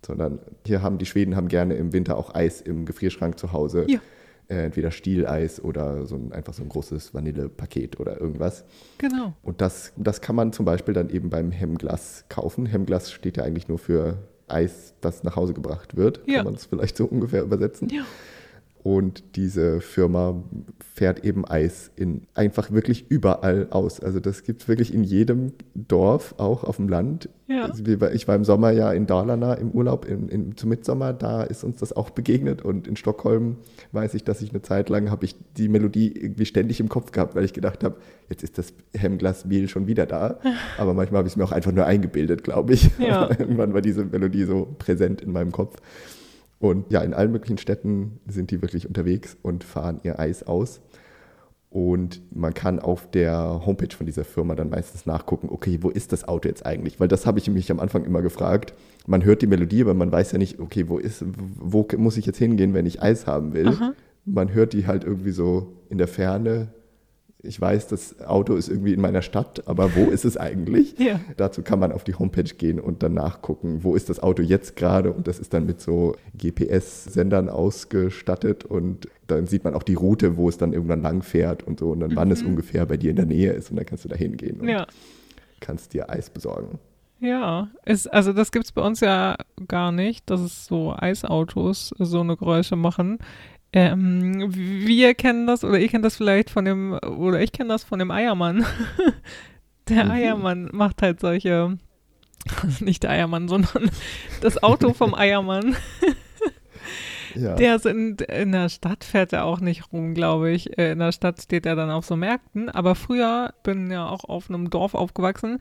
Sondern 0.06 0.40
hier 0.66 0.82
haben 0.82 0.98
die 0.98 1.06
Schweden 1.06 1.36
haben 1.36 1.50
gerne 1.50 1.74
im 1.74 1.92
Winter 1.92 2.18
auch 2.18 2.34
Eis 2.34 2.62
im 2.62 2.86
Gefrierschrank 2.86 3.38
zu 3.38 3.52
Hause. 3.52 3.86
Ja 3.90 4.00
äh, 4.48 4.66
entweder 4.66 4.92
Stieleis 4.92 5.64
oder 5.64 6.06
so 6.06 6.16
ein, 6.16 6.32
einfach 6.32 6.54
so 6.54 6.64
ein 6.64 6.70
großes 6.70 7.14
Vanillepaket 7.14 8.00
oder 8.00 8.20
irgendwas. 8.20 8.66
Genau. 8.98 9.34
Und 9.44 9.62
das, 9.62 9.94
das 9.98 10.22
kann 10.22 10.36
man 10.36 10.54
zum 10.54 10.66
Beispiel 10.66 10.94
dann 10.94 11.10
eben 11.10 11.30
beim 11.30 11.52
Hemmglas 11.52 12.26
kaufen. 12.30 12.66
Hemmglas 12.66 13.12
steht 13.12 13.38
ja 13.38 13.44
eigentlich 13.44 13.68
nur 13.68 13.80
für 13.80 14.20
Eis, 14.48 14.94
das 15.02 15.24
nach 15.24 15.36
Hause 15.36 15.54
gebracht 15.54 15.96
wird. 15.96 16.22
Ja. 16.28 16.38
Kann 16.38 16.46
man 16.46 16.54
es 16.56 16.66
vielleicht 16.66 16.98
so 16.98 17.06
ungefähr 17.06 17.44
übersetzen. 17.44 17.90
Ja. 17.90 18.04
Und 18.86 19.36
diese 19.36 19.82
Firma 19.82 20.44
fährt 20.94 21.26
eben 21.26 21.44
Eis 21.44 21.90
in 21.96 22.28
einfach 22.36 22.70
wirklich 22.70 23.10
überall 23.10 23.66
aus. 23.72 24.00
Also 24.00 24.20
das 24.20 24.44
gibt 24.44 24.62
es 24.62 24.68
wirklich 24.68 24.94
in 24.94 25.04
jedem 25.04 25.54
Dorf, 25.74 26.36
auch 26.38 26.64
auf 26.64 26.76
dem 26.76 26.88
Land. 26.88 27.28
Ja. 27.48 27.64
Also 27.66 27.84
ich 27.84 28.28
war 28.28 28.36
im 28.36 28.44
Sommer 28.44 28.70
ja 28.70 28.94
in 28.94 29.08
Dalarna 29.08 29.56
im 29.56 29.72
Urlaub 29.72 30.06
in, 30.06 30.30
in, 30.30 30.56
zum 30.56 30.70
Mitsommer, 30.70 31.14
da 31.14 31.42
ist 31.42 31.64
uns 31.64 31.80
das 31.80 31.94
auch 31.94 32.12
begegnet. 32.12 32.62
Und 32.62 32.88
in 32.88 32.96
Stockholm 32.96 33.58
weiß 33.92 34.14
ich, 34.14 34.24
dass 34.24 34.44
ich 34.44 34.52
eine 34.52 34.62
Zeit 34.62 34.90
lang 34.90 35.10
habe 35.10 35.26
ich 35.26 35.36
die 35.58 35.68
Melodie 35.68 36.12
irgendwie 36.12 36.46
ständig 36.46 36.80
im 36.80 36.88
Kopf 36.88 37.12
gehabt, 37.12 37.34
weil 37.34 37.44
ich 37.44 37.54
gedacht 37.54 37.84
habe, 37.84 37.96
jetzt 38.30 38.44
ist 38.44 38.60
das 38.60 38.72
Hemmglas 38.96 39.46
Mehl 39.46 39.68
schon 39.68 39.88
wieder 39.88 40.06
da. 40.06 40.40
Aber 40.78 40.94
manchmal 40.94 41.18
habe 41.18 41.28
ich 41.28 41.34
es 41.34 41.38
mir 41.38 41.44
auch 41.44 41.52
einfach 41.52 41.72
nur 41.72 41.88
eingebildet, 41.88 42.44
glaube 42.44 42.74
ich. 42.74 42.92
Ja. 43.00 43.32
Irgendwann 43.40 43.74
war 43.74 43.82
diese 43.82 44.06
Melodie 44.06 44.44
so 44.44 44.76
präsent 44.78 45.22
in 45.22 45.32
meinem 45.32 45.52
Kopf. 45.52 45.82
Und 46.70 46.92
ja, 46.92 47.02
in 47.02 47.14
allen 47.14 47.32
möglichen 47.32 47.58
Städten 47.58 48.20
sind 48.28 48.50
die 48.50 48.62
wirklich 48.62 48.88
unterwegs 48.88 49.38
und 49.44 49.64
fahren 49.64 50.00
ihr 50.04 50.20
Eis 50.20 50.44
aus. 50.44 50.82
Und 51.70 52.22
man 52.34 52.54
kann 52.54 52.80
auf 52.80 53.12
der 53.12 53.62
Homepage 53.66 53.94
von 53.96 54.06
dieser 54.06 54.24
Firma 54.24 54.56
dann 54.56 54.70
meistens 54.70 55.06
nachgucken, 55.06 55.50
okay, 55.52 55.80
wo 55.82 55.90
ist 55.90 56.12
das 56.12 56.28
Auto 56.28 56.48
jetzt 56.48 56.66
eigentlich? 56.66 57.00
Weil 57.00 57.08
das 57.08 57.26
habe 57.26 57.38
ich 57.38 57.50
mich 57.50 57.70
am 57.70 57.80
Anfang 57.80 58.06
immer 58.06 58.22
gefragt. 58.22 58.74
Man 59.06 59.26
hört 59.26 59.42
die 59.42 59.48
Melodie, 59.48 59.82
aber 59.82 59.94
man 59.94 60.12
weiß 60.12 60.32
ja 60.32 60.38
nicht, 60.38 60.60
okay, 60.60 60.88
wo 60.88 60.98
ist, 60.98 61.24
wo 61.60 61.86
muss 61.98 62.18
ich 62.18 62.26
jetzt 62.26 62.38
hingehen, 62.38 62.74
wenn 62.74 62.86
ich 62.86 63.02
Eis 63.02 63.28
haben 63.28 63.54
will? 63.54 63.68
Aha. 63.68 63.94
Man 64.24 64.54
hört 64.54 64.74
die 64.74 64.88
halt 64.88 65.04
irgendwie 65.04 65.32
so 65.32 65.74
in 65.90 65.98
der 65.98 66.08
Ferne 66.08 66.70
ich 67.46 67.60
weiß, 67.60 67.88
das 67.88 68.22
Auto 68.22 68.56
ist 68.56 68.70
irgendwie 68.70 68.94
in 68.94 69.02
meiner 69.02 69.22
Stadt, 69.22 69.68
aber 69.68 69.96
wo 69.96 70.10
ist 70.10 70.26
es 70.26 70.38
eigentlich? 70.38 70.96
Ja. 71.06 71.20
Dazu 71.38 71.62
kann 71.62 71.78
man 71.78 71.92
auf 71.92 72.04
die 72.04 72.16
Homepage 72.16 72.44
gehen 72.44 72.80
und 72.80 73.04
dann 73.04 73.14
nachgucken, 73.14 73.84
wo 73.84 73.96
ist 73.96 74.10
das 74.10 74.24
Auto 74.24 74.42
jetzt 74.42 74.76
gerade 74.76 75.12
und 75.12 75.28
das 75.28 75.38
ist 75.38 75.54
dann 75.54 75.68
mit 75.68 75.80
so 75.80 76.16
GPS-Sendern 76.36 77.48
ausgestattet 77.48 78.66
und 78.66 79.08
dann 79.28 79.46
sieht 79.46 79.64
man 79.66 79.76
auch 79.76 79.84
die 79.84 79.94
Route, 79.94 80.36
wo 80.36 80.50
es 80.50 80.58
dann 80.58 80.74
irgendwann 80.74 81.04
lang 81.04 81.22
fährt 81.22 81.62
und 81.62 81.80
so 81.80 81.92
und 81.92 82.00
dann 82.00 82.12
mhm. 82.12 82.16
wann 82.16 82.32
es 82.32 82.42
mhm. 82.42 82.50
ungefähr 82.50 82.88
bei 82.88 82.98
dir 82.98 83.12
in 83.12 83.18
der 83.18 83.28
Nähe 83.28 83.52
ist 83.52 83.70
und 83.70 83.76
dann 83.76 83.86
kannst 83.86 84.06
du 84.06 84.10
da 84.10 84.16
hingehen 84.16 84.62
und 84.62 84.68
ja. 84.68 84.88
kannst 85.60 85.94
dir 85.94 86.10
Eis 86.10 86.30
besorgen. 86.32 86.80
Ja, 87.20 87.70
ist, 87.86 88.12
also 88.12 88.34
das 88.34 88.52
gibt 88.52 88.66
es 88.66 88.72
bei 88.72 88.82
uns 88.82 89.00
ja 89.00 89.36
gar 89.68 89.92
nicht, 89.92 90.30
dass 90.30 90.42
es 90.42 90.66
so 90.66 90.94
Eisautos 90.98 91.94
so 91.98 92.20
eine 92.20 92.36
Geräusche 92.36 92.76
machen. 92.76 93.20
Ähm, 93.76 94.54
wir 94.56 95.14
kennen 95.16 95.48
das, 95.48 95.66
oder 95.66 95.78
ihr 95.78 95.90
kennt 95.90 96.06
das 96.06 96.16
vielleicht 96.16 96.50
von 96.50 96.64
dem, 96.64 96.94
oder 96.94 97.42
ich 97.42 97.52
kenne 97.52 97.70
das 97.70 97.84
von 97.84 98.00
dem 98.00 98.10
Eiermann. 98.10 98.66
der 99.90 100.06
mhm. 100.06 100.12
Eiermann 100.12 100.70
macht 100.72 101.02
halt 101.02 101.20
solche, 101.20 101.78
nicht 102.80 103.04
der 103.04 103.10
Eiermann, 103.10 103.50
sondern 103.50 103.92
das 104.40 104.64
Auto 104.64 104.94
vom 104.94 105.14
Eiermann. 105.14 105.76
Ja. 107.36 107.56
Der 107.56 107.80
sind 107.80 108.22
in 108.22 108.52
der 108.52 108.70
Stadt 108.70 109.04
fährt 109.04 109.34
er 109.34 109.46
auch 109.46 109.60
nicht 109.60 109.92
rum, 109.92 110.14
glaube 110.14 110.52
ich. 110.52 110.78
Äh, 110.78 110.92
in 110.92 111.00
der 111.00 111.12
Stadt 111.12 111.42
steht 111.42 111.66
er 111.66 111.76
dann 111.76 111.90
auf 111.90 112.06
so 112.06 112.16
Märkten. 112.16 112.70
Aber 112.70 112.96
früher 112.96 113.54
bin 113.64 113.92
ja 113.92 114.08
auch 114.08 114.24
auf 114.26 114.50
einem 114.50 114.70
Dorf 114.70 114.94
aufgewachsen 114.94 115.60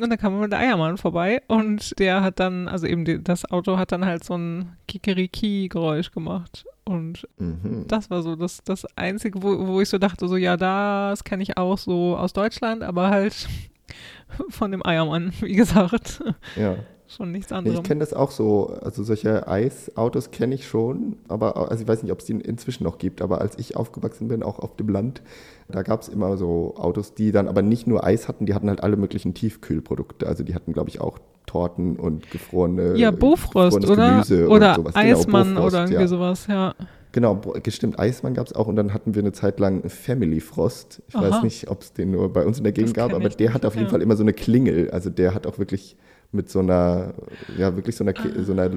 und 0.00 0.10
da 0.10 0.16
kam 0.16 0.32
man 0.32 0.42
mit 0.42 0.52
der 0.52 0.60
Eiermann 0.60 0.98
vorbei 0.98 1.42
und 1.48 1.98
der 1.98 2.22
hat 2.22 2.40
dann, 2.40 2.68
also 2.68 2.86
eben 2.86 3.04
die, 3.04 3.22
das 3.22 3.50
Auto 3.50 3.78
hat 3.78 3.92
dann 3.92 4.04
halt 4.04 4.24
so 4.24 4.36
ein 4.36 4.76
Kikeriki-Geräusch 4.88 6.10
gemacht. 6.10 6.64
Und 6.84 7.26
mhm. 7.38 7.84
das 7.88 8.10
war 8.10 8.22
so 8.22 8.36
das, 8.36 8.62
das 8.64 8.86
Einzige, 8.96 9.42
wo, 9.42 9.66
wo 9.66 9.80
ich 9.80 9.88
so 9.88 9.98
dachte, 9.98 10.28
so 10.28 10.36
ja, 10.36 10.56
das 10.56 11.24
kenne 11.24 11.42
ich 11.42 11.58
auch 11.58 11.78
so 11.78 12.16
aus 12.16 12.32
Deutschland, 12.32 12.84
aber 12.84 13.10
halt 13.10 13.48
von 14.50 14.70
dem 14.70 14.86
Eiermann, 14.86 15.32
wie 15.40 15.54
gesagt. 15.54 16.22
Ja. 16.54 16.76
Schon 17.08 17.30
nichts 17.30 17.52
anderes. 17.52 17.78
Ich 17.78 17.84
kenne 17.84 18.00
das 18.00 18.12
auch 18.12 18.30
so. 18.30 18.76
Also 18.82 19.04
solche 19.04 19.46
Eisautos 19.46 20.30
kenne 20.30 20.54
ich 20.54 20.66
schon, 20.66 21.16
aber 21.28 21.70
also 21.70 21.82
ich 21.82 21.88
weiß 21.88 22.02
nicht, 22.02 22.12
ob 22.12 22.18
es 22.18 22.24
die 22.24 22.32
inzwischen 22.32 22.84
noch 22.84 22.98
gibt, 22.98 23.22
aber 23.22 23.40
als 23.40 23.58
ich 23.58 23.76
aufgewachsen 23.76 24.28
bin, 24.28 24.42
auch 24.42 24.58
auf 24.58 24.76
dem 24.76 24.88
Land, 24.88 25.22
da 25.68 25.82
gab 25.82 26.02
es 26.02 26.08
immer 26.08 26.36
so 26.36 26.74
Autos, 26.76 27.14
die 27.14 27.32
dann 27.32 27.48
aber 27.48 27.62
nicht 27.62 27.86
nur 27.86 28.04
Eis 28.04 28.28
hatten, 28.28 28.46
die 28.46 28.54
hatten 28.54 28.68
halt 28.68 28.82
alle 28.82 28.96
möglichen 28.96 29.34
Tiefkühlprodukte. 29.34 30.26
Also 30.26 30.42
die 30.42 30.54
hatten, 30.54 30.72
glaube 30.72 30.90
ich, 30.90 31.00
auch 31.00 31.18
Torten 31.46 31.96
und 31.96 32.28
gefrorene 32.30 32.96
Ja, 32.96 33.12
Bofrost, 33.12 33.88
oder? 33.88 34.24
Oder 34.48 34.74
genau, 34.76 34.90
Eismann 34.94 35.48
genau, 35.48 35.66
oder 35.66 35.80
irgendwie 35.82 36.02
ja. 36.02 36.08
sowas, 36.08 36.46
ja. 36.48 36.74
Genau, 37.12 37.40
stimmt, 37.68 37.98
Eismann 37.98 38.34
gab 38.34 38.46
es 38.46 38.52
auch 38.52 38.66
und 38.66 38.76
dann 38.76 38.92
hatten 38.92 39.14
wir 39.14 39.22
eine 39.22 39.32
Zeit 39.32 39.58
lang 39.58 39.88
Family 39.88 40.40
Frost. 40.40 41.02
Ich 41.08 41.14
Aha. 41.14 41.30
weiß 41.30 41.42
nicht, 41.44 41.70
ob 41.70 41.80
es 41.80 41.94
den 41.94 42.10
nur 42.10 42.30
bei 42.30 42.44
uns 42.44 42.58
in 42.58 42.64
der 42.64 42.74
Gegend 42.74 42.92
gab, 42.92 43.14
aber 43.14 43.30
der 43.30 43.54
hat 43.54 43.64
auf 43.64 43.74
jeden 43.74 43.86
ja. 43.86 43.90
Fall 43.90 44.02
immer 44.02 44.16
so 44.16 44.22
eine 44.22 44.34
Klingel. 44.34 44.90
Also 44.90 45.08
der 45.08 45.32
hat 45.32 45.46
auch 45.46 45.58
wirklich 45.58 45.96
mit 46.32 46.50
so 46.50 46.60
einer, 46.60 47.14
ja, 47.56 47.74
wirklich 47.76 47.96
so 47.96 48.04
einer, 48.04 48.14
ah. 48.16 48.42
so 48.42 48.52
einer, 48.52 48.70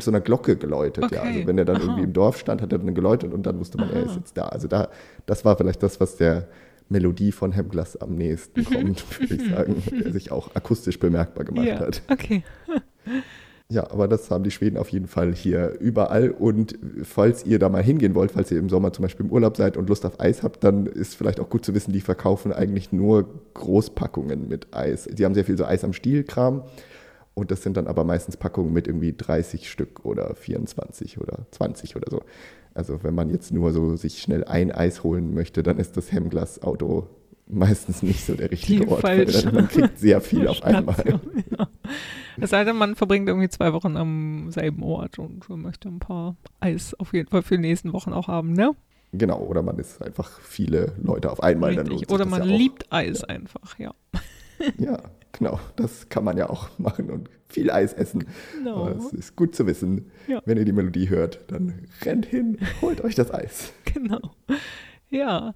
so 0.00 0.10
einer 0.10 0.20
Glocke 0.20 0.56
geläutet. 0.56 1.04
Okay. 1.04 1.14
Ja. 1.14 1.22
Also 1.22 1.46
wenn 1.46 1.58
er 1.58 1.64
dann 1.64 1.76
Aha. 1.76 1.84
irgendwie 1.84 2.04
im 2.04 2.12
Dorf 2.12 2.38
stand, 2.38 2.62
hat 2.62 2.72
er 2.72 2.78
dann 2.78 2.94
geläutet 2.94 3.32
und 3.32 3.44
dann 3.44 3.58
wusste 3.58 3.78
man, 3.78 3.90
Aha. 3.90 3.98
er 3.98 4.06
ist 4.06 4.16
jetzt 4.16 4.36
da. 4.36 4.46
Also 4.46 4.68
da, 4.68 4.88
das 5.26 5.44
war 5.44 5.56
vielleicht 5.56 5.82
das, 5.82 6.00
was 6.00 6.16
der 6.16 6.48
Melodie 6.88 7.32
von 7.32 7.52
Hemglas 7.52 7.96
am 7.96 8.14
nächsten 8.14 8.60
mhm. 8.60 8.64
kommt, 8.64 9.20
würde 9.20 9.34
ich 9.34 9.50
sagen, 9.50 9.82
der 9.90 10.12
sich 10.12 10.30
auch 10.30 10.54
akustisch 10.54 10.98
bemerkbar 10.98 11.44
gemacht 11.44 11.66
ja. 11.66 11.80
hat. 11.80 12.02
Okay. 12.08 12.44
Ja, 13.68 13.90
aber 13.90 14.06
das 14.06 14.30
haben 14.30 14.44
die 14.44 14.52
Schweden 14.52 14.76
auf 14.76 14.90
jeden 14.90 15.08
Fall 15.08 15.34
hier 15.34 15.76
überall. 15.80 16.30
Und 16.30 16.78
falls 17.02 17.44
ihr 17.44 17.58
da 17.58 17.68
mal 17.68 17.82
hingehen 17.82 18.14
wollt, 18.14 18.30
falls 18.30 18.52
ihr 18.52 18.58
im 18.60 18.68
Sommer 18.68 18.92
zum 18.92 19.02
Beispiel 19.02 19.26
im 19.26 19.32
Urlaub 19.32 19.56
seid 19.56 19.76
und 19.76 19.88
Lust 19.88 20.06
auf 20.06 20.20
Eis 20.20 20.44
habt, 20.44 20.62
dann 20.62 20.86
ist 20.86 21.16
vielleicht 21.16 21.40
auch 21.40 21.50
gut 21.50 21.64
zu 21.64 21.74
wissen, 21.74 21.92
die 21.92 22.00
verkaufen 22.00 22.52
eigentlich 22.52 22.92
nur 22.92 23.28
Großpackungen 23.54 24.46
mit 24.46 24.72
Eis. 24.72 25.08
Die 25.10 25.24
haben 25.24 25.34
sehr 25.34 25.44
viel 25.44 25.58
so 25.58 25.64
Eis 25.64 25.82
am 25.82 25.92
Stiel-Kram. 25.92 26.62
Und 27.34 27.50
das 27.50 27.62
sind 27.62 27.76
dann 27.76 27.88
aber 27.88 28.04
meistens 28.04 28.36
Packungen 28.36 28.72
mit 28.72 28.86
irgendwie 28.86 29.14
30 29.14 29.68
Stück 29.68 30.04
oder 30.04 30.34
24 30.36 31.20
oder 31.20 31.46
20 31.50 31.96
oder 31.96 32.10
so. 32.10 32.22
Also 32.72 33.02
wenn 33.02 33.14
man 33.14 33.30
jetzt 33.30 33.52
nur 33.52 33.72
so 33.72 33.96
sich 33.96 34.22
schnell 34.22 34.44
ein 34.44 34.70
Eis 34.70 35.02
holen 35.02 35.34
möchte, 35.34 35.62
dann 35.62 35.78
ist 35.78 35.96
das 35.96 36.12
Hemmglas-Auto 36.12 37.08
meistens 37.48 38.02
nicht 38.02 38.24
so 38.24 38.34
der 38.34 38.50
richtige 38.50 38.84
die 38.84 38.90
Ort. 38.90 39.02
Weil 39.02 39.26
man 39.52 39.68
kriegt 39.68 39.98
sehr 39.98 40.20
viel 40.20 40.48
auf 40.48 40.62
einmal. 40.62 41.20
Ja. 41.56 41.68
Es 42.38 42.50
sei 42.50 42.64
denn, 42.64 42.76
man 42.76 42.96
verbringt 42.96 43.28
irgendwie 43.28 43.48
zwei 43.48 43.72
Wochen 43.72 43.96
am 43.96 44.50
selben 44.50 44.82
Ort 44.82 45.18
und 45.18 45.48
möchte 45.48 45.88
ein 45.88 46.00
paar 46.00 46.36
Eis 46.60 46.94
auf 46.94 47.12
jeden 47.14 47.30
Fall 47.30 47.42
für 47.42 47.56
die 47.56 47.62
nächsten 47.62 47.92
Wochen 47.92 48.12
auch 48.12 48.28
haben, 48.28 48.52
ne? 48.52 48.72
Genau, 49.12 49.40
oder 49.40 49.62
man 49.62 49.78
ist 49.78 50.02
einfach 50.02 50.40
viele 50.40 50.92
Leute 51.02 51.30
auf 51.30 51.42
einmal. 51.42 51.74
Dann 51.74 51.86
lohnt 51.86 52.00
Richtig. 52.02 52.14
Oder 52.14 52.26
man 52.26 52.48
ja 52.48 52.56
liebt 52.56 52.92
Eis 52.92 53.24
einfach, 53.24 53.78
ja. 53.78 53.94
Ja, 54.78 54.98
genau. 55.32 55.60
Das 55.76 56.08
kann 56.08 56.24
man 56.24 56.36
ja 56.36 56.50
auch 56.50 56.70
machen 56.78 57.10
und 57.10 57.30
viel 57.48 57.70
Eis 57.70 57.92
essen. 57.92 58.26
Genau. 58.54 58.88
Es 58.88 59.12
ist 59.12 59.36
gut 59.36 59.54
zu 59.54 59.66
wissen. 59.66 60.10
Ja. 60.26 60.42
Wenn 60.44 60.58
ihr 60.58 60.64
die 60.64 60.72
Melodie 60.72 61.08
hört, 61.08 61.40
dann 61.48 61.86
rennt 62.02 62.26
hin, 62.26 62.58
holt 62.80 63.02
euch 63.02 63.14
das 63.14 63.32
Eis. 63.32 63.72
Genau. 63.96 64.20
Ja. 65.08 65.54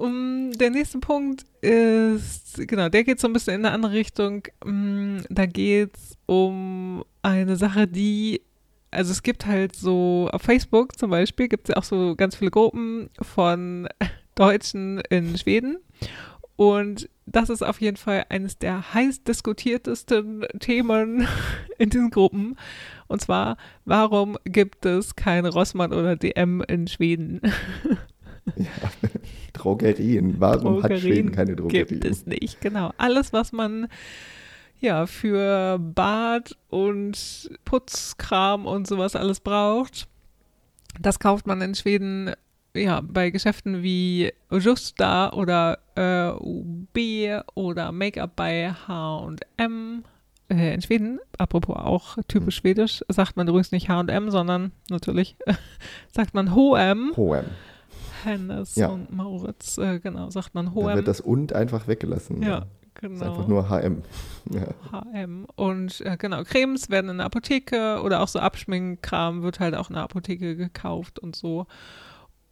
Um, 0.00 0.52
der 0.52 0.70
nächste 0.70 0.98
Punkt 0.98 1.44
ist, 1.60 2.56
genau, 2.66 2.88
der 2.88 3.04
geht 3.04 3.20
so 3.20 3.26
ein 3.26 3.32
bisschen 3.32 3.54
in 3.56 3.66
eine 3.66 3.74
andere 3.74 3.92
Richtung. 3.92 4.44
Mm, 4.64 5.18
Da 5.28 5.46
geht 5.46 5.96
es 5.96 6.16
um 6.26 7.04
eine 7.22 7.56
Sache, 7.56 7.86
die, 7.86 8.42
also 8.90 9.12
es 9.12 9.22
gibt 9.22 9.46
halt 9.46 9.76
so, 9.76 10.28
auf 10.32 10.42
Facebook 10.42 10.98
zum 10.98 11.10
Beispiel 11.10 11.48
gibt 11.48 11.68
es 11.68 11.74
ja 11.74 11.80
auch 11.80 11.84
so 11.84 12.14
ganz 12.16 12.36
viele 12.36 12.50
Gruppen 12.50 13.10
von 13.20 13.88
Deutschen 14.34 15.00
in 15.10 15.36
Schweden. 15.36 15.78
Und 16.56 17.08
das 17.26 17.50
ist 17.50 17.62
auf 17.62 17.80
jeden 17.80 17.96
Fall 17.96 18.24
eines 18.28 18.58
der 18.58 18.94
heiß 18.94 19.24
diskutiertesten 19.24 20.46
Themen 20.60 21.26
in 21.78 21.90
diesen 21.90 22.10
Gruppen. 22.10 22.56
Und 23.08 23.20
zwar, 23.20 23.56
warum 23.84 24.38
gibt 24.44 24.86
es 24.86 25.16
kein 25.16 25.44
Rossmann 25.46 25.92
oder 25.92 26.16
DM 26.16 26.62
in 26.62 26.86
Schweden? 26.88 27.40
Ja. 28.56 28.66
Drogerien. 29.62 30.36
Warum 30.38 30.82
hat 30.82 30.90
Drogerien 30.90 31.00
Schweden 31.00 31.32
keine 31.32 31.56
Drogerien? 31.56 31.86
Gibt 31.88 32.04
es 32.04 32.26
nicht, 32.26 32.60
genau. 32.60 32.92
Alles, 32.96 33.32
was 33.32 33.52
man 33.52 33.88
ja 34.80 35.06
für 35.06 35.78
Bad 35.78 36.56
und 36.68 37.50
Putzkram 37.64 38.66
und 38.66 38.86
sowas 38.86 39.14
alles 39.14 39.40
braucht, 39.40 40.08
das 41.00 41.20
kauft 41.20 41.46
man 41.46 41.60
in 41.62 41.74
Schweden 41.74 42.32
ja 42.74 43.00
bei 43.02 43.30
Geschäften 43.30 43.82
wie 43.82 44.32
Justa 44.50 45.32
oder 45.32 45.78
äh, 45.94 46.30
UB 46.30 46.98
oder 47.54 47.92
Make-up 47.92 48.36
bei 48.36 48.72
H&M. 48.72 50.04
Äh, 50.48 50.74
in 50.74 50.82
Schweden, 50.82 51.20
apropos 51.38 51.76
auch 51.76 52.18
typisch 52.28 52.56
schwedisch, 52.56 53.04
sagt 53.08 53.36
man 53.36 53.46
übrigens 53.48 53.72
nicht 53.72 53.88
H&M, 53.88 54.30
sondern 54.30 54.72
natürlich 54.90 55.36
sagt 56.12 56.34
man 56.34 56.54
H&M. 56.54 57.12
Hohem. 57.16 57.44
Hennes 58.24 58.74
Ja. 58.76 58.88
und 58.88 59.12
Mauritz, 59.12 59.78
äh, 59.78 59.98
genau, 60.00 60.30
sagt 60.30 60.54
man 60.54 60.66
Da 60.66 60.72
H&M. 60.74 60.96
wird 60.96 61.08
das 61.08 61.20
und 61.20 61.52
einfach 61.52 61.86
weggelassen. 61.88 62.42
Ja, 62.42 62.60
Das 63.00 63.12
ist 63.12 63.18
genau. 63.20 63.30
einfach 63.30 63.48
nur 63.48 63.68
HM. 63.70 64.02
Ja. 64.50 65.02
HM. 65.14 65.46
Und 65.54 66.00
äh, 66.02 66.16
genau, 66.16 66.42
Cremes 66.44 66.90
werden 66.90 67.10
in 67.10 67.18
der 67.18 67.26
Apotheke 67.26 68.00
oder 68.02 68.20
auch 68.20 68.28
so 68.28 68.38
Abschminkkram 68.40 69.42
wird 69.42 69.60
halt 69.60 69.74
auch 69.76 69.88
in 69.88 69.94
der 69.94 70.02
Apotheke 70.02 70.56
gekauft 70.56 71.18
und 71.20 71.36
so. 71.36 71.66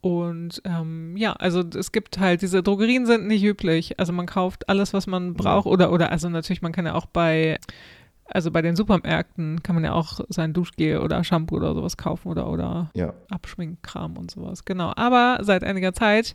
Und 0.02 0.62
ähm, 0.64 1.14
ja, 1.16 1.34
also 1.34 1.60
es 1.76 1.92
gibt 1.92 2.18
halt, 2.18 2.40
diese 2.42 2.62
Drogerien 2.62 3.04
sind 3.06 3.26
nicht 3.26 3.42
üblich. 3.44 3.98
Also 4.00 4.12
man 4.14 4.24
kauft 4.26 4.68
alles, 4.68 4.94
was 4.94 5.06
man 5.06 5.34
braucht. 5.34 5.66
Oder, 5.66 5.92
oder, 5.92 6.10
also 6.10 6.28
natürlich, 6.30 6.62
man 6.62 6.72
kann 6.72 6.86
ja 6.86 6.94
auch 6.94 7.04
bei, 7.06 7.58
also 8.32 8.50
bei 8.50 8.62
den 8.62 8.76
Supermärkten 8.76 9.62
kann 9.62 9.74
man 9.74 9.84
ja 9.84 9.92
auch 9.92 10.20
sein 10.28 10.52
Duschgel 10.52 10.98
oder 10.98 11.22
Shampoo 11.24 11.56
oder 11.56 11.74
sowas 11.74 11.96
kaufen 11.96 12.28
oder, 12.28 12.50
oder 12.50 12.90
ja. 12.94 13.12
Abschminkkram 13.28 14.16
und 14.16 14.30
sowas. 14.30 14.64
Genau. 14.64 14.92
Aber 14.96 15.38
seit 15.42 15.64
einiger 15.64 15.92
Zeit 15.92 16.34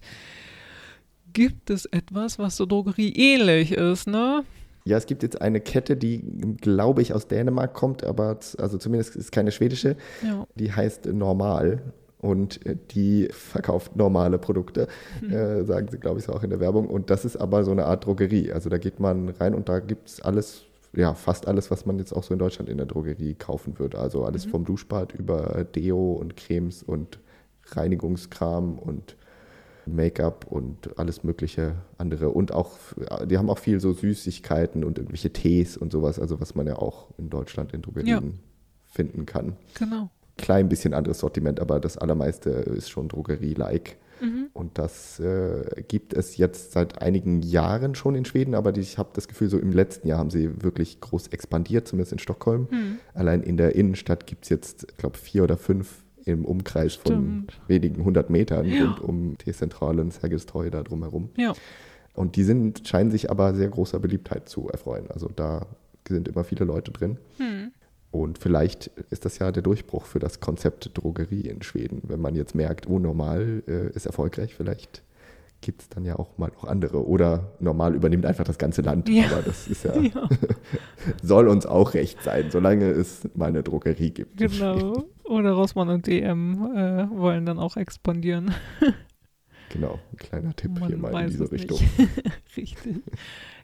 gibt 1.34 1.70
es 1.70 1.86
etwas, 1.86 2.40
was 2.40 2.58
so 2.58 2.66
drogerieähnlich 2.66 3.72
ist, 3.72 4.08
ne? 4.08 4.44
Ja, 4.88 4.98
es 4.98 5.08
gibt 5.08 5.24
jetzt 5.24 5.42
eine 5.42 5.62
Kette, 5.62 5.98
die, 5.98 6.24
glaube 6.62 7.02
ich, 7.02 7.14
aus 7.14 7.28
Dänemark 7.28 7.74
kommt, 7.74 8.04
aber 8.04 8.38
also 8.60 8.78
zumindest 8.78 9.16
ist 9.16 9.26
es 9.26 9.32
keine 9.32 9.52
schwedische. 9.52 9.96
Ja. 10.24 10.46
Die 10.56 10.72
heißt 10.72 11.08
Normal 11.08 11.82
und 12.20 12.66
äh, 12.66 12.76
die 12.92 13.28
verkauft 13.32 13.96
normale 13.96 14.38
Produkte, 14.38 14.88
äh, 15.30 15.64
sagen 15.64 15.88
sie, 15.90 15.98
glaube 15.98 16.20
ich, 16.20 16.26
so 16.26 16.34
auch 16.34 16.44
in 16.44 16.52
der 16.52 16.60
Werbung. 16.60 16.88
Und 16.88 17.10
das 17.10 17.26
ist 17.26 17.38
aber 17.38 17.64
so 17.64 17.72
eine 17.72 17.86
Art 17.86 18.06
Drogerie. 18.06 18.52
Also 18.52 18.70
da 18.70 18.78
geht 18.78 19.00
man 19.00 19.30
rein 19.30 19.56
und 19.56 19.70
da 19.70 19.80
gibt 19.80 20.10
es 20.10 20.22
alles, 20.22 20.65
ja, 20.96 21.14
fast 21.14 21.48
alles, 21.48 21.72
was 21.72 21.86
man 21.86 22.00
jetzt 22.00 22.14
auch 22.14 22.24
so 22.24 22.34
in 22.34 22.40
Deutschland 22.40 22.70
in 22.70 22.78
der 22.78 22.86
Drogerie 22.86 23.34
kaufen 23.36 23.80
würde. 23.80 24.00
Also 24.00 24.24
alles 24.24 24.46
vom 24.46 24.66
Duschbad 24.66 25.14
über 25.14 25.66
Deo 25.66 26.14
und 26.14 26.36
Cremes 26.38 26.84
und 26.84 27.20
Reinigungskram 27.72 28.80
und 28.80 29.16
Make-up 29.86 30.48
und 30.50 30.98
alles 30.98 31.24
mögliche 31.24 31.76
andere. 31.98 32.30
Und 32.30 32.52
auch, 32.52 32.78
die 33.26 33.38
haben 33.38 33.50
auch 33.50 33.60
viel 33.60 33.80
so 33.80 33.94
Süßigkeiten 33.94 34.84
und 34.84 34.98
irgendwelche 34.98 35.32
Tees 35.32 35.78
und 35.78 35.92
sowas, 35.92 36.20
also 36.20 36.40
was 36.40 36.56
man 36.56 36.66
ja 36.66 36.78
auch 36.78 37.10
in 37.18 37.30
Deutschland 37.30 37.74
in 37.74 37.82
Drogerien 37.82 38.40
finden 38.86 39.26
kann. 39.26 39.58
Genau. 39.78 40.10
Klein 40.38 40.70
bisschen 40.70 40.94
anderes 40.94 41.20
Sortiment, 41.20 41.60
aber 41.60 41.80
das 41.80 41.98
allermeiste 41.98 42.50
ist 42.50 42.90
schon 42.90 43.08
Drogerie-like. 43.08 43.98
Mhm. 44.22 44.48
Und 44.54 44.78
das 44.78 45.20
äh, 45.20 45.84
gibt 45.88 46.14
es 46.14 46.38
jetzt 46.38 46.72
seit 46.72 47.02
einigen 47.02 47.42
Jahren 47.42 47.96
schon 47.96 48.16
in 48.16 48.26
Schweden, 48.26 48.56
aber 48.56 48.72
die, 48.72 48.82
ich 48.82 48.98
habe 48.98 49.10
das 49.14 49.28
Gefühl, 49.28 49.50
so 49.50 49.58
im 49.60 49.72
letzten 49.72 50.08
Jahr 50.08 50.20
haben 50.20 50.30
sie 50.30 50.64
wirklich 50.64 51.00
groß 51.02 51.28
expandiert, 51.28 51.88
zumindest 51.88 52.14
in 52.14 52.20
Stockholm. 52.20 52.68
Hm. 52.70 52.98
Allein 53.14 53.44
in 53.44 53.58
der 53.58 53.76
Innenstadt 53.76 54.28
gibt 54.28 54.46
es 54.46 54.50
jetzt, 54.50 54.88
ich 54.90 54.98
glaube, 54.98 55.18
vier 55.18 55.44
oder 55.44 55.58
fünf 55.58 56.04
im 56.26 56.44
Umkreis 56.44 56.96
von 56.96 57.12
Stimmt. 57.14 57.60
wenigen 57.68 58.04
hundert 58.04 58.30
Metern 58.30 58.66
Ja. 58.66 58.86
rund 58.86 59.00
um 59.02 59.38
T-Zentrale 59.38 60.02
und 60.02 60.12
Sergels 60.12 60.46
Torg 60.46 60.72
da 60.72 60.82
drumherum. 60.82 61.30
Ja. 61.38 61.54
Und 62.14 62.36
die 62.36 62.44
sind, 62.44 62.88
scheinen 62.88 63.12
sich 63.12 63.30
aber 63.30 63.54
sehr 63.54 63.68
großer 63.70 64.00
Beliebtheit 64.00 64.50
zu 64.50 64.68
erfreuen. 64.70 65.12
Also 65.12 65.30
da 65.36 65.68
sind 66.08 66.28
immer 66.28 66.44
viele 66.44 66.66
Leute 66.66 66.92
drin. 66.92 67.18
Hm. 67.38 67.72
Und 68.16 68.38
vielleicht 68.38 68.88
ist 69.10 69.26
das 69.26 69.40
ja 69.40 69.52
der 69.52 69.62
Durchbruch 69.62 70.06
für 70.06 70.20
das 70.20 70.40
Konzept 70.40 70.90
Drogerie 70.94 71.42
in 71.42 71.62
Schweden. 71.62 72.02
Wenn 72.04 72.22
man 72.22 72.34
jetzt 72.34 72.56
merkt, 72.56 72.88
oh, 72.88 72.98
normal 72.98 73.62
äh, 73.68 73.90
ist 73.90 74.06
erfolgreich, 74.06 74.56
vielleicht 74.56 75.04
gibt 75.60 75.82
es 75.82 75.90
dann 75.90 76.06
ja 76.06 76.18
auch 76.18 76.38
mal 76.38 76.50
noch 76.50 76.64
andere. 76.64 77.06
Oder 77.06 77.52
normal 77.60 77.94
übernimmt 77.94 78.26
einfach 78.26 78.46
das 78.46 78.58
ganze 78.58 78.82
Land. 78.84 79.10
Ja. 79.10 79.26
Aber 79.26 79.42
das 79.42 79.68
ist 79.68 79.84
ja, 79.84 79.94
Ja, 80.02 80.30
soll 81.24 81.50
uns 81.50 81.66
auch 81.66 81.94
recht 81.94 82.24
sein, 82.24 82.52
solange 82.52 82.86
es 82.86 83.28
mal 83.36 83.48
eine 83.48 83.64
Drogerie 83.64 84.12
gibt. 84.12 84.38
genau. 84.38 85.04
Oder 85.26 85.52
Rossmann 85.52 85.90
und 85.90 86.08
DM 86.08 86.72
äh, 86.74 87.10
wollen 87.10 87.46
dann 87.46 87.60
auch 87.60 87.76
expandieren. 87.76 88.54
Genau, 89.70 90.00
ein 90.14 90.18
kleiner 90.18 90.56
Tipp 90.56 90.80
Man 90.80 90.88
hier 90.88 90.98
mal 90.98 91.24
in 91.24 91.32
diese 91.32 91.44
es 91.44 91.52
Richtung. 91.52 91.80
Richtig. 92.56 92.78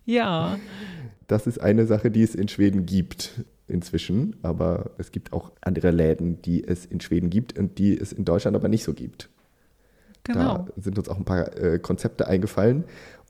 Ja, 0.03 0.59
Das 1.27 1.47
ist 1.47 1.61
eine 1.61 1.85
Sache, 1.85 2.11
die 2.11 2.23
es 2.23 2.35
in 2.35 2.49
Schweden 2.49 2.85
gibt 2.85 3.45
inzwischen, 3.71 4.35
aber 4.43 4.91
es 4.97 5.11
gibt 5.11 5.33
auch 5.33 5.51
andere 5.61 5.91
Läden, 5.91 6.41
die 6.41 6.63
es 6.63 6.85
in 6.85 6.99
Schweden 7.01 7.29
gibt 7.29 7.57
und 7.57 7.77
die 7.77 7.97
es 7.97 8.11
in 8.13 8.25
Deutschland 8.25 8.55
aber 8.55 8.67
nicht 8.67 8.83
so 8.83 8.93
gibt. 8.93 9.29
genau. 10.23 10.65
Da 10.75 10.81
sind 10.81 10.97
uns 10.97 11.09
auch 11.09 11.17
ein 11.17 11.25
paar 11.25 11.55
äh, 11.57 11.79
Konzepte 11.79 12.27
eingefallen. 12.27 12.83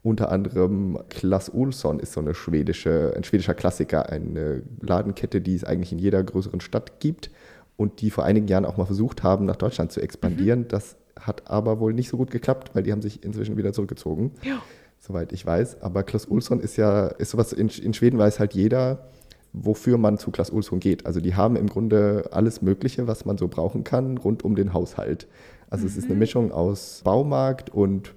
Unter 0.03 0.31
anderem 0.31 0.97
Klass 1.09 1.53
Olsson 1.53 1.99
ist 1.99 2.13
so 2.13 2.19
eine 2.19 2.33
schwedische, 2.33 3.13
ein 3.15 3.23
schwedischer 3.23 3.53
Klassiker, 3.53 4.09
eine 4.09 4.63
Ladenkette, 4.81 5.41
die 5.41 5.53
es 5.53 5.63
eigentlich 5.63 5.91
in 5.91 5.99
jeder 5.99 6.23
größeren 6.23 6.59
Stadt 6.59 6.99
gibt 6.99 7.29
und 7.77 8.01
die 8.01 8.09
vor 8.09 8.23
einigen 8.25 8.47
Jahren 8.47 8.65
auch 8.65 8.77
mal 8.77 8.85
versucht 8.85 9.21
haben, 9.21 9.45
nach 9.45 9.57
Deutschland 9.57 9.91
zu 9.91 10.01
expandieren. 10.01 10.67
Das 10.67 10.95
hat 11.19 11.49
aber 11.51 11.79
wohl 11.79 11.93
nicht 11.93 12.09
so 12.09 12.17
gut 12.17 12.31
geklappt, 12.31 12.71
weil 12.73 12.81
die 12.81 12.91
haben 12.91 13.03
sich 13.03 13.23
inzwischen 13.23 13.57
wieder 13.57 13.73
zurückgezogen, 13.73 14.31
Ja. 14.43 14.59
soweit 14.99 15.31
ich 15.33 15.45
weiß. 15.45 15.81
Aber 15.83 16.01
Klass 16.01 16.29
Olsson 16.31 16.59
ist 16.61 16.77
ja, 16.77 17.05
ist 17.07 17.29
sowas, 17.29 17.53
in, 17.53 17.69
in 17.69 17.93
Schweden 17.93 18.17
weiß 18.17 18.39
halt 18.39 18.53
jeder, 18.55 19.07
wofür 19.53 19.97
man 19.97 20.17
zu 20.17 20.31
Klass 20.31 20.51
Olsson 20.51 20.79
geht. 20.79 21.05
Also 21.05 21.19
die 21.19 21.35
haben 21.35 21.55
im 21.55 21.67
Grunde 21.67 22.29
alles 22.31 22.61
Mögliche, 22.61 23.07
was 23.07 23.25
man 23.25 23.37
so 23.37 23.47
brauchen 23.47 23.83
kann, 23.83 24.17
rund 24.17 24.43
um 24.43 24.55
den 24.55 24.73
Haushalt. 24.73 25.27
Also 25.69 25.85
es 25.85 25.97
ist 25.97 26.05
eine 26.05 26.15
Mischung 26.15 26.51
aus 26.51 27.01
Baumarkt 27.03 27.69
und 27.69 28.13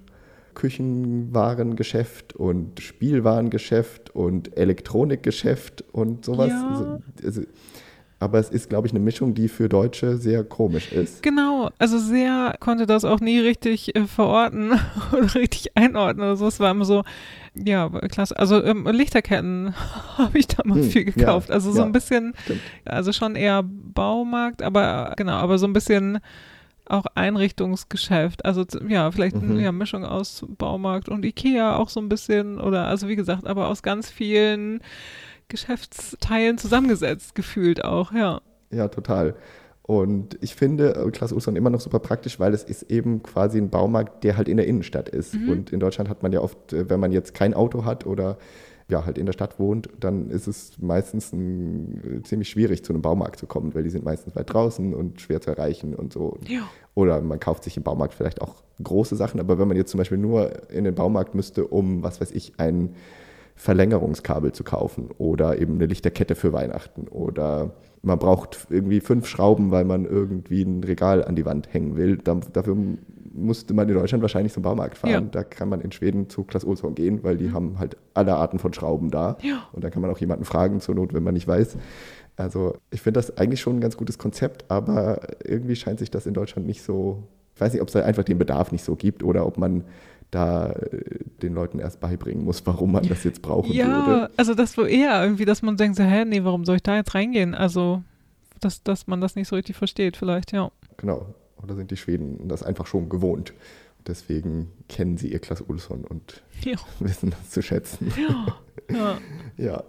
Küchenwarengeschäft 0.55 2.33
und 2.35 2.79
Spielwarengeschäft 2.79 4.15
und 4.15 4.57
Elektronikgeschäft 4.57 5.83
und 5.91 6.25
sowas. 6.25 6.49
Ja. 6.49 6.69
Also, 6.69 7.01
also, 7.23 7.41
aber 8.19 8.39
es 8.39 8.49
ist, 8.49 8.69
glaube 8.69 8.87
ich, 8.87 8.93
eine 8.93 8.99
Mischung, 9.03 9.33
die 9.33 9.47
für 9.49 9.69
Deutsche 9.69 10.17
sehr 10.17 10.43
komisch 10.43 10.87
ist. 10.89 11.21
Genau, 11.21 11.69
also 11.79 11.97
sehr 11.97 12.55
konnte 12.59 12.85
das 12.85 13.03
auch 13.05 13.19
nie 13.19 13.39
richtig 13.39 13.95
äh, 13.95 14.05
verorten 14.07 14.79
oder 15.11 15.35
richtig 15.35 15.75
einordnen 15.75 16.25
oder 16.25 16.35
so. 16.37 16.47
Es 16.47 16.59
war 16.59 16.71
immer 16.71 16.85
so, 16.85 17.03
ja, 17.55 17.89
klasse. 18.09 18.37
Also 18.37 18.63
ähm, 18.63 18.87
Lichterketten 18.87 19.73
habe 20.17 20.37
ich 20.37 20.47
da 20.47 20.63
mal 20.65 20.81
Hm, 20.81 20.89
viel 20.91 21.03
ja, 21.03 21.11
gekauft. 21.11 21.51
also 21.51 21.71
so 21.71 21.79
ja, 21.79 21.85
ein 21.85 21.91
bisschen, 21.91 22.33
stimmt. 22.43 22.61
also 22.85 23.11
schon 23.11 23.35
eher 23.35 23.63
Baumarkt, 23.63 24.61
aber 24.61 25.13
genau, 25.17 25.33
aber 25.33 25.57
so 25.57 25.65
ein 25.67 25.73
bisschen 25.73 26.19
auch 26.87 27.05
Einrichtungsgeschäft. 27.15 28.45
Also 28.45 28.63
ja, 28.87 29.09
vielleicht 29.11 29.41
Mhm. 29.41 29.51
eine 29.51 29.63
ja, 29.63 29.71
Mischung 29.71 30.05
aus 30.05 30.45
Baumarkt 30.47 31.09
und 31.09 31.25
Ikea 31.25 31.75
auch 31.77 31.89
so 31.89 31.99
ein 31.99 32.09
bisschen 32.09 32.59
oder 32.61 32.85
also 32.87 33.07
wie 33.07 33.15
gesagt, 33.15 33.47
aber 33.47 33.67
aus 33.69 33.81
ganz 33.81 34.09
vielen 34.11 34.81
Geschäftsteilen 35.47 36.57
zusammengesetzt 36.57 37.35
gefühlt 37.35 37.83
auch, 37.83 38.11
ja. 38.11 38.41
Ja, 38.71 38.87
total. 38.87 39.35
Und 39.87 40.37
ich 40.41 40.55
finde 40.55 40.95
äh, 40.95 41.11
Klaas 41.11 41.31
Olsson 41.31 41.55
immer 41.55 41.69
noch 41.69 41.79
super 41.79 41.99
praktisch, 41.99 42.39
weil 42.39 42.53
es 42.55 42.63
ist 42.63 42.89
eben 42.89 43.21
quasi 43.21 43.59
ein 43.59 43.69
Baumarkt, 43.69 44.23
der 44.23 44.35
halt 44.35 44.47
in 44.47 44.57
der 44.57 44.65
Innenstadt 44.65 45.09
ist. 45.09 45.35
Mhm. 45.35 45.49
Und 45.49 45.71
in 45.71 45.79
Deutschland 45.79 46.09
hat 46.09 46.23
man 46.23 46.31
ja 46.33 46.41
oft, 46.41 46.73
äh, 46.73 46.89
wenn 46.89 46.99
man 46.99 47.11
jetzt 47.11 47.35
kein 47.35 47.53
Auto 47.53 47.85
hat 47.85 48.05
oder 48.05 48.37
ja, 48.87 49.05
halt 49.05 49.17
in 49.17 49.25
der 49.25 49.33
Stadt 49.33 49.59
wohnt, 49.59 49.89
dann 49.99 50.29
ist 50.29 50.47
es 50.47 50.73
meistens 50.79 51.33
ein, 51.33 52.21
ziemlich 52.23 52.49
schwierig, 52.49 52.83
zu 52.83 52.93
einem 52.93 53.01
Baumarkt 53.01 53.39
zu 53.39 53.47
kommen, 53.47 53.73
weil 53.73 53.83
die 53.83 53.89
sind 53.89 54.05
meistens 54.05 54.35
weit 54.35 54.53
draußen 54.53 54.93
und 54.93 55.21
schwer 55.21 55.41
zu 55.41 55.49
erreichen 55.49 55.95
und 55.95 56.13
so. 56.13 56.37
Ja. 56.47 56.61
Oder 56.93 57.21
man 57.21 57.39
kauft 57.39 57.63
sich 57.63 57.77
im 57.77 57.83
Baumarkt 57.83 58.13
vielleicht 58.13 58.41
auch 58.41 58.63
große 58.83 59.15
Sachen, 59.15 59.39
aber 59.39 59.57
wenn 59.57 59.67
man 59.67 59.77
jetzt 59.77 59.89
zum 59.89 59.97
Beispiel 59.97 60.19
nur 60.19 60.69
in 60.69 60.83
den 60.83 60.93
Baumarkt 60.93 61.33
müsste, 61.33 61.65
um, 61.65 62.03
was 62.03 62.21
weiß 62.21 62.31
ich, 62.31 62.53
ein 62.59 62.95
Verlängerungskabel 63.55 64.51
zu 64.51 64.63
kaufen 64.63 65.09
oder 65.17 65.59
eben 65.59 65.75
eine 65.75 65.85
Lichterkette 65.85 66.35
für 66.35 66.53
Weihnachten 66.53 67.07
oder 67.07 67.71
man 68.01 68.19
braucht 68.19 68.67
irgendwie 68.69 68.99
fünf 68.99 69.27
Schrauben, 69.27 69.71
weil 69.71 69.83
man 69.85 70.05
irgendwie 70.05 70.61
ein 70.61 70.83
Regal 70.83 71.23
an 71.23 71.35
die 71.35 71.45
Wand 71.45 71.73
hängen 71.73 71.95
will. 71.95 72.17
Dann, 72.17 72.41
dafür 72.53 72.77
musste 73.33 73.73
man 73.73 73.89
in 73.89 73.95
Deutschland 73.95 74.21
wahrscheinlich 74.21 74.53
zum 74.53 74.63
Baumarkt 74.63 74.97
fahren. 74.97 75.11
Ja. 75.11 75.21
Da 75.21 75.43
kann 75.43 75.69
man 75.69 75.81
in 75.81 75.91
Schweden 75.91 76.29
zu 76.29 76.43
Klaas 76.43 76.65
Olsson 76.65 76.95
gehen, 76.95 77.23
weil 77.23 77.37
die 77.37 77.51
haben 77.51 77.79
halt 77.79 77.97
alle 78.13 78.35
Arten 78.35 78.59
von 78.59 78.73
Schrauben 78.73 79.09
da. 79.09 79.37
Ja. 79.41 79.67
Und 79.73 79.83
dann 79.83 79.91
kann 79.91 80.01
man 80.01 80.11
auch 80.11 80.19
jemanden 80.19 80.45
fragen 80.45 80.79
zur 80.81 80.95
Not, 80.95 81.13
wenn 81.13 81.23
man 81.23 81.33
nicht 81.33 81.47
weiß. 81.47 81.77
Also 82.37 82.77
ich 82.91 83.01
finde 83.01 83.19
das 83.19 83.37
eigentlich 83.37 83.61
schon 83.61 83.77
ein 83.77 83.81
ganz 83.81 83.97
gutes 83.97 84.17
Konzept, 84.17 84.65
aber 84.69 85.21
irgendwie 85.43 85.75
scheint 85.75 85.99
sich 85.99 86.11
das 86.11 86.25
in 86.25 86.33
Deutschland 86.33 86.67
nicht 86.67 86.83
so, 86.83 87.23
ich 87.55 87.61
weiß 87.61 87.73
nicht, 87.73 87.81
ob 87.81 87.87
es 87.87 87.93
da 87.93 88.01
einfach 88.01 88.23
den 88.23 88.37
Bedarf 88.37 88.71
nicht 88.71 88.83
so 88.83 88.95
gibt 88.95 89.23
oder 89.23 89.45
ob 89.47 89.57
man 89.57 89.85
da 90.35 90.71
äh, 90.71 91.01
den 91.41 91.53
Leuten 91.53 91.79
erst 91.79 91.99
beibringen 91.99 92.43
muss, 92.43 92.65
warum 92.65 92.91
man 92.91 93.07
das 93.07 93.23
jetzt 93.23 93.41
brauchen 93.41 93.71
Ja, 93.73 93.87
würde. 94.07 94.29
also 94.37 94.53
das 94.53 94.77
wohl 94.77 94.87
eher 94.87 95.21
irgendwie, 95.23 95.45
dass 95.45 95.61
man 95.61 95.77
denkt, 95.77 95.97
so, 95.97 96.03
hä, 96.03 96.25
nee, 96.25 96.43
warum 96.43 96.65
soll 96.65 96.75
ich 96.77 96.83
da 96.83 96.95
jetzt 96.95 97.15
reingehen? 97.15 97.55
Also, 97.55 98.03
dass, 98.59 98.83
dass 98.83 99.07
man 99.07 99.21
das 99.21 99.35
nicht 99.35 99.47
so 99.47 99.55
richtig 99.55 99.75
versteht, 99.75 100.17
vielleicht, 100.17 100.51
ja. 100.51 100.71
Genau. 100.97 101.33
Oder 101.63 101.75
sind 101.75 101.89
die 101.91 101.97
Schweden 101.97 102.47
das 102.47 102.61
einfach 102.63 102.85
schon 102.85 103.09
gewohnt? 103.09 103.53
Deswegen 104.07 104.71
kennen 104.87 105.17
sie 105.17 105.31
ihr 105.31 105.39
Klaas 105.39 105.67
Olsson 105.67 106.03
und 106.05 106.43
Ja. 106.63 106.75
wissen 106.99 107.31
das 107.31 107.49
zu 107.49 107.61
schätzen. 107.63 108.13
Ja. 108.17 108.95
ja. 108.95 109.17
Ja. 109.57 109.83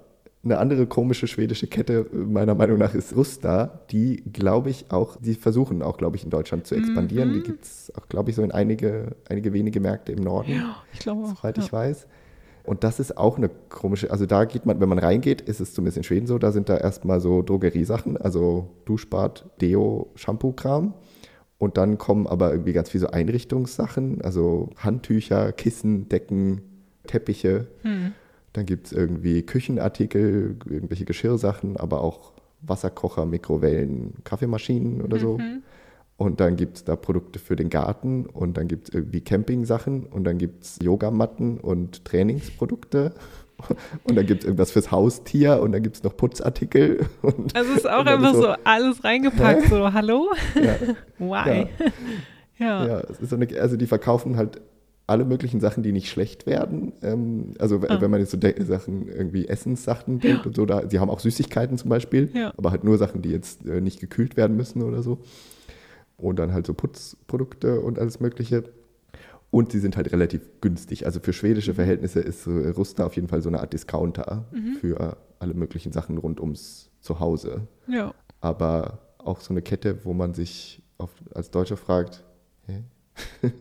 Eine 0.46 0.58
andere 0.58 0.86
komische 0.86 1.26
schwedische 1.26 1.66
Kette, 1.66 2.06
äh, 2.12 2.16
meiner 2.16 2.54
Meinung 2.54 2.78
nach, 2.78 2.94
ist 2.94 3.16
Rusta, 3.16 3.80
die, 3.90 4.22
glaube 4.32 4.70
ich, 4.70 4.92
auch, 4.92 5.16
die 5.16 5.34
versuchen 5.34 5.82
auch, 5.82 5.98
glaube 5.98 6.16
ich, 6.16 6.22
in 6.22 6.30
Deutschland 6.30 6.68
zu 6.68 6.76
expandieren. 6.76 7.30
Mhm. 7.30 7.34
Die 7.34 7.42
gibt 7.42 7.64
es 7.64 7.92
auch, 7.96 8.08
glaube 8.08 8.30
ich, 8.30 8.36
so 8.36 8.42
in 8.42 8.52
einige, 8.52 9.16
einige 9.28 9.52
wenige 9.52 9.80
Märkte 9.80 10.12
im 10.12 10.22
Norden, 10.22 10.52
ja, 10.52 10.76
ich 10.92 11.00
glaube 11.00 11.24
auch. 11.24 11.36
soweit 11.36 11.58
ja. 11.58 11.64
ich 11.64 11.72
weiß. 11.72 12.06
Und 12.62 12.84
das 12.84 13.00
ist 13.00 13.16
auch 13.18 13.38
eine 13.38 13.48
komische, 13.48 14.10
also 14.12 14.24
da 14.24 14.44
geht 14.44 14.66
man, 14.66 14.80
wenn 14.80 14.88
man 14.88 15.00
reingeht, 15.00 15.40
ist 15.40 15.60
es 15.60 15.74
zumindest 15.74 15.98
in 15.98 16.04
Schweden 16.04 16.26
so, 16.28 16.38
da 16.38 16.52
sind 16.52 16.68
da 16.68 16.76
erstmal 16.76 17.20
so 17.20 17.42
Drogeriesachen, 17.42 18.16
also 18.16 18.70
Duschbad, 18.84 19.46
Deo, 19.60 20.10
Shampoo-Kram. 20.14 20.94
Und 21.58 21.76
dann 21.76 21.98
kommen 21.98 22.26
aber 22.28 22.52
irgendwie 22.52 22.72
ganz 22.72 22.90
viele 22.90 23.02
so 23.02 23.10
Einrichtungssachen, 23.10 24.20
also 24.22 24.70
Handtücher, 24.76 25.52
Kissen, 25.52 26.08
Decken, 26.08 26.60
Teppiche. 27.06 27.66
Hm. 27.82 28.12
Dann 28.56 28.64
gibt 28.64 28.86
es 28.86 28.92
irgendwie 28.92 29.42
Küchenartikel, 29.42 30.56
irgendwelche 30.64 31.04
Geschirrsachen, 31.04 31.76
aber 31.76 32.00
auch 32.00 32.32
Wasserkocher, 32.62 33.26
Mikrowellen, 33.26 34.14
Kaffeemaschinen 34.24 35.02
oder 35.02 35.18
so. 35.18 35.36
Mhm. 35.36 35.62
Und 36.16 36.40
dann 36.40 36.56
gibt 36.56 36.78
es 36.78 36.84
da 36.84 36.96
Produkte 36.96 37.38
für 37.38 37.54
den 37.54 37.68
Garten 37.68 38.24
und 38.24 38.56
dann 38.56 38.66
gibt 38.66 38.88
es 38.88 38.94
irgendwie 38.94 39.20
Campingsachen 39.20 40.06
und 40.06 40.24
dann 40.24 40.38
gibt 40.38 40.64
es 40.64 40.78
Yogamatten 40.82 41.60
und 41.60 42.06
Trainingsprodukte. 42.06 43.12
Und 44.04 44.16
dann 44.16 44.26
gibt 44.26 44.42
es 44.42 44.44
irgendwas 44.44 44.70
fürs 44.70 44.90
Haustier 44.90 45.62
und 45.62 45.72
dann 45.72 45.82
gibt 45.82 45.96
es 45.96 46.02
noch 46.02 46.14
Putzartikel. 46.14 47.06
Und, 47.22 47.56
Also 47.56 47.70
es 47.70 47.78
ist 47.78 47.88
auch 47.88 48.04
einfach 48.04 48.34
ist 48.34 48.40
so, 48.42 48.54
alles 48.64 49.02
reingepackt, 49.02 49.70
so, 49.70 49.94
hallo? 49.94 50.30
Ja, 50.54 50.76
Why? 51.18 51.66
Ja. 52.58 52.86
ja, 52.86 53.00
es 53.08 53.18
ist 53.18 53.30
so 53.30 53.36
eine, 53.36 53.48
also 53.58 53.78
die 53.78 53.86
verkaufen 53.86 54.36
halt 54.36 54.60
alle 55.08 55.24
möglichen 55.24 55.60
Sachen, 55.60 55.82
die 55.82 55.92
nicht 55.92 56.08
schlecht 56.10 56.46
werden. 56.46 56.92
Ähm, 57.02 57.54
also 57.58 57.76
Ah. 57.88 58.00
wenn 58.00 58.10
man 58.10 58.20
jetzt 58.20 58.32
so 58.32 58.38
Sachen, 58.64 59.08
irgendwie 59.08 59.46
Essenssachen 59.46 60.20
denkt 60.20 60.46
und 60.46 60.56
so, 60.56 60.66
da, 60.66 60.88
sie 60.88 60.98
haben 60.98 61.10
auch 61.10 61.20
Süßigkeiten 61.20 61.78
zum 61.78 61.90
Beispiel, 61.90 62.30
Ja. 62.34 62.52
aber 62.56 62.70
halt 62.72 62.82
nur 62.84 62.98
Sachen, 62.98 63.22
die 63.22 63.30
jetzt 63.30 63.64
äh, 63.66 63.80
nicht 63.80 64.00
gekühlt 64.00 64.36
werden 64.36 64.56
müssen 64.56 64.82
oder 64.82 65.02
so. 65.02 65.18
Und 66.16 66.38
dann 66.38 66.52
halt 66.52 66.66
so 66.66 66.74
Putzprodukte 66.74 67.80
und 67.80 67.98
alles 67.98 68.20
Mögliche. 68.20 68.64
Und 69.52 69.70
sie 69.72 69.78
sind 69.78 69.96
halt 69.96 70.10
relativ 70.12 70.42
günstig. 70.60 71.06
Also 71.06 71.20
für 71.20 71.32
schwedische 71.32 71.74
Verhältnisse 71.74 72.20
ist 72.20 72.46
äh, 72.46 72.68
Rusta 72.70 73.06
auf 73.06 73.14
jeden 73.14 73.28
Fall 73.28 73.42
so 73.42 73.48
eine 73.48 73.60
Art 73.60 73.72
Discounter 73.72 74.46
Mhm. 74.52 74.74
für 74.80 75.16
alle 75.38 75.54
möglichen 75.54 75.92
Sachen 75.92 76.18
rund 76.18 76.40
ums 76.40 76.90
Zuhause. 77.00 77.68
ja. 77.86 78.12
Aber 78.40 78.98
auch 79.18 79.40
so 79.40 79.52
eine 79.52 79.62
Kette, 79.62 80.04
wo 80.04 80.12
man 80.14 80.34
sich 80.34 80.82
auf, 80.98 81.10
als 81.34 81.50
Deutscher 81.50 81.76
fragt, 81.76 82.22
hä? 82.66 82.82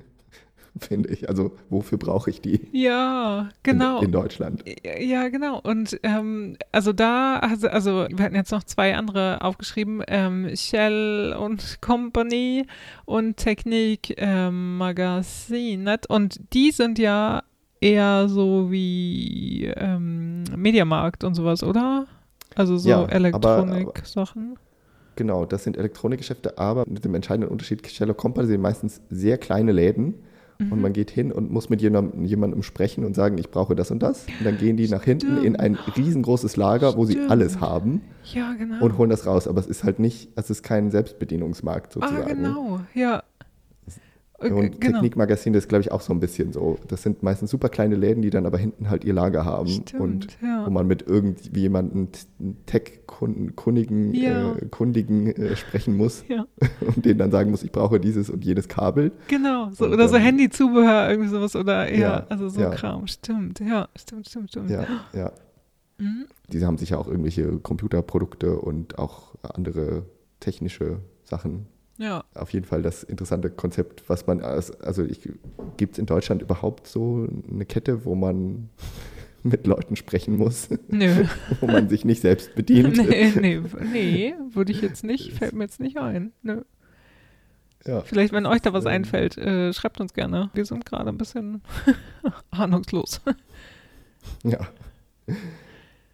finde 0.79 1.09
ich. 1.09 1.29
Also 1.29 1.51
wofür 1.69 1.97
brauche 1.97 2.29
ich 2.29 2.41
die 2.41 2.67
Ja, 2.71 3.49
genau. 3.63 3.99
in, 3.99 4.05
in 4.05 4.11
Deutschland? 4.11 4.63
Ja, 4.99 5.29
genau. 5.29 5.59
Und 5.61 5.99
ähm, 6.03 6.57
also 6.71 6.93
da, 6.93 7.39
also, 7.39 7.67
also 7.67 8.07
wir 8.09 8.23
hatten 8.23 8.35
jetzt 8.35 8.51
noch 8.51 8.63
zwei 8.63 8.95
andere 8.95 9.41
aufgeschrieben, 9.41 10.03
ähm, 10.07 10.49
Shell 10.55 11.35
und 11.39 11.81
Company 11.81 12.65
und 13.05 13.37
Technik 13.37 14.15
ähm, 14.17 14.77
Magazinet. 14.77 16.07
Und 16.09 16.41
die 16.53 16.71
sind 16.71 16.99
ja 16.99 17.43
eher 17.79 18.27
so 18.27 18.71
wie 18.71 19.65
ähm, 19.75 20.43
Mediamarkt 20.55 21.23
und 21.23 21.35
sowas, 21.35 21.63
oder? 21.63 22.07
Also 22.55 22.77
so 22.77 22.89
Ja, 22.89 23.05
Elektronik-Sachen. 23.05 24.57
Genau, 25.17 25.45
das 25.45 25.63
sind 25.63 25.77
Elektronikgeschäfte, 25.77 26.57
aber 26.57 26.83
mit 26.87 27.05
dem 27.05 27.15
entscheidenden 27.15 27.49
Unterschied, 27.49 27.87
Sherlock 27.87 28.17
Company 28.17 28.47
sind 28.47 28.61
meistens 28.61 29.01
sehr 29.09 29.37
kleine 29.37 29.71
Läden 29.71 30.15
Mhm. 30.57 30.71
und 30.71 30.81
man 30.81 30.93
geht 30.93 31.11
hin 31.11 31.31
und 31.31 31.51
muss 31.51 31.69
mit 31.69 31.81
jemandem, 31.81 32.23
jemandem 32.25 32.63
sprechen 32.63 33.03
und 33.05 33.13
sagen, 33.15 33.37
ich 33.37 33.49
brauche 33.51 33.75
das 33.75 33.91
und 33.91 34.01
das. 34.01 34.25
Und 34.39 34.45
dann 34.45 34.57
gehen 34.57 34.77
die 34.77 34.87
nach 34.87 35.03
hinten 35.03 35.43
in 35.43 35.55
ein 35.55 35.75
riesengroßes 35.97 36.55
Lager, 36.57 36.95
wo 36.95 37.05
sie 37.05 37.13
Stimmt. 37.13 37.31
alles 37.31 37.59
haben 37.59 38.01
Ja, 38.33 38.53
genau. 38.53 38.83
und 38.83 38.97
holen 38.97 39.09
das 39.09 39.25
raus. 39.25 39.47
Aber 39.47 39.59
es 39.59 39.67
ist 39.67 39.83
halt 39.83 39.99
nicht, 39.99 40.29
es 40.35 40.49
ist 40.49 40.63
kein 40.63 40.91
Selbstbedienungsmarkt 40.91 41.93
sozusagen. 41.93 42.23
ah, 42.23 42.27
genau. 42.33 42.79
Ja. 42.93 43.23
Äh, 44.39 44.49
Und 44.49 44.81
genau. 44.81 44.93
Technikmagazin, 44.99 45.53
das 45.53 45.63
ist, 45.63 45.69
glaube 45.69 45.81
ich, 45.83 45.91
auch 45.93 46.01
so 46.01 46.11
ein 46.11 46.19
bisschen 46.19 46.51
so. 46.51 46.77
Das 46.89 47.03
sind 47.03 47.23
meistens 47.23 47.51
super 47.51 47.69
kleine 47.69 47.95
Läden, 47.95 48.21
die 48.21 48.29
dann 48.29 48.45
aber 48.45 48.57
hinten 48.57 48.89
halt 48.89 49.05
ihr 49.05 49.13
Lager 49.13 49.45
haben 49.45 49.67
Stimmt, 49.69 50.01
und 50.01 50.27
ja. 50.41 50.65
wo 50.65 50.69
man 50.71 50.87
mit 50.87 51.03
irgendwie 51.07 51.61
jemandem 51.61 52.09
Tech-Kundigen 52.65 54.13
Ja. 54.13 54.53
äh, 54.55 54.65
Kundigen 54.67 55.27
äh, 55.27 55.55
sprechen 55.55 55.95
muss 55.97 56.23
Ja. 56.27 56.45
und 56.81 57.05
denen 57.05 57.19
dann 57.19 57.31
sagen 57.31 57.51
muss, 57.51 57.63
ich 57.63 57.71
brauche 57.71 57.99
dieses 57.99 58.29
und 58.29 58.43
jenes 58.43 58.67
Kabel. 58.67 59.11
Genau, 59.27 59.69
so, 59.71 59.85
Und 59.85 59.93
oder 59.93 60.07
so 60.07 60.15
dann- 60.15 60.23
Handyzubehör, 60.23 61.09
irgendwie 61.09 61.29
sowas, 61.29 61.55
oder 61.55 61.93
ja, 61.93 62.25
also 62.29 62.49
so. 62.49 62.61
Kram, 62.71 63.07
stimmt, 63.07 63.59
ja, 63.59 63.87
stimmt, 63.95 64.27
stimmt, 64.27 64.49
stimmt. 64.49 64.69
Ja, 64.69 64.85
ja. 65.13 65.31
Mhm. 65.97 66.25
Diese 66.51 66.65
haben 66.67 66.77
sicher 66.77 66.99
auch 66.99 67.07
irgendwelche 67.07 67.57
Computerprodukte 67.59 68.59
und 68.59 68.99
auch 68.99 69.35
andere 69.41 70.03
technische 70.39 70.99
Sachen. 71.23 71.67
Ja, 71.97 72.23
Auf 72.33 72.51
jeden 72.51 72.65
Fall 72.65 72.81
das 72.81 73.03
interessante 73.03 73.49
Konzept, 73.49 74.03
was 74.09 74.27
man, 74.27 74.41
als- 74.41 74.71
also 74.81 75.05
gibt 75.77 75.93
es 75.93 75.99
in 75.99 76.05
Deutschland 76.05 76.41
überhaupt 76.41 76.87
so 76.87 77.27
eine 77.49 77.65
Kette, 77.65 78.03
wo 78.05 78.15
man 78.15 78.69
mit 79.43 79.65
Leuten 79.67 79.95
sprechen 79.95 80.35
muss, 80.37 80.69
nö. 80.89 81.23
wo 81.61 81.67
man 81.67 81.87
sich 81.87 82.03
nicht 82.03 82.21
selbst 82.21 82.53
bedient? 82.55 82.97
nee, 83.09 83.31
nee, 83.39 83.61
nee, 83.93 84.33
würde 84.51 84.71
ich 84.73 84.81
jetzt 84.81 85.03
nicht, 85.03 85.33
fällt 85.33 85.53
mir 85.53 85.63
jetzt 85.63 85.79
nicht 85.79 85.97
ein. 85.97 86.33
Nö. 86.41 86.61
Ja. 87.85 88.01
Vielleicht, 88.01 88.33
wenn 88.33 88.47
euch 88.47 88.61
da 88.63 88.73
was 88.73 88.87
einfällt, 88.87 89.37
äh, 89.37 89.71
schreibt 89.71 90.01
uns 90.01 90.13
gerne. 90.13 90.49
Wir 90.55 90.65
sind 90.65 90.85
gerade 90.87 91.09
ein 91.09 91.17
bisschen 91.19 91.61
ahnungslos. 92.49 93.21
Ja. 94.43 94.67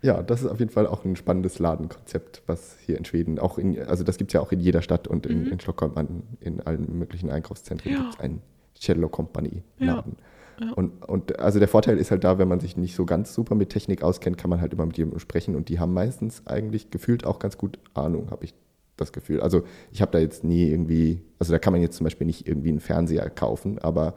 Ja, 0.03 0.23
das 0.23 0.41
ist 0.41 0.47
auf 0.47 0.59
jeden 0.59 0.71
Fall 0.71 0.87
auch 0.87 1.05
ein 1.05 1.15
spannendes 1.15 1.59
Ladenkonzept, 1.59 2.41
was 2.47 2.77
hier 2.85 2.97
in 2.97 3.05
Schweden 3.05 3.37
auch 3.37 3.57
in, 3.59 3.79
also 3.83 4.03
das 4.03 4.17
gibt 4.17 4.31
es 4.31 4.33
ja 4.33 4.41
auch 4.41 4.51
in 4.51 4.59
jeder 4.59 4.81
Stadt 4.81 5.07
und 5.07 5.25
in, 5.27 5.43
Mhm. 5.45 5.51
in 5.51 5.59
Stockholm 5.59 5.91
an, 5.95 6.23
in 6.39 6.59
allen 6.61 6.97
möglichen 6.97 7.29
Einkaufszentren 7.29 7.91
Ja. 7.91 7.99
gibt 8.01 8.13
es 8.15 8.19
einen 8.19 8.41
Cello 8.75 9.09
Company 9.09 9.63
Ja. 9.77 9.95
Laden. 9.95 10.15
Ja. 10.59 10.73
Und, 10.73 11.03
und 11.07 11.39
also 11.39 11.59
der 11.59 11.67
Vorteil 11.67 11.97
ist 11.97 12.11
halt 12.11 12.23
da, 12.23 12.37
wenn 12.39 12.47
man 12.47 12.59
sich 12.59 12.77
nicht 12.77 12.95
so 12.95 13.05
ganz 13.05 13.33
super 13.33 13.53
mit 13.55 13.69
Technik 13.69 14.03
auskennt, 14.03 14.37
kann 14.37 14.49
man 14.49 14.59
halt 14.61 14.73
immer 14.73 14.85
mit 14.85 14.97
jemandem 14.97 15.19
sprechen 15.19 15.55
und 15.55 15.69
die 15.69 15.79
haben 15.79 15.93
meistens 15.93 16.45
eigentlich 16.47 16.89
gefühlt 16.91 17.25
auch 17.25 17.39
ganz 17.39 17.57
gut 17.57 17.77
Ahnung, 17.93 18.29
habe 18.31 18.45
ich 18.45 18.53
das 18.97 19.11
Gefühl. 19.11 19.41
Also 19.41 19.63
ich 19.91 20.01
habe 20.01 20.11
da 20.11 20.19
jetzt 20.19 20.43
nie 20.43 20.67
irgendwie, 20.67 21.21
also 21.39 21.51
da 21.51 21.59
kann 21.59 21.73
man 21.73 21.81
jetzt 21.81 21.97
zum 21.97 22.03
Beispiel 22.05 22.27
nicht 22.27 22.47
irgendwie 22.47 22.69
einen 22.69 22.79
Fernseher 22.79 23.29
kaufen, 23.29 23.79
aber 23.79 24.13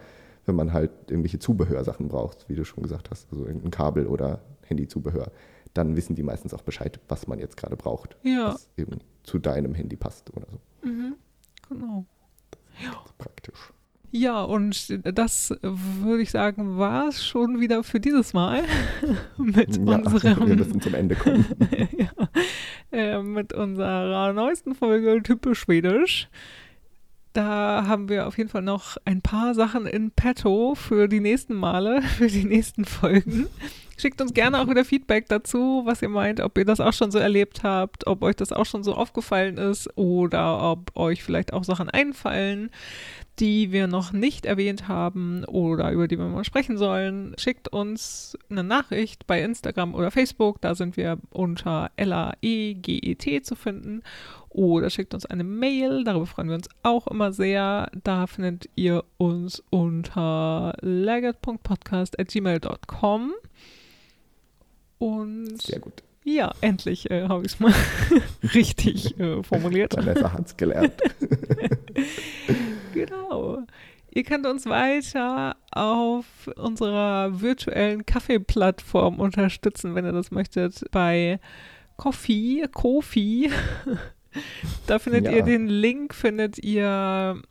wenn 0.46 0.54
man 0.54 0.72
halt 0.74 0.90
irgendwelche 1.08 1.38
Zubehörsachen 1.38 2.08
braucht, 2.08 2.46
wie 2.48 2.54
du 2.54 2.64
schon 2.64 2.82
gesagt 2.82 3.10
hast, 3.10 3.30
also 3.32 3.46
irgendein 3.46 3.70
Kabel 3.70 4.06
oder 4.06 4.40
Handyzubehör, 4.66 5.30
dann 5.74 5.96
wissen 5.96 6.14
die 6.14 6.22
meistens 6.22 6.54
auch 6.54 6.62
Bescheid, 6.62 6.98
was 7.08 7.26
man 7.26 7.38
jetzt 7.38 7.56
gerade 7.56 7.76
braucht, 7.76 8.16
Ja. 8.22 8.54
was 8.54 8.70
eben 8.76 8.98
zu 9.24 9.38
deinem 9.38 9.74
Handy 9.74 9.96
passt 9.96 10.34
oder 10.36 10.46
so. 10.50 10.88
Mhm. 10.88 11.14
Genau. 11.68 12.06
Praktisch. 13.18 13.72
Ja, 14.10 14.42
und 14.42 15.00
das 15.16 15.52
würde 15.62 16.22
ich 16.22 16.30
sagen, 16.30 16.78
war 16.78 17.08
es 17.08 17.24
schon 17.26 17.58
wieder 17.60 17.82
für 17.82 17.98
dieses 17.98 18.32
Mal 18.32 18.62
mit 19.38 19.76
Ja, 19.76 19.84
wir 19.86 20.06
unserem 20.06 20.56
müssen 20.56 20.80
zum 20.80 20.94
Ende 20.94 21.16
kommen. 21.16 21.44
ja, 21.98 22.28
äh, 22.92 23.22
mit 23.22 23.52
unserer 23.52 24.32
neuesten 24.32 24.74
Folge 24.76 25.20
Typisch 25.22 25.60
Schwedisch. 25.60 26.28
Da 27.34 27.86
haben 27.88 28.08
wir 28.08 28.28
auf 28.28 28.38
jeden 28.38 28.48
Fall 28.48 28.62
noch 28.62 28.96
ein 29.04 29.20
paar 29.20 29.54
Sachen 29.56 29.86
in 29.86 30.12
petto 30.12 30.76
für 30.76 31.08
die 31.08 31.18
nächsten 31.18 31.54
Male, 31.54 32.00
für 32.16 32.28
die 32.28 32.44
nächsten 32.44 32.84
Folgen. 32.84 33.48
Schickt 33.96 34.20
uns 34.20 34.34
gerne 34.34 34.60
auch 34.60 34.68
wieder 34.68 34.84
Feedback 34.84 35.28
dazu, 35.28 35.82
was 35.84 36.00
ihr 36.00 36.08
meint, 36.08 36.40
ob 36.40 36.56
ihr 36.56 36.64
das 36.64 36.78
auch 36.78 36.92
schon 36.92 37.10
so 37.10 37.18
erlebt 37.18 37.64
habt, 37.64 38.06
ob 38.06 38.22
euch 38.22 38.36
das 38.36 38.52
auch 38.52 38.66
schon 38.66 38.84
so 38.84 38.94
aufgefallen 38.94 39.58
ist 39.58 39.88
oder 39.98 40.62
ob 40.62 40.96
euch 40.96 41.24
vielleicht 41.24 41.52
auch 41.52 41.64
Sachen 41.64 41.90
einfallen, 41.90 42.70
die 43.40 43.72
wir 43.72 43.86
noch 43.86 44.12
nicht 44.12 44.46
erwähnt 44.46 44.88
haben 44.88 45.44
oder 45.44 45.90
über 45.90 46.08
die 46.08 46.18
wir 46.18 46.26
mal 46.26 46.44
sprechen 46.44 46.76
sollen. 46.76 47.34
Schickt 47.38 47.68
uns 47.68 48.38
eine 48.48 48.62
Nachricht 48.62 49.26
bei 49.26 49.42
Instagram 49.42 49.94
oder 49.94 50.10
Facebook, 50.10 50.60
da 50.60 50.74
sind 50.74 50.96
wir 50.96 51.18
unter 51.30 51.90
LAEGET 51.96 53.44
zu 53.44 53.56
finden 53.56 54.02
oder 54.54 54.88
schickt 54.88 55.12
uns 55.14 55.26
eine 55.26 55.42
Mail, 55.42 56.04
darüber 56.04 56.26
freuen 56.26 56.46
wir 56.48 56.54
uns 56.54 56.68
auch 56.84 57.08
immer 57.08 57.32
sehr. 57.32 57.90
Da 58.04 58.28
findet 58.28 58.70
ihr 58.76 59.02
uns 59.16 59.64
unter 59.70 60.76
legget.podcast.gmail.com. 60.80 63.32
Und 64.98 65.60
Sehr 65.60 65.80
gut. 65.80 66.04
ja, 66.22 66.54
endlich 66.60 67.10
äh, 67.10 67.26
habe 67.28 67.44
ich 67.44 67.54
es 67.54 67.60
mal 67.60 67.74
richtig 68.54 69.18
äh, 69.18 69.42
formuliert. 69.42 69.96
Vanessa 69.96 70.32
hat's 70.32 70.56
gelernt. 70.56 70.94
Genau. 73.06 73.62
Ihr 74.12 74.22
könnt 74.22 74.46
uns 74.46 74.66
weiter 74.66 75.56
auf 75.72 76.26
unserer 76.56 77.40
virtuellen 77.40 78.06
Kaffeeplattform 78.06 79.18
unterstützen, 79.18 79.96
wenn 79.96 80.04
ihr 80.04 80.12
das 80.12 80.30
möchtet, 80.30 80.84
bei 80.92 81.40
Coffee, 81.96 82.68
Kofi. 82.72 83.50
da 84.86 85.00
findet 85.00 85.24
Ja. 85.24 85.32
ihr 85.32 85.42
den 85.42 85.66
Link, 85.66 86.14
findet 86.14 86.62
ihr 86.62 87.42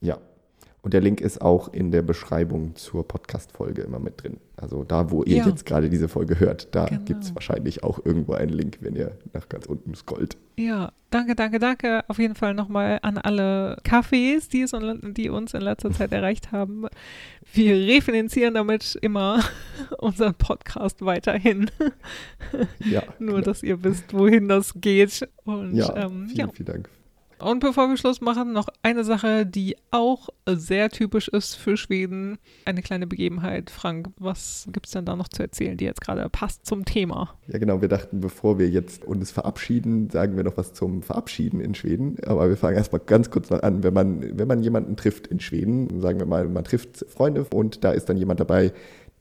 Ja. 0.00 0.18
Und 0.82 0.94
der 0.94 1.02
Link 1.02 1.20
ist 1.20 1.42
auch 1.42 1.72
in 1.72 1.90
der 1.90 2.00
Beschreibung 2.00 2.74
zur 2.74 3.06
Podcast-Folge 3.06 3.82
immer 3.82 3.98
mit 3.98 4.22
drin. 4.22 4.38
Also 4.56 4.82
da, 4.82 5.10
wo 5.10 5.22
ihr 5.24 5.36
Ja. 5.38 5.46
jetzt 5.46 5.66
gerade 5.66 5.90
diese 5.90 6.08
Folge 6.08 6.40
hört, 6.40 6.74
da 6.74 6.86
Genau. 6.86 7.02
gibt 7.04 7.22
es 7.24 7.34
wahrscheinlich 7.34 7.82
auch 7.84 8.04
irgendwo 8.04 8.32
einen 8.32 8.50
Link, 8.50 8.78
wenn 8.80 8.96
ihr 8.96 9.18
nach 9.34 9.48
ganz 9.50 9.66
unten 9.66 9.94
scrollt. 9.94 10.38
Ja, 10.56 10.92
danke, 11.10 11.34
danke, 11.34 11.58
danke. 11.58 12.02
Auf 12.08 12.18
jeden 12.18 12.34
Fall 12.34 12.54
nochmal 12.54 12.98
an 13.02 13.18
alle 13.18 13.76
Cafés, 13.84 14.48
die, 14.50 14.62
es, 14.62 14.72
die 15.14 15.28
uns 15.28 15.52
in 15.52 15.60
letzter 15.60 15.90
Zeit 15.90 16.12
erreicht 16.12 16.50
haben. 16.50 16.86
Wir 17.52 17.74
refinanzieren 17.74 18.54
damit 18.54 18.98
immer 19.02 19.42
unseren 19.98 20.34
Podcast 20.34 21.04
weiterhin. 21.04 21.70
Ja, 22.90 23.02
Nur, 23.18 23.34
genau. 23.36 23.40
dass 23.44 23.62
ihr 23.62 23.82
wisst, 23.84 24.14
wohin 24.14 24.48
das 24.48 24.72
geht. 24.80 25.28
Und 25.44 25.74
ja, 25.74 25.94
ähm, 25.94 26.26
vielen, 26.28 26.36
ja. 26.48 26.48
vielen 26.54 26.66
Dank. 26.66 26.88
Und 27.40 27.60
bevor 27.60 27.88
wir 27.88 27.96
Schluss 27.96 28.20
machen, 28.20 28.52
noch 28.52 28.68
eine 28.82 29.04
Sache, 29.04 29.46
die 29.46 29.76
auch 29.90 30.28
sehr 30.46 30.90
typisch 30.90 31.28
ist 31.28 31.54
für 31.54 31.76
Schweden. 31.76 32.38
Eine 32.64 32.82
kleine 32.82 33.06
Begebenheit. 33.06 33.70
Frank, 33.70 34.08
was 34.18 34.68
gibt 34.72 34.86
es 34.86 34.92
denn 34.92 35.04
da 35.04 35.16
noch 35.16 35.28
zu 35.28 35.42
erzählen, 35.42 35.76
die 35.76 35.84
jetzt 35.84 36.00
gerade 36.00 36.28
passt 36.28 36.66
zum 36.66 36.84
Thema? 36.84 37.34
Ja, 37.48 37.58
genau. 37.58 37.80
Wir 37.80 37.88
dachten, 37.88 38.20
bevor 38.20 38.58
wir 38.58 38.68
jetzt 38.68 39.04
uns 39.04 39.30
verabschieden, 39.30 40.10
sagen 40.10 40.36
wir 40.36 40.44
noch 40.44 40.56
was 40.56 40.74
zum 40.74 41.02
Verabschieden 41.02 41.60
in 41.60 41.74
Schweden. 41.74 42.16
Aber 42.26 42.48
wir 42.48 42.56
fangen 42.56 42.76
erstmal 42.76 43.00
ganz 43.00 43.30
kurz 43.30 43.50
noch 43.50 43.62
an. 43.62 43.82
Wenn 43.82 43.94
man, 43.94 44.38
wenn 44.38 44.48
man 44.48 44.62
jemanden 44.62 44.96
trifft 44.96 45.26
in 45.26 45.40
Schweden, 45.40 46.00
sagen 46.00 46.18
wir 46.18 46.26
mal, 46.26 46.48
man 46.48 46.64
trifft 46.64 47.06
Freunde 47.08 47.46
und 47.52 47.84
da 47.84 47.92
ist 47.92 48.08
dann 48.08 48.16
jemand 48.16 48.40
dabei, 48.40 48.72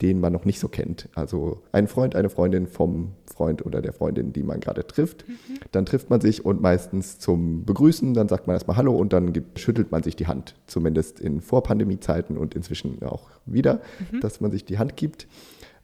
den 0.02 0.20
man 0.20 0.32
noch 0.32 0.46
nicht 0.46 0.60
so 0.60 0.68
kennt. 0.70 1.10
Also 1.14 1.62
ein 1.72 1.88
Freund, 1.88 2.16
eine 2.16 2.30
Freundin 2.30 2.68
vom 2.68 3.12
Freund 3.26 3.66
oder 3.66 3.82
der 3.82 3.92
Freundin, 3.92 4.32
die 4.32 4.44
man 4.44 4.60
gerade 4.62 4.88
trifft. 4.88 5.26
Dann 5.72 5.86
trifft 5.86 6.10
man 6.10 6.22
sich 6.22 6.46
und 6.46 6.62
meistens 6.62 7.20
zum 7.20 7.66
Begrüßen, 7.66 8.14
dann 8.14 8.30
sagt 8.30 8.48
man 8.48 8.56
erstmal 8.56 8.78
Hallo 8.78 8.96
und 8.96 9.12
dann 9.12 9.34
gibt, 9.34 9.60
schüttelt 9.60 9.92
man 9.92 10.04
sich 10.04 10.16
die 10.16 10.28
Hand. 10.28 10.56
Zumindest 10.68 11.20
in 11.20 11.42
Vorpandemie-Zeiten 11.42 12.38
und 12.38 12.56
inzwischen 12.56 13.04
auch 13.04 13.30
wieder, 13.46 13.82
dass 14.22 14.40
man 14.40 14.52
sich 14.52 14.64
die 14.64 14.78
Hand 14.78 14.96
gibt. 14.96 15.28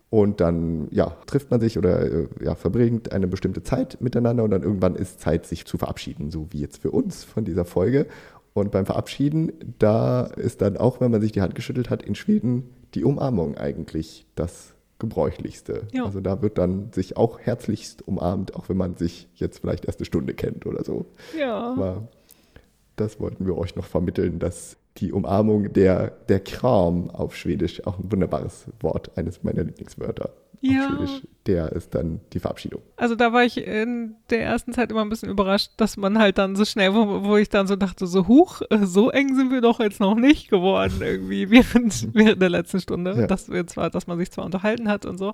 Und 0.09 0.39
dann 0.39 0.87
ja, 0.91 1.17
trifft 1.25 1.51
man 1.51 1.59
sich 1.59 1.77
oder 1.77 2.01
äh, 2.09 2.27
ja, 2.41 2.55
verbringt 2.55 3.11
eine 3.11 3.27
bestimmte 3.27 3.63
Zeit 3.63 3.97
miteinander 3.99 4.43
und 4.45 4.51
dann 4.51 4.63
irgendwann 4.63 4.95
ist 4.95 5.19
Zeit, 5.19 5.45
sich 5.45 5.65
zu 5.65 5.77
verabschieden, 5.77 6.31
so 6.31 6.47
wie 6.51 6.61
jetzt 6.61 6.81
für 6.81 6.91
uns 6.91 7.25
von 7.25 7.43
dieser 7.43 7.65
Folge. 7.65 8.05
Und 8.53 8.71
beim 8.71 8.85
Verabschieden, 8.85 9.51
da 9.79 10.21
ist 10.21 10.61
dann 10.61 10.77
auch, 10.77 11.01
wenn 11.01 11.11
man 11.11 11.19
sich 11.19 11.33
die 11.33 11.41
Hand 11.41 11.55
geschüttelt 11.55 11.89
hat, 11.89 12.01
in 12.01 12.15
Schweden 12.15 12.69
die 12.95 13.03
Umarmung 13.03 13.57
eigentlich 13.57 14.25
das 14.35 14.73
gebräuchlichste. 14.97 15.87
Ja. 15.91 16.05
Also 16.05 16.21
da 16.21 16.41
wird 16.41 16.57
dann 16.57 16.91
sich 16.93 17.17
auch 17.17 17.39
herzlichst 17.39 18.07
umarmt, 18.07 18.55
auch 18.55 18.69
wenn 18.69 18.77
man 18.77 18.95
sich 18.95 19.27
jetzt 19.35 19.59
vielleicht 19.59 19.85
erst 19.85 19.99
eine 19.99 20.05
Stunde 20.05 20.33
kennt 20.33 20.65
oder 20.65 20.83
so. 20.83 21.05
Ja. 21.37 21.73
Aber 21.73 22.07
das 22.95 23.19
wollten 23.19 23.45
wir 23.45 23.57
euch 23.57 23.75
noch 23.75 23.85
vermitteln, 23.85 24.39
dass 24.39 24.77
die 24.97 25.11
Umarmung, 25.11 25.73
der, 25.73 26.11
der 26.29 26.39
Kram 26.39 27.09
auf 27.09 27.35
Schwedisch, 27.35 27.85
auch 27.85 27.99
ein 27.99 28.09
wunderbares 28.09 28.67
Wort, 28.79 29.17
eines 29.17 29.43
meiner 29.43 29.63
Lieblingswörter 29.63 30.31
Ja. 30.61 30.89
Schwedisch, 30.89 31.21
der 31.45 31.71
ist 31.73 31.93
dann 31.93 32.21
die 32.33 32.39
Verabschiedung. 32.39 32.81
Also 32.97 33.15
da 33.15 33.31
war 33.33 33.43
ich 33.43 33.57
in 33.57 34.15
der 34.29 34.43
ersten 34.43 34.73
Zeit 34.73 34.89
immer 34.91 35.01
ein 35.01 35.09
bisschen 35.09 35.29
überrascht, 35.29 35.71
dass 35.77 35.95
man 35.97 36.17
halt 36.17 36.37
dann 36.37 36.55
so 36.55 36.65
schnell, 36.65 36.93
wo, 36.93 37.23
wo 37.23 37.37
ich 37.37 37.49
dann 37.49 37.67
so 37.67 37.75
dachte, 37.75 38.07
so 38.07 38.27
huch, 38.27 38.61
so 38.81 39.11
eng 39.11 39.35
sind 39.35 39.51
wir 39.51 39.61
doch 39.61 39.79
jetzt 39.79 39.99
noch 39.99 40.15
nicht 40.15 40.49
geworden 40.49 41.01
irgendwie 41.01 41.49
während, 41.49 42.09
während 42.15 42.41
der 42.41 42.49
letzten 42.49 42.79
Stunde. 42.81 43.13
Ja. 43.15 43.27
Dass 43.27 43.49
wir 43.49 43.67
zwar, 43.67 43.89
dass 43.89 44.07
man 44.07 44.17
sich 44.17 44.31
zwar 44.31 44.45
unterhalten 44.45 44.89
hat 44.89 45.05
und 45.05 45.17
so, 45.17 45.33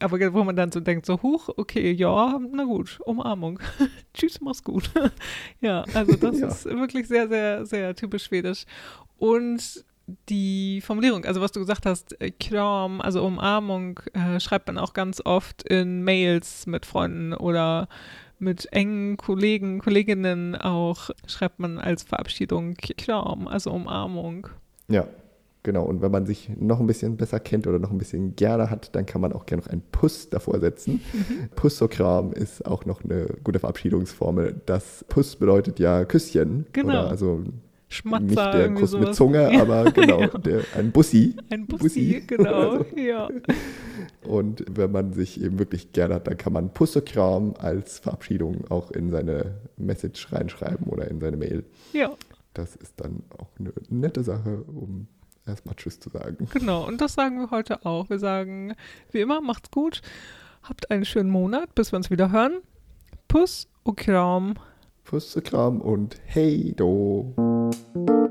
aber 0.00 0.18
wo 0.34 0.42
man 0.44 0.56
dann 0.56 0.72
so 0.72 0.80
denkt, 0.80 1.06
so 1.06 1.22
huch, 1.22 1.48
okay, 1.56 1.92
ja, 1.92 2.38
na 2.52 2.64
gut, 2.64 2.98
Umarmung. 3.04 3.60
Tschüss, 4.14 4.40
mach's 4.40 4.64
gut. 4.64 4.90
ja, 5.60 5.84
also 5.94 6.16
das 6.16 6.40
Ja. 6.40 6.48
ist 6.48 6.64
wirklich 6.64 7.06
sehr, 7.06 7.28
sehr, 7.28 7.64
sehr 7.66 7.94
typisch 7.94 8.24
schwedisch. 8.24 8.64
Und 9.18 9.84
die 10.28 10.80
Formulierung, 10.80 11.24
also 11.24 11.40
was 11.40 11.52
du 11.52 11.60
gesagt 11.60 11.86
hast, 11.86 12.20
äh, 12.20 12.30
Kram, 12.30 13.00
also 13.00 13.24
Umarmung, 13.24 14.00
äh, 14.12 14.38
schreibt 14.40 14.66
man 14.66 14.78
auch 14.78 14.92
ganz 14.92 15.22
oft 15.24 15.62
in 15.62 16.02
Mails 16.02 16.66
mit 16.66 16.86
Freunden 16.86 17.32
oder 17.32 17.88
mit 18.38 18.72
engen 18.72 19.16
Kollegen, 19.16 19.78
Kolleginnen 19.78 20.56
auch, 20.56 21.10
schreibt 21.26 21.58
man 21.58 21.78
als 21.78 22.02
Verabschiedung 22.02 22.74
Kram, 22.74 23.48
also 23.48 23.70
Umarmung. 23.70 24.48
Ja, 24.88 25.06
genau. 25.62 25.84
Und 25.84 26.02
wenn 26.02 26.10
man 26.10 26.26
sich 26.26 26.50
noch 26.56 26.80
ein 26.80 26.86
bisschen 26.86 27.16
besser 27.16 27.40
kennt 27.40 27.66
oder 27.66 27.78
noch 27.78 27.90
ein 27.90 27.98
bisschen 27.98 28.36
gerne 28.36 28.70
hat, 28.70 28.94
dann 28.94 29.06
kann 29.06 29.20
man 29.20 29.32
auch 29.32 29.46
gerne 29.46 29.62
noch 29.62 29.70
einen 29.70 29.82
Puss 29.90 30.28
davor 30.28 30.60
setzen. 30.60 31.00
Pussokram 31.56 32.32
ist 32.32 32.66
auch 32.66 32.84
noch 32.84 33.02
eine 33.02 33.28
gute 33.42 33.58
Verabschiedungsformel. 33.58 34.60
Das 34.66 35.04
Puss 35.08 35.36
bedeutet 35.36 35.78
ja 35.78 36.04
Küsschen. 36.04 36.66
Genau. 36.72 36.88
Oder 36.88 37.08
also 37.08 37.42
Schmatzer, 37.94 38.24
nicht 38.26 38.36
der 38.36 38.74
Kuss 38.74 38.90
sowas. 38.90 39.06
mit 39.06 39.14
Zunge, 39.14 39.50
aber 39.60 39.90
genau, 39.92 40.20
ja. 40.20 40.28
der, 40.38 40.62
ein 40.76 40.92
Bussi. 40.92 41.34
Ein 41.50 41.66
Bussi, 41.66 41.82
Bussi. 41.84 42.24
genau, 42.26 42.70
Also, 42.72 42.84
ja. 42.96 43.28
Und 44.24 44.64
wenn 44.70 44.90
man 44.92 45.12
sich 45.12 45.40
eben 45.42 45.58
wirklich 45.58 45.92
gerne 45.92 46.14
hat, 46.14 46.26
dann 46.26 46.36
kann 46.36 46.52
man 46.52 46.70
Pussokram 46.72 47.54
als 47.58 47.98
Verabschiedung 47.98 48.64
auch 48.70 48.90
in 48.90 49.10
seine 49.10 49.54
Message 49.76 50.32
reinschreiben 50.32 50.86
oder 50.86 51.08
in 51.10 51.20
seine 51.20 51.36
Mail. 51.36 51.64
Ja, 51.92 52.12
Das 52.54 52.74
ist 52.76 52.94
dann 53.00 53.22
auch 53.38 53.48
eine 53.58 53.72
nette 53.90 54.22
Sache, 54.24 54.62
um 54.66 55.06
erstmal 55.46 55.74
Tschüss 55.76 56.00
zu 56.00 56.08
sagen. 56.10 56.48
genau. 56.52 56.86
Und 56.86 57.00
das 57.00 57.14
sagen 57.14 57.38
wir 57.38 57.50
heute 57.50 57.84
auch. 57.84 58.08
Wir 58.08 58.18
sagen, 58.18 58.74
wie 59.12 59.20
immer, 59.20 59.40
macht's 59.42 59.70
gut, 59.70 60.00
habt 60.62 60.90
einen 60.90 61.04
schönen 61.04 61.28
Monat, 61.30 61.74
bis 61.74 61.92
wir 61.92 61.96
uns 61.98 62.10
wieder 62.10 62.32
hören. 62.32 62.54
Puss 63.28 63.68
und 63.82 63.96
Kram. 63.96 64.54
Pussokram 65.04 65.82
und 65.82 66.16
hey 66.24 66.72
do. 66.74 67.34
Thank 67.74 68.08
you. 68.08 68.23